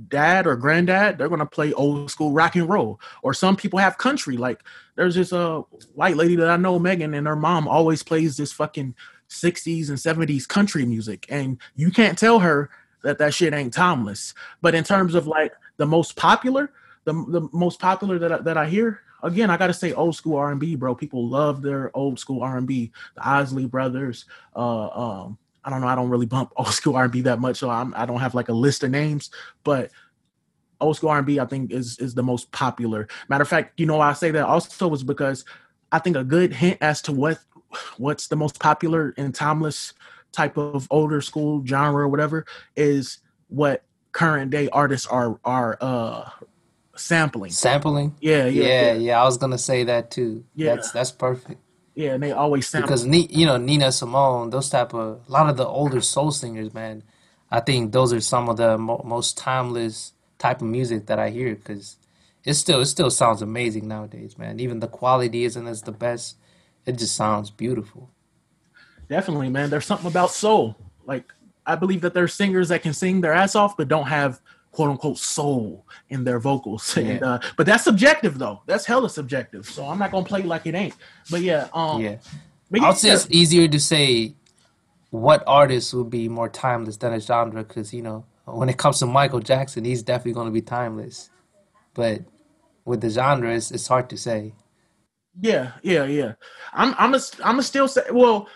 [0.07, 2.99] dad or granddad, they're gonna play old school rock and roll.
[3.23, 4.37] Or some people have country.
[4.37, 4.61] Like
[4.95, 5.61] there's this uh
[5.93, 8.95] white lady that I know, Megan, and her mom always plays this fucking
[9.29, 12.69] 60s and 70s country music, and you can't tell her
[13.03, 14.33] that that shit ain't timeless.
[14.61, 16.71] But in terms of like the most popular,
[17.05, 20.15] the the most popular that I, that I hear again, I got to say old
[20.15, 20.95] school R and B, bro.
[20.95, 22.91] People love their old school R and B.
[23.15, 24.25] The Isley Brothers.
[24.55, 25.87] Uh, um, I don't know.
[25.87, 28.19] I don't really bump old school R and B that much, so I'm, I don't
[28.19, 29.31] have like a list of names.
[29.63, 29.91] But
[30.79, 33.07] old school R and B, I think, is is the most popular.
[33.27, 35.43] Matter of fact, you know, why I say that also is because
[35.91, 37.39] I think a good hint as to what
[37.97, 39.93] what's the most popular and timeless
[40.31, 42.45] type of older school genre or whatever
[42.75, 46.29] is what current day artists are are uh
[46.95, 47.51] sampling.
[47.51, 48.15] Sampling.
[48.19, 49.21] Yeah, yeah, yeah, yeah, yeah.
[49.21, 50.45] I was gonna say that too.
[50.55, 51.61] Yeah, that's that's perfect.
[51.95, 55.49] Yeah, and they always sample because you know Nina Simone, those type of a lot
[55.49, 57.03] of the older soul singers, man.
[57.49, 61.29] I think those are some of the mo- most timeless type of music that I
[61.29, 61.97] hear because
[62.43, 64.59] it still it still sounds amazing nowadays, man.
[64.59, 66.37] Even the quality isn't as the best.
[66.85, 68.09] It just sounds beautiful.
[69.09, 69.69] Definitely, man.
[69.69, 70.75] There's something about soul.
[71.05, 71.31] Like
[71.65, 74.41] I believe that there's singers that can sing their ass off but don't have
[74.75, 76.95] quote unquote soul in their vocals.
[76.97, 77.03] Yeah.
[77.03, 78.61] And, uh, but that's subjective though.
[78.65, 79.65] That's hella subjective.
[79.65, 80.95] So I'm not gonna play like it ain't.
[81.31, 82.17] But yeah, um, yeah.
[82.81, 84.35] I'll say it's easier to say
[85.11, 88.99] what artist would be more timeless than a genre because you know when it comes
[88.99, 91.29] to Michael Jackson, he's definitely gonna be timeless.
[91.93, 92.21] But
[92.83, 94.53] with the genre, it's, it's hard to say.
[95.39, 96.33] Yeah, yeah, yeah.
[96.73, 98.49] I'm I'm a, I'm a still say well.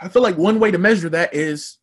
[0.00, 1.78] I feel like one way to measure that is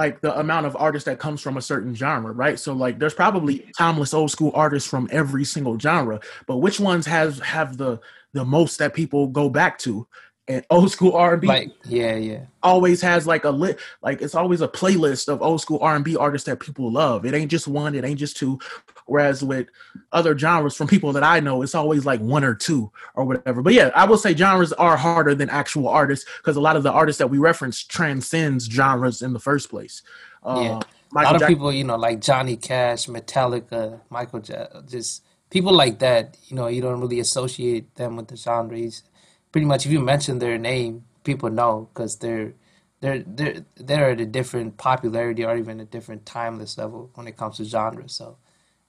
[0.00, 2.58] like the amount of artists that comes from a certain genre, right?
[2.58, 7.04] So like there's probably timeless old school artists from every single genre, but which ones
[7.04, 8.00] has have the
[8.32, 10.08] the most that people go back to?
[10.48, 11.46] And old school R and B.
[11.46, 12.40] Like yeah, yeah.
[12.62, 16.04] Always has like a lit, like it's always a playlist of old school R and
[16.04, 17.24] B artists that people love.
[17.24, 18.58] It ain't just one, it ain't just two.
[19.06, 19.68] Whereas with
[20.12, 23.62] other genres from people that I know, it's always like one or two or whatever.
[23.62, 26.82] But yeah, I will say genres are harder than actual artists because a lot of
[26.82, 30.02] the artists that we reference transcends genres in the first place.
[30.42, 30.80] Uh, yeah.
[31.12, 34.40] Michael a lot of people, you know, like Johnny Cash, Metallica, Michael,
[34.88, 36.36] just people like that.
[36.46, 39.02] You know, you don't really associate them with the genres
[39.52, 42.54] pretty much if you mention their name, people know because they're
[43.00, 47.36] they're they're they're at a different popularity or even a different timeless level when it
[47.36, 48.08] comes to genre.
[48.08, 48.36] So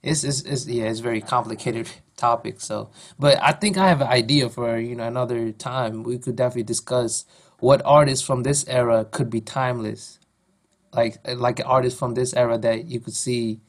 [0.04, 2.62] it's it's, it's yeah, it's very complicated topic.
[2.62, 2.90] So,
[3.20, 6.04] but I think I have an idea for you know another time.
[6.04, 7.26] We could definitely discuss
[7.60, 10.20] what artists from this era could be timeless,
[10.94, 13.62] like like an artist from this era that you could see,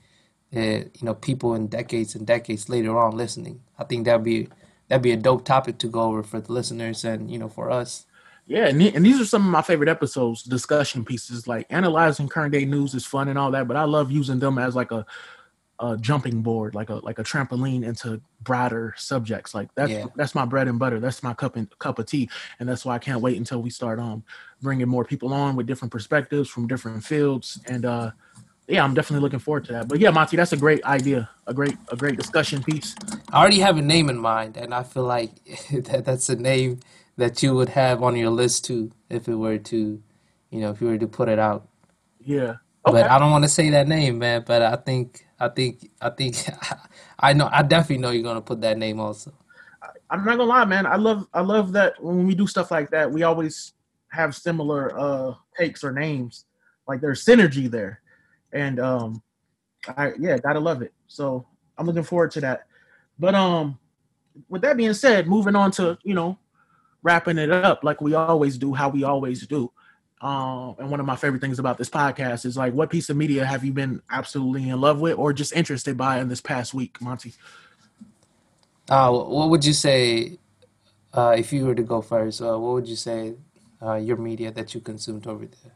[0.56, 3.62] uh, you know, people in decades and decades later on listening.
[3.78, 4.48] I think that'd be
[4.92, 7.70] that'd be a dope topic to go over for the listeners and you know for
[7.70, 8.04] us.
[8.46, 11.48] Yeah, and, and these are some of my favorite episodes, discussion pieces.
[11.48, 14.58] Like analyzing current day news is fun and all that, but I love using them
[14.58, 15.06] as like a
[15.78, 19.54] a jumping board, like a like a trampoline into broader subjects.
[19.54, 20.04] Like that's yeah.
[20.14, 21.00] that's my bread and butter.
[21.00, 22.28] That's my cup and cup of tea,
[22.60, 24.22] and that's why I can't wait until we start um
[24.60, 27.58] bringing more people on with different perspectives from different fields.
[27.64, 28.10] And uh,
[28.68, 29.88] yeah, I'm definitely looking forward to that.
[29.88, 32.94] But yeah, Monty, that's a great idea, a great a great discussion piece.
[33.32, 35.32] I already have a name in mind, and I feel like
[35.72, 36.80] that that's a name
[37.16, 40.02] that you would have on your list too, if it were to,
[40.50, 41.68] you know, if you were to put it out.
[42.20, 42.56] Yeah.
[42.86, 43.02] Okay.
[43.02, 44.44] But I don't want to say that name, man.
[44.46, 46.36] But I think I think I think
[47.18, 49.32] I know I definitely know you're gonna put that name also.
[50.10, 50.86] I'm not gonna lie, man.
[50.86, 53.72] I love I love that when we do stuff like that, we always
[54.08, 56.44] have similar uh takes or names.
[56.86, 58.02] Like there's synergy there.
[58.52, 59.22] And um
[59.96, 60.92] I yeah, gotta love it.
[61.06, 61.46] So
[61.78, 62.66] I'm looking forward to that.
[63.18, 63.78] But um
[64.48, 66.38] with that being said, moving on to, you know,
[67.02, 69.70] wrapping it up like we always do, how we always do.
[70.20, 73.16] Um, and one of my favorite things about this podcast is like, what piece of
[73.16, 76.72] media have you been absolutely in love with or just interested by in this past
[76.72, 77.32] week, Monty?
[78.88, 80.38] Uh, what would you say
[81.12, 82.40] uh, if you were to go first?
[82.40, 83.34] Uh, what would you say
[83.82, 85.72] uh, your media that you consumed over there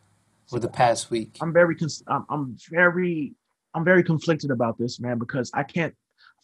[0.46, 1.36] for the past week?
[1.40, 3.34] I'm very, cons- I'm, I'm very,
[3.74, 5.94] I'm very conflicted about this, man, because I can't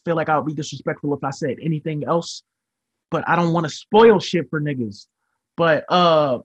[0.05, 2.43] feel like I'll be disrespectful if I said anything else,
[3.11, 5.07] but I don't want to spoil shit for niggas.
[5.57, 6.41] But uh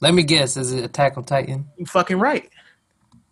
[0.00, 0.56] let me guess.
[0.56, 1.66] Is it Attack on Titan?
[1.76, 2.48] You fucking right.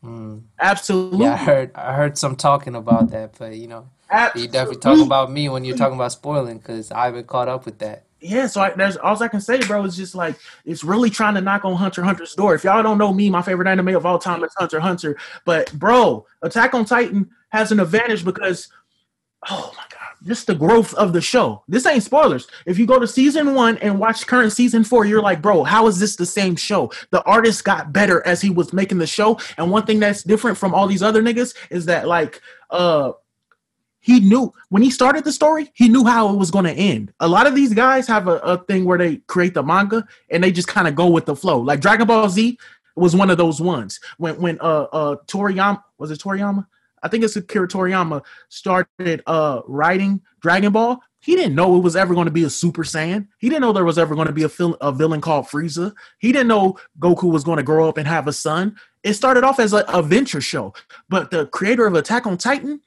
[0.05, 0.43] Mm.
[0.59, 1.25] Absolutely.
[1.25, 1.71] Yeah, I heard.
[1.75, 4.47] I heard some talking about that, but you know, Absolutely.
[4.47, 7.65] you definitely talking about me when you're talking about spoiling because I haven't caught up
[7.65, 8.05] with that.
[8.21, 9.85] Yeah, so I, there's all I can say, bro.
[9.85, 12.55] Is just like it's really trying to knock on Hunter Hunter's door.
[12.55, 15.17] If y'all don't know me, my favorite anime of all time is Hunter Hunter.
[15.45, 18.69] But bro, Attack on Titan has an advantage because,
[19.51, 19.97] oh my god
[20.27, 21.63] just the growth of the show.
[21.69, 22.49] This ain't spoilers.
[22.67, 25.87] If you go to season one and watch current season four, you're like, bro, how
[25.87, 26.91] is this the same show?
[27.11, 29.39] The artist got better as he was making the show.
[29.57, 32.41] And one thing that's different from all these other niggas is that like
[32.71, 33.13] uh
[34.01, 37.13] he knew when he started the story, he knew how it was going to end.
[37.19, 40.45] A lot of these guys have a, a thing where they create the manga and
[40.45, 41.59] they just kind of go with the flow.
[41.59, 42.57] Like Dragon Ball Z
[42.95, 43.99] was one of those ones.
[44.19, 46.67] When when uh uh Toriyama was it Toriyama?
[47.03, 51.01] I think it's Akira Toriyama started uh writing Dragon Ball.
[51.21, 53.27] He didn't know it was ever going to be a Super Saiyan.
[53.39, 55.93] He didn't know there was ever going to be a, fil- a villain called Frieza.
[56.19, 58.77] He didn't know Goku was going to grow up and have a son.
[59.03, 60.73] It started off as a adventure show,
[61.09, 62.81] but the creator of Attack on Titan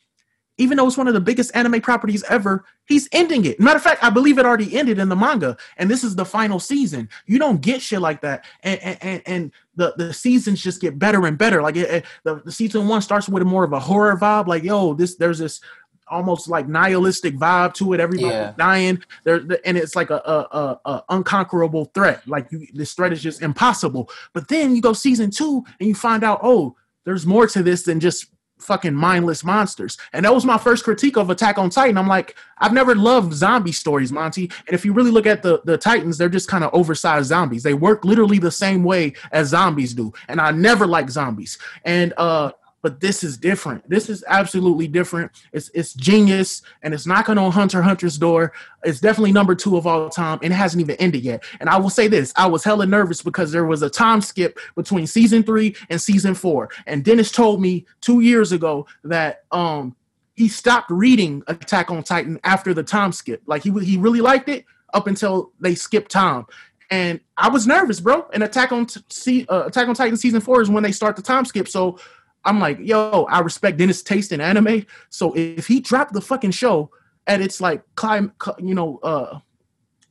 [0.60, 3.60] even though it's one of the biggest anime properties ever, he's ending it.
[3.60, 6.26] Matter of fact, I believe it already ended in the manga, and this is the
[6.26, 7.10] final season.
[7.26, 11.26] You don't get shit like that, and and, and the the seasons just get better
[11.26, 11.62] and better.
[11.62, 14.48] Like it, it, the, the season one starts with a more of a horror vibe,
[14.48, 15.62] like yo, this there's this
[16.10, 18.00] almost like nihilistic vibe to it.
[18.00, 18.54] Everybody's yeah.
[18.58, 19.02] dying.
[19.24, 22.28] There, and it's like a, a, a, a unconquerable threat.
[22.28, 24.10] Like you, this threat is just impossible.
[24.34, 26.76] But then you go season two, and you find out, oh,
[27.06, 28.26] there's more to this than just
[28.60, 29.98] fucking mindless monsters.
[30.14, 31.98] And that was my first critique of Attack on Titan.
[31.98, 34.52] I'm like, I've never loved zombie stories, Monty.
[34.68, 37.64] And if you really look at the, the Titans, they're just kind of oversized zombies.
[37.64, 40.14] They work literally the same way as zombies do.
[40.28, 41.58] And I never like zombies.
[41.86, 43.88] And uh but this is different.
[43.90, 45.32] This is absolutely different.
[45.52, 48.54] It's it's genius, and it's knocking on Hunter Hunter's door.
[48.84, 51.44] It's definitely number two of all time, and it hasn't even ended yet.
[51.60, 54.60] And I will say this: I was hella nervous because there was a time skip
[54.76, 56.70] between season three and season four.
[56.88, 59.96] And Dennis told me two years ago that um
[60.36, 63.42] he stopped reading Attack on Titan after the time skip.
[63.46, 66.46] Like he he really liked it up until they skipped time.
[66.92, 68.28] And I was nervous, bro.
[68.34, 71.46] And Attack on uh, Attack on Titan season four is when they start the time
[71.46, 71.68] skip.
[71.68, 72.00] So
[72.46, 74.86] I'm like, yo, I respect Dennis' taste in anime.
[75.10, 76.92] So if he dropped the fucking show
[77.28, 79.40] at its like climb, you know, uh,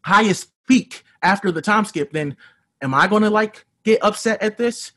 [0.02, 2.36] highest peak after the time skip, then
[2.82, 4.92] am I gonna like get upset at this?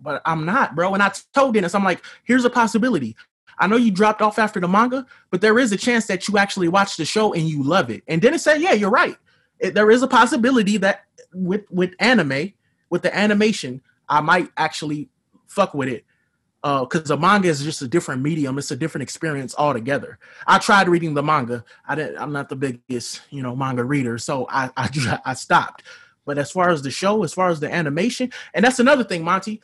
[0.00, 0.94] But I'm not, bro.
[0.94, 3.16] And I told Dennis, I'm like, here's a possibility.
[3.58, 6.38] I know you dropped off after the manga, but there is a chance that you
[6.38, 8.04] actually watch the show and you love it.
[8.06, 9.16] And Dennis said, yeah, you're right.
[9.58, 12.52] It, there is a possibility that with with anime,
[12.88, 15.08] with the animation, I might actually
[15.48, 16.04] fuck with it
[16.62, 18.58] because uh, a manga is just a different medium.
[18.58, 20.18] It's a different experience altogether.
[20.46, 21.64] I tried reading the manga.
[21.86, 22.18] I didn't.
[22.18, 25.84] I'm not the biggest, you know, manga reader, so I I, I stopped.
[26.24, 29.24] But as far as the show, as far as the animation, and that's another thing,
[29.24, 29.62] Monty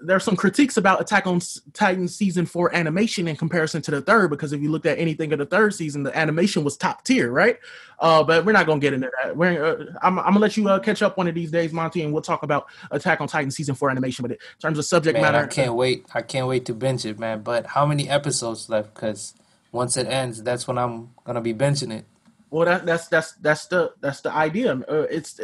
[0.00, 1.40] there's some critiques about Attack on
[1.72, 5.32] Titan season four animation in comparison to the third because if you looked at anything
[5.32, 7.58] of the third season, the animation was top tier, right?
[7.98, 9.36] Uh, but we're not gonna get into that.
[9.36, 12.02] We're uh, I'm, I'm, gonna let you uh, catch up one of these days, Monty,
[12.02, 14.22] and we'll talk about Attack on Titan season four animation.
[14.22, 16.06] But in terms of subject man, matter, I can't wait.
[16.14, 17.42] I can't wait to binge it, man.
[17.42, 18.94] But how many episodes left?
[18.94, 19.34] Because
[19.72, 22.04] once it ends, that's when I'm gonna be binging it.
[22.50, 24.74] Well, that, that's that's that's the that's the idea.
[24.74, 25.38] Uh, it's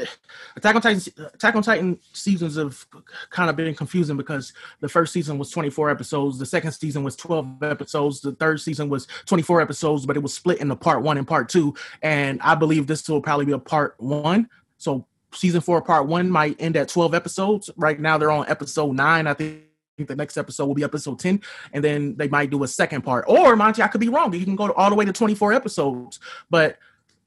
[0.56, 1.12] Attack on Titan.
[1.34, 2.84] Attack on Titan seasons have
[3.30, 7.14] kind of been confusing because the first season was 24 episodes, the second season was
[7.14, 11.16] 12 episodes, the third season was 24 episodes, but it was split into part one
[11.16, 11.74] and part two.
[12.02, 14.48] And I believe this will probably be a part one.
[14.78, 17.70] So season four, part one might end at 12 episodes.
[17.76, 19.28] Right now, they're on episode nine.
[19.28, 19.62] I think
[20.04, 21.40] the next episode will be episode 10
[21.72, 24.44] and then they might do a second part or monty i could be wrong you
[24.44, 26.20] can go all the way to 24 episodes
[26.50, 26.76] but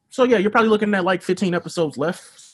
[0.09, 2.49] so yeah, you're probably looking at like 15 episodes left,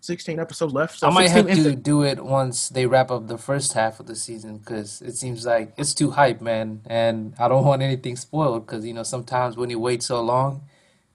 [0.00, 0.98] 16 episodes left.
[0.98, 4.06] So I might have to do it once they wrap up the first half of
[4.06, 8.16] the season because it seems like it's too hype, man, and I don't want anything
[8.16, 10.62] spoiled because you know sometimes when you wait so long,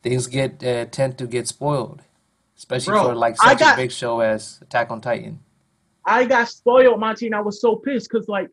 [0.02, 2.02] things get uh, tend to get spoiled,
[2.58, 5.40] especially Bro, for like such got, a big show as Attack on Titan.
[6.06, 8.50] I got spoiled, Monty, and I was so pissed because like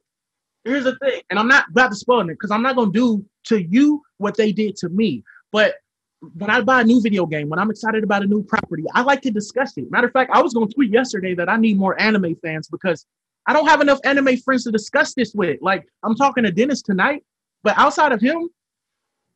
[0.65, 3.25] here's the thing, and I'm not about to spoil it because I'm not gonna do
[3.45, 5.75] to you what they did to me, but
[6.21, 9.03] when I buy a new video game, when I'm excited about a new property, I
[9.03, 9.91] like to discuss it.
[9.91, 12.69] Matter of fact, I was going to tweet yesterday that I need more anime fans
[12.69, 13.07] because
[13.47, 15.59] I don't have enough anime friends to discuss this with.
[15.63, 17.25] Like, I'm talking to Dennis tonight,
[17.63, 18.49] but outside of him,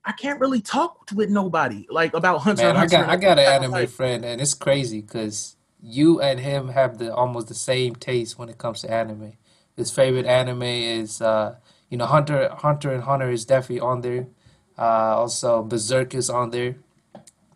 [0.04, 2.64] I can't really talk with nobody like about Hunter.
[2.64, 6.40] Man, Hunter I got I got an anime friend, and it's crazy because you and
[6.40, 9.34] him have the almost the same taste when it comes to anime.
[9.76, 11.54] His favorite anime is, uh,
[11.88, 14.26] you know, Hunter Hunter and Hunter is definitely on there.
[14.82, 16.74] Uh, also, Berserk is on there,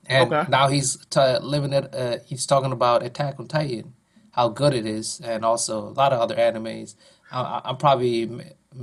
[0.06, 0.48] and okay.
[0.48, 1.92] now he's t- living it.
[1.92, 3.94] Uh, he's talking about Attack on Titan,
[4.30, 6.94] how good it is, and also a lot of other animes.
[7.32, 8.30] I, am probably,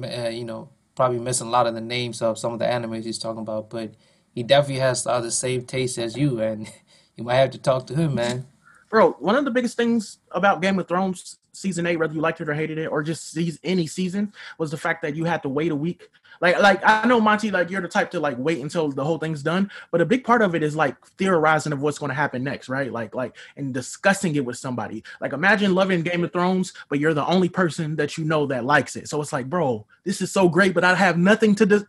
[0.03, 3.06] uh, you know, probably missing a lot of the names of some of the animes
[3.06, 3.94] he's talking about, but
[4.36, 6.70] he definitely has the same taste as you, and
[7.15, 8.45] you might have to talk to him, man.
[8.90, 12.41] Bro, one of the biggest things about Game of Thrones season eight, whether you liked
[12.41, 15.41] it or hated it, or just sees any season, was the fact that you had
[15.44, 16.10] to wait a week.
[16.44, 19.18] Like, like I know Monty, like you're the type to like wait until the whole
[19.18, 22.15] thing's done, but a big part of it is like theorizing of what's going to
[22.15, 22.91] happen next, right?
[22.91, 25.06] Like, like and discussing it with somebody.
[25.22, 28.65] Like, imagine loving Game of Thrones, but you're the only person that you know that
[28.65, 29.07] likes it.
[29.07, 31.65] So it's like, bro, this is so great, but I have nothing to.
[31.65, 31.86] Dis-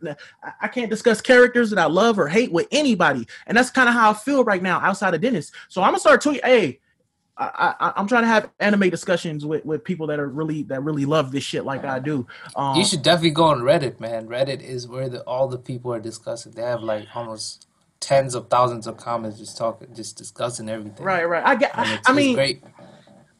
[0.61, 3.93] I can't discuss characters that I love or hate with anybody, and that's kind of
[3.93, 5.51] how I feel right now outside of Dennis.
[5.67, 6.79] So I'm gonna start tweeting, hey
[7.37, 10.81] I, I am trying to have anime discussions with, with people that are really that
[10.83, 12.25] really love this shit like I do.
[12.55, 14.27] Um, you should definitely go on Reddit, man.
[14.27, 16.53] Reddit is where the, all the people are discussing.
[16.53, 17.67] They have like almost
[17.99, 21.05] tens of thousands of comments just talking, just discussing everything.
[21.05, 21.45] Right, right.
[21.45, 21.71] I get.
[21.75, 22.63] I mean, great.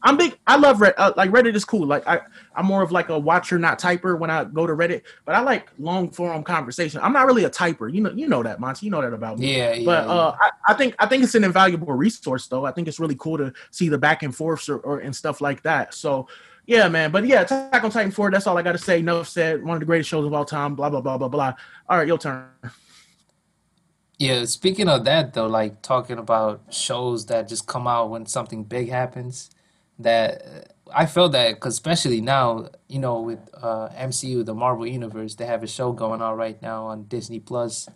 [0.05, 0.37] I'm big.
[0.45, 0.93] I love Reddit.
[0.97, 1.87] Uh, like Reddit is cool.
[1.87, 2.21] Like I,
[2.55, 5.01] I'm more of like a watcher, not typer when I go to Reddit.
[5.25, 7.01] But I like long form conversation.
[7.01, 7.91] I'm not really a typer.
[7.91, 8.85] You know, you know that, Monty.
[8.85, 9.57] You know that about me.
[9.57, 9.73] Yeah.
[9.73, 12.65] yeah but uh, I, I, think I think it's an invaluable resource, though.
[12.65, 15.41] I think it's really cool to see the back and forths or, or and stuff
[15.41, 15.93] like that.
[15.93, 16.27] So.
[16.67, 17.11] Yeah, man.
[17.11, 18.97] But yeah, Attack on Titan 4, that's all I got to say.
[18.97, 19.63] Enough said.
[19.63, 20.73] One of the greatest shows of all time.
[20.73, 21.53] Blah, blah, blah, blah, blah.
[21.87, 22.47] All right, your turn.
[24.17, 28.63] Yeah, speaking of that, though, like talking about shows that just come out when something
[28.63, 29.51] big happens,
[29.99, 35.35] that I feel that because especially now, you know, with uh, MCU, the Marvel Universe,
[35.35, 37.87] they have a show going on right now on Disney Plus.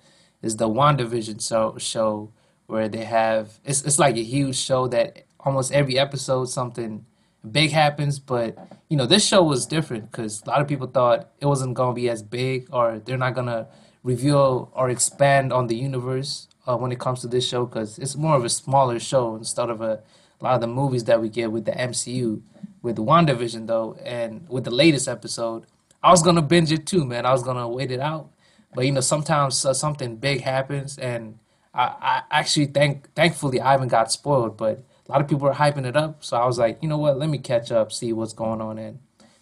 [0.42, 2.32] Is the WandaVision so, show
[2.68, 7.06] where they have it's it's like a huge show that almost every episode something
[7.52, 8.20] big happens.
[8.20, 8.58] But
[8.90, 11.94] you know, this show was different because a lot of people thought it wasn't gonna
[11.94, 13.68] be as big or they're not gonna
[14.04, 18.16] reveal or expand on the universe uh, when it comes to this show because it's
[18.16, 20.02] more of a smaller show instead of a
[20.40, 22.42] a lot of the movies that we get with the MCU.
[22.82, 25.66] With WandaVision though, and with the latest episode,
[26.02, 27.26] I was gonna binge it too, man.
[27.26, 28.30] I was gonna wait it out,
[28.74, 31.40] but you know sometimes uh, something big happens, and
[31.74, 35.54] I, I actually thank thankfully I haven't got spoiled, but a lot of people are
[35.54, 38.14] hyping it up, so I was like, you know what, let me catch up, see
[38.14, 38.78] what's going on.
[38.78, 39.00] And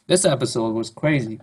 [0.07, 1.39] this episode was crazy,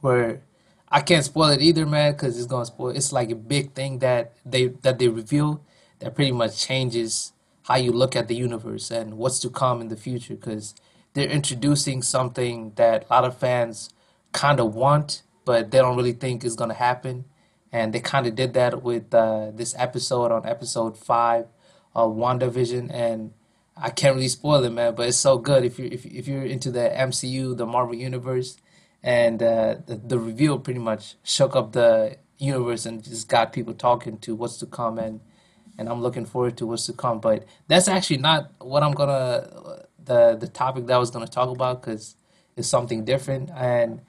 [0.00, 0.42] where
[0.88, 2.88] I can't spoil it either, man, because it's gonna spoil.
[2.88, 5.62] It's like a big thing that they that they reveal
[6.00, 7.31] that pretty much changes
[7.64, 10.74] how you look at the universe and what's to come in the future because
[11.14, 13.90] they're introducing something that a lot of fans
[14.32, 17.24] kind of want, but they don't really think is going to happen.
[17.70, 21.46] And they kind of did that with uh, this episode on episode five
[21.94, 22.92] of WandaVision.
[22.92, 23.32] And
[23.76, 26.44] I can't really spoil it, man, but it's so good if you're, if, if you're
[26.44, 28.56] into the MCU, the Marvel Universe.
[29.02, 33.74] And uh, the, the reveal pretty much shook up the universe and just got people
[33.74, 34.98] talking to what's to come.
[34.98, 35.20] And
[35.78, 37.20] and I'm looking forward to what's to come.
[37.20, 41.48] But that's actually not what I'm gonna the the topic that I was gonna talk
[41.48, 42.16] about because
[42.56, 43.50] it's something different.
[43.50, 44.02] And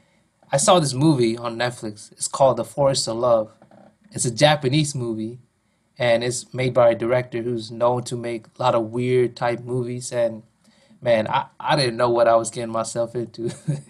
[0.51, 2.11] I saw this movie on Netflix.
[2.11, 3.51] It's called The Forest of Love.
[4.11, 5.39] It's a Japanese movie,
[5.97, 9.61] and it's made by a director who's known to make a lot of weird type
[9.61, 10.11] movies.
[10.11, 10.43] And
[11.01, 13.49] man, I, I didn't know what I was getting myself into.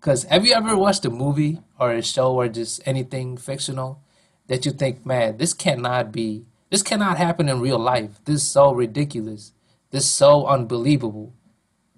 [0.00, 4.00] Because have you ever watched a movie or a show or just anything fictional
[4.46, 8.24] that you think, man, this cannot be, this cannot happen in real life.
[8.24, 9.52] This is so ridiculous.
[9.90, 11.34] This is so unbelievable.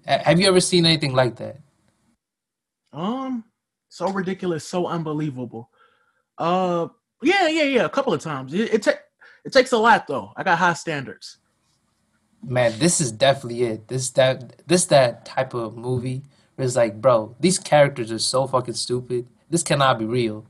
[0.05, 1.59] Have you ever seen anything like that?
[2.91, 3.45] Um,
[3.89, 5.69] so ridiculous, so unbelievable.
[6.37, 6.87] Uh,
[7.21, 7.85] yeah, yeah, yeah.
[7.85, 8.53] A couple of times.
[8.53, 8.99] It it, ta-
[9.45, 10.33] it takes a lot though.
[10.35, 11.37] I got high standards.
[12.43, 13.87] Man, this is definitely it.
[13.87, 16.23] This that this that type of movie
[16.55, 19.27] where it's like, bro, these characters are so fucking stupid.
[19.49, 20.45] This cannot be real.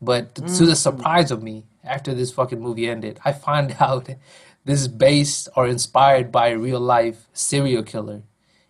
[0.00, 0.76] But to the Mm.
[0.76, 4.08] surprise of me, after this fucking movie ended, I find out
[4.64, 8.22] this is based or inspired by a real life serial killer.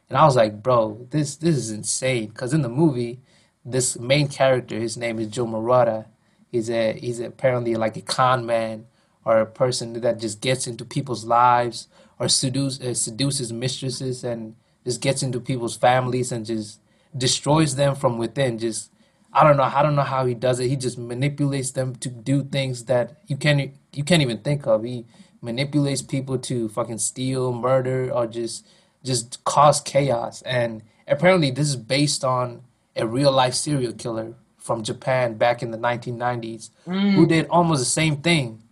[0.08, 2.28] And I was like, bro, this this is insane.
[2.28, 3.20] Because in the movie,
[3.64, 6.06] this main character, his name is Joe Murata.
[6.50, 8.86] He's a he's apparently like a con man
[9.24, 11.88] or a person that just gets into people's lives
[12.18, 14.54] or seduce uh, seduces mistresses and
[14.84, 16.80] just gets into people's families and just
[17.16, 18.58] destroys them from within.
[18.58, 18.90] Just
[19.36, 19.64] I don't know.
[19.64, 20.68] I don't know how he does it.
[20.68, 24.82] He just manipulates them to do things that you can't you can't even think of.
[24.82, 25.04] He
[25.42, 28.66] manipulates people to fucking steal, murder, or just
[29.04, 30.40] just cause chaos.
[30.42, 32.62] And apparently, this is based on
[32.96, 37.28] a real life serial killer from Japan back in the 1990s who mm.
[37.28, 38.62] did almost the same thing.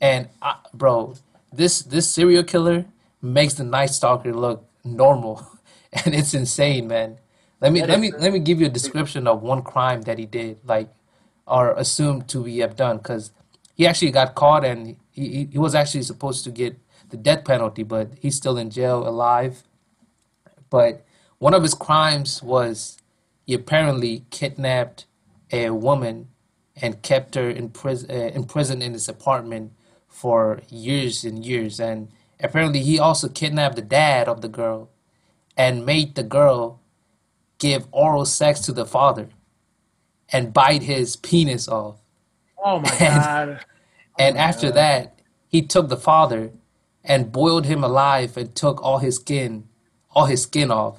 [0.00, 1.16] And I, bro,
[1.52, 2.86] this this serial killer
[3.20, 5.46] makes the Night Stalker look normal,
[5.92, 7.18] and it's insane, man.
[7.60, 10.02] Let me That let is me let me give you a description of one crime
[10.02, 10.90] that he did, like
[11.46, 13.32] or assumed to be have done, because
[13.74, 16.78] he actually got caught and he, he he was actually supposed to get
[17.10, 19.64] the death penalty, but he's still in jail alive.
[20.70, 21.04] But
[21.38, 22.98] one of his crimes was
[23.46, 25.06] he apparently kidnapped
[25.52, 26.28] a woman
[26.82, 29.72] and kept her in prison, uh, in prison in his apartment
[30.08, 31.80] for years and years.
[31.80, 32.08] And
[32.40, 34.90] apparently, he also kidnapped the dad of the girl
[35.56, 36.80] and made the girl
[37.58, 39.28] give oral sex to the father
[40.32, 41.96] and bite his penis off.
[42.62, 43.60] Oh my And god.
[44.18, 44.76] Oh and my after god.
[44.76, 46.50] that, he took the father
[47.04, 49.68] and boiled him alive and took all his skin,
[50.12, 50.98] all his skin off.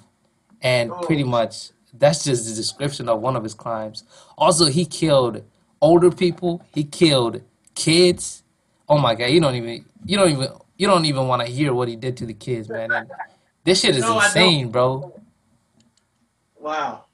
[0.62, 1.02] And oh.
[1.02, 4.04] pretty Oh, much that's just the description of one of his crimes.
[4.38, 5.44] Also, he killed
[5.82, 7.42] older people, he killed
[7.76, 8.44] kids.
[8.90, 11.74] Oh my God, you don't even you don't even you don't even want to hear
[11.74, 12.92] what he did to the kids, man.
[12.92, 13.10] And
[13.64, 15.17] this shit is no, insane, bro.
[16.68, 17.06] Wow.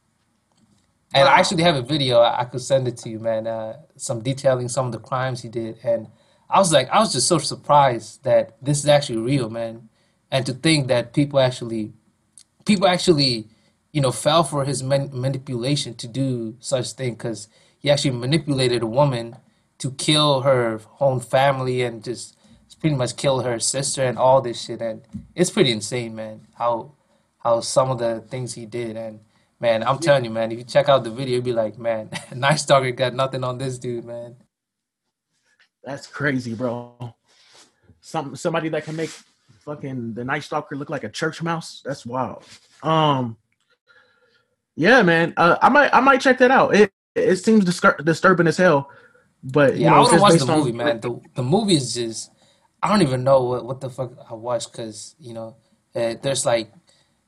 [1.13, 1.39] And I Wow.
[1.39, 2.15] actually have a video.
[2.21, 3.45] I I could send it to you, man.
[3.45, 6.07] Uh, some detailing some of the crimes he did, and
[6.49, 9.89] I was like, I was just so surprised that this is actually real, man.
[10.31, 11.93] And to think that people actually,
[12.65, 13.47] people actually,
[13.91, 17.47] you know, fell for his man manipulation to do such thing, because
[17.77, 19.35] he actually manipulated a woman
[19.77, 22.35] to kill her own family and just
[22.79, 24.81] pretty much kill her sister and all this shit.
[24.81, 24.97] And
[25.35, 26.37] it's pretty insane, man.
[26.55, 26.73] How
[27.43, 28.97] how some of the things he did.
[28.97, 29.19] And
[29.63, 32.09] man, I'm telling you, man, if you check out the video, you'll be like, man,
[32.35, 34.35] Night Stalker got nothing on this dude, man.
[35.83, 37.15] That's crazy, bro.
[38.01, 39.09] Some somebody that can make
[39.65, 41.81] fucking the Night Stalker look like a church mouse.
[41.85, 42.43] That's wild.
[42.83, 43.37] Um,
[44.75, 45.33] yeah, man.
[45.37, 46.75] Uh, I might I might check that out.
[46.75, 48.89] It it seems distur- disturbing as hell,
[49.43, 50.77] but you Yeah, I know, it's want to watch the movie, on.
[50.77, 50.99] man.
[50.99, 52.31] The the movie is just
[52.81, 55.55] I don't even know what, what the fuck I watched because you know
[55.95, 56.71] uh, there's like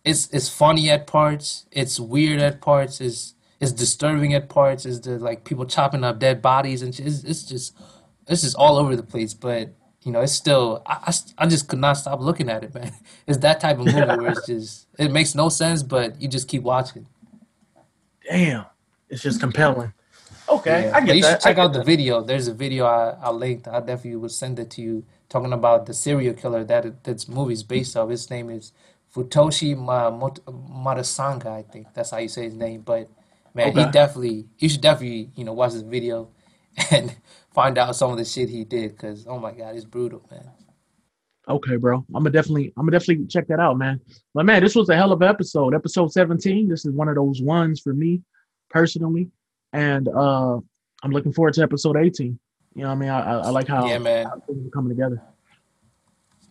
[0.06, 4.86] it's it's funny at parts, it's weird at parts, it's it's disturbing at parts.
[4.86, 6.98] Is the like people chopping up dead bodies and.
[7.00, 7.76] It's, it's just
[8.28, 9.34] it's just all over the place.
[9.34, 9.72] But
[10.04, 12.94] you know, it's still I I just could not stop looking at it, man.
[13.28, 16.48] It's that type of movie where it's just it makes no sense, but you just
[16.48, 17.08] keep watching.
[18.30, 18.66] Damn,
[19.10, 19.94] it's just compelling.
[20.50, 21.46] Okay, Yeah, I but get you should that.
[21.46, 21.86] I check out the that.
[21.86, 22.22] video.
[22.22, 23.68] There's a video I, I linked.
[23.68, 27.28] I definitely will send it to you, talking about the serial killer that it, that's
[27.28, 28.10] movie's based off.
[28.10, 28.72] His name is
[29.16, 32.82] Futoshi Ma, Mot- Marasanga, I think that's how you say his name.
[32.82, 33.10] But
[33.54, 36.30] man, he definitely you should definitely you know watch this video
[36.92, 37.16] and
[37.54, 40.52] find out some of the shit he did because oh my god, it's brutal, man.
[41.48, 41.98] Okay, bro.
[42.14, 44.02] I'm gonna definitely, I'm gonna definitely check that out, man.
[44.34, 45.74] But man, this was a hell of an episode.
[45.76, 46.68] Episode 17.
[46.68, 48.22] This is one of those ones for me
[48.70, 49.30] personally,
[49.72, 50.58] and uh
[51.04, 52.38] I'm looking forward to episode 18.
[52.74, 54.26] You know, what I mean, I, I, I like Yeah, man.
[54.26, 55.22] how things are coming together.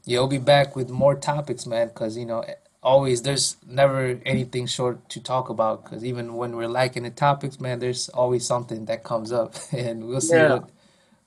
[0.04, 2.44] Yeah, we'll be back with more topics, man, because you know,
[2.82, 5.84] always there's never anything short to talk about.
[5.84, 10.06] Because even when we're lacking the topics, man, there's always something that comes up, and
[10.06, 10.70] we'll see Yeah, what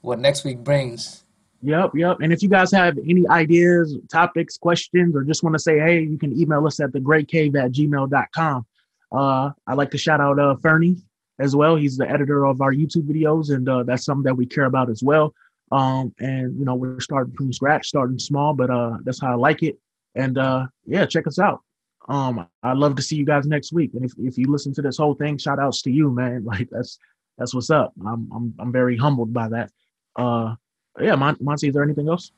[0.02, 1.24] what next week brings.
[1.64, 2.18] Yep, yep.
[2.22, 6.02] And if you guys have any ideas, topics, questions, or just want to say, hey,
[6.02, 8.66] you can email us at thegreycave at gmail.com.
[9.12, 10.98] Uh, I'd like to shout out uh, Fernie
[11.40, 11.76] as well.
[11.76, 14.90] He's the editor of our YouTube videos, and uh, that's something that we care about
[14.90, 15.34] as well.
[15.72, 19.36] Um, and you know, we're starting from scratch, starting small, but uh, that's how I
[19.36, 19.78] like it.
[20.16, 21.62] And uh, yeah, check us out.
[22.10, 23.94] Um, I'd love to see you guys next week.
[23.94, 26.44] And if, if you listen to this whole thing, shout outs to you, man.
[26.46, 26.98] Like that's
[27.38, 27.94] that's what's up.
[28.06, 29.72] I'm I'm I'm very humbled by that.
[30.16, 30.56] Uh,
[31.00, 32.32] yeah, Mon- Monty, is there anything else?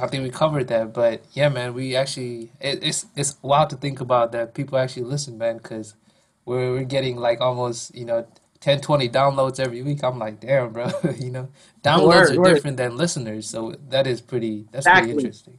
[0.00, 3.76] I think we covered that, but yeah, man, we actually it, it's it's wild to
[3.76, 5.96] think about that people actually listen, man, because
[6.44, 8.26] we're we're getting like almost you know
[8.60, 10.02] 10, 20 downloads every week.
[10.02, 11.48] I'm like, damn, bro, you know,
[11.82, 12.54] downloads word, are word.
[12.54, 15.12] different than listeners, so that is pretty that's exactly.
[15.12, 15.58] pretty interesting.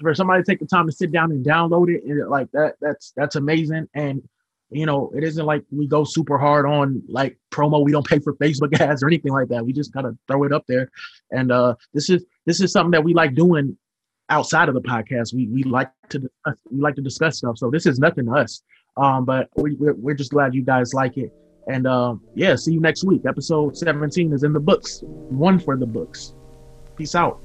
[0.00, 2.74] For somebody to take the time to sit down and download it, and like that,
[2.80, 3.88] that's that's amazing.
[3.94, 4.22] And
[4.70, 7.84] you know, it isn't like we go super hard on like promo.
[7.84, 9.64] We don't pay for Facebook ads or anything like that.
[9.64, 10.90] We just kind of throw it up there.
[11.30, 13.76] And uh, this is this is something that we like doing
[14.28, 15.32] outside of the podcast.
[15.32, 17.58] We we like to discuss, we like to discuss stuff.
[17.58, 18.62] So this is nothing to us.
[18.96, 21.32] Um, but we, we're, we're just glad you guys like it.
[21.66, 23.22] And uh, yeah, see you next week.
[23.26, 25.00] Episode 17 is in the books.
[25.02, 26.34] One for the books.
[26.96, 27.40] Peace out.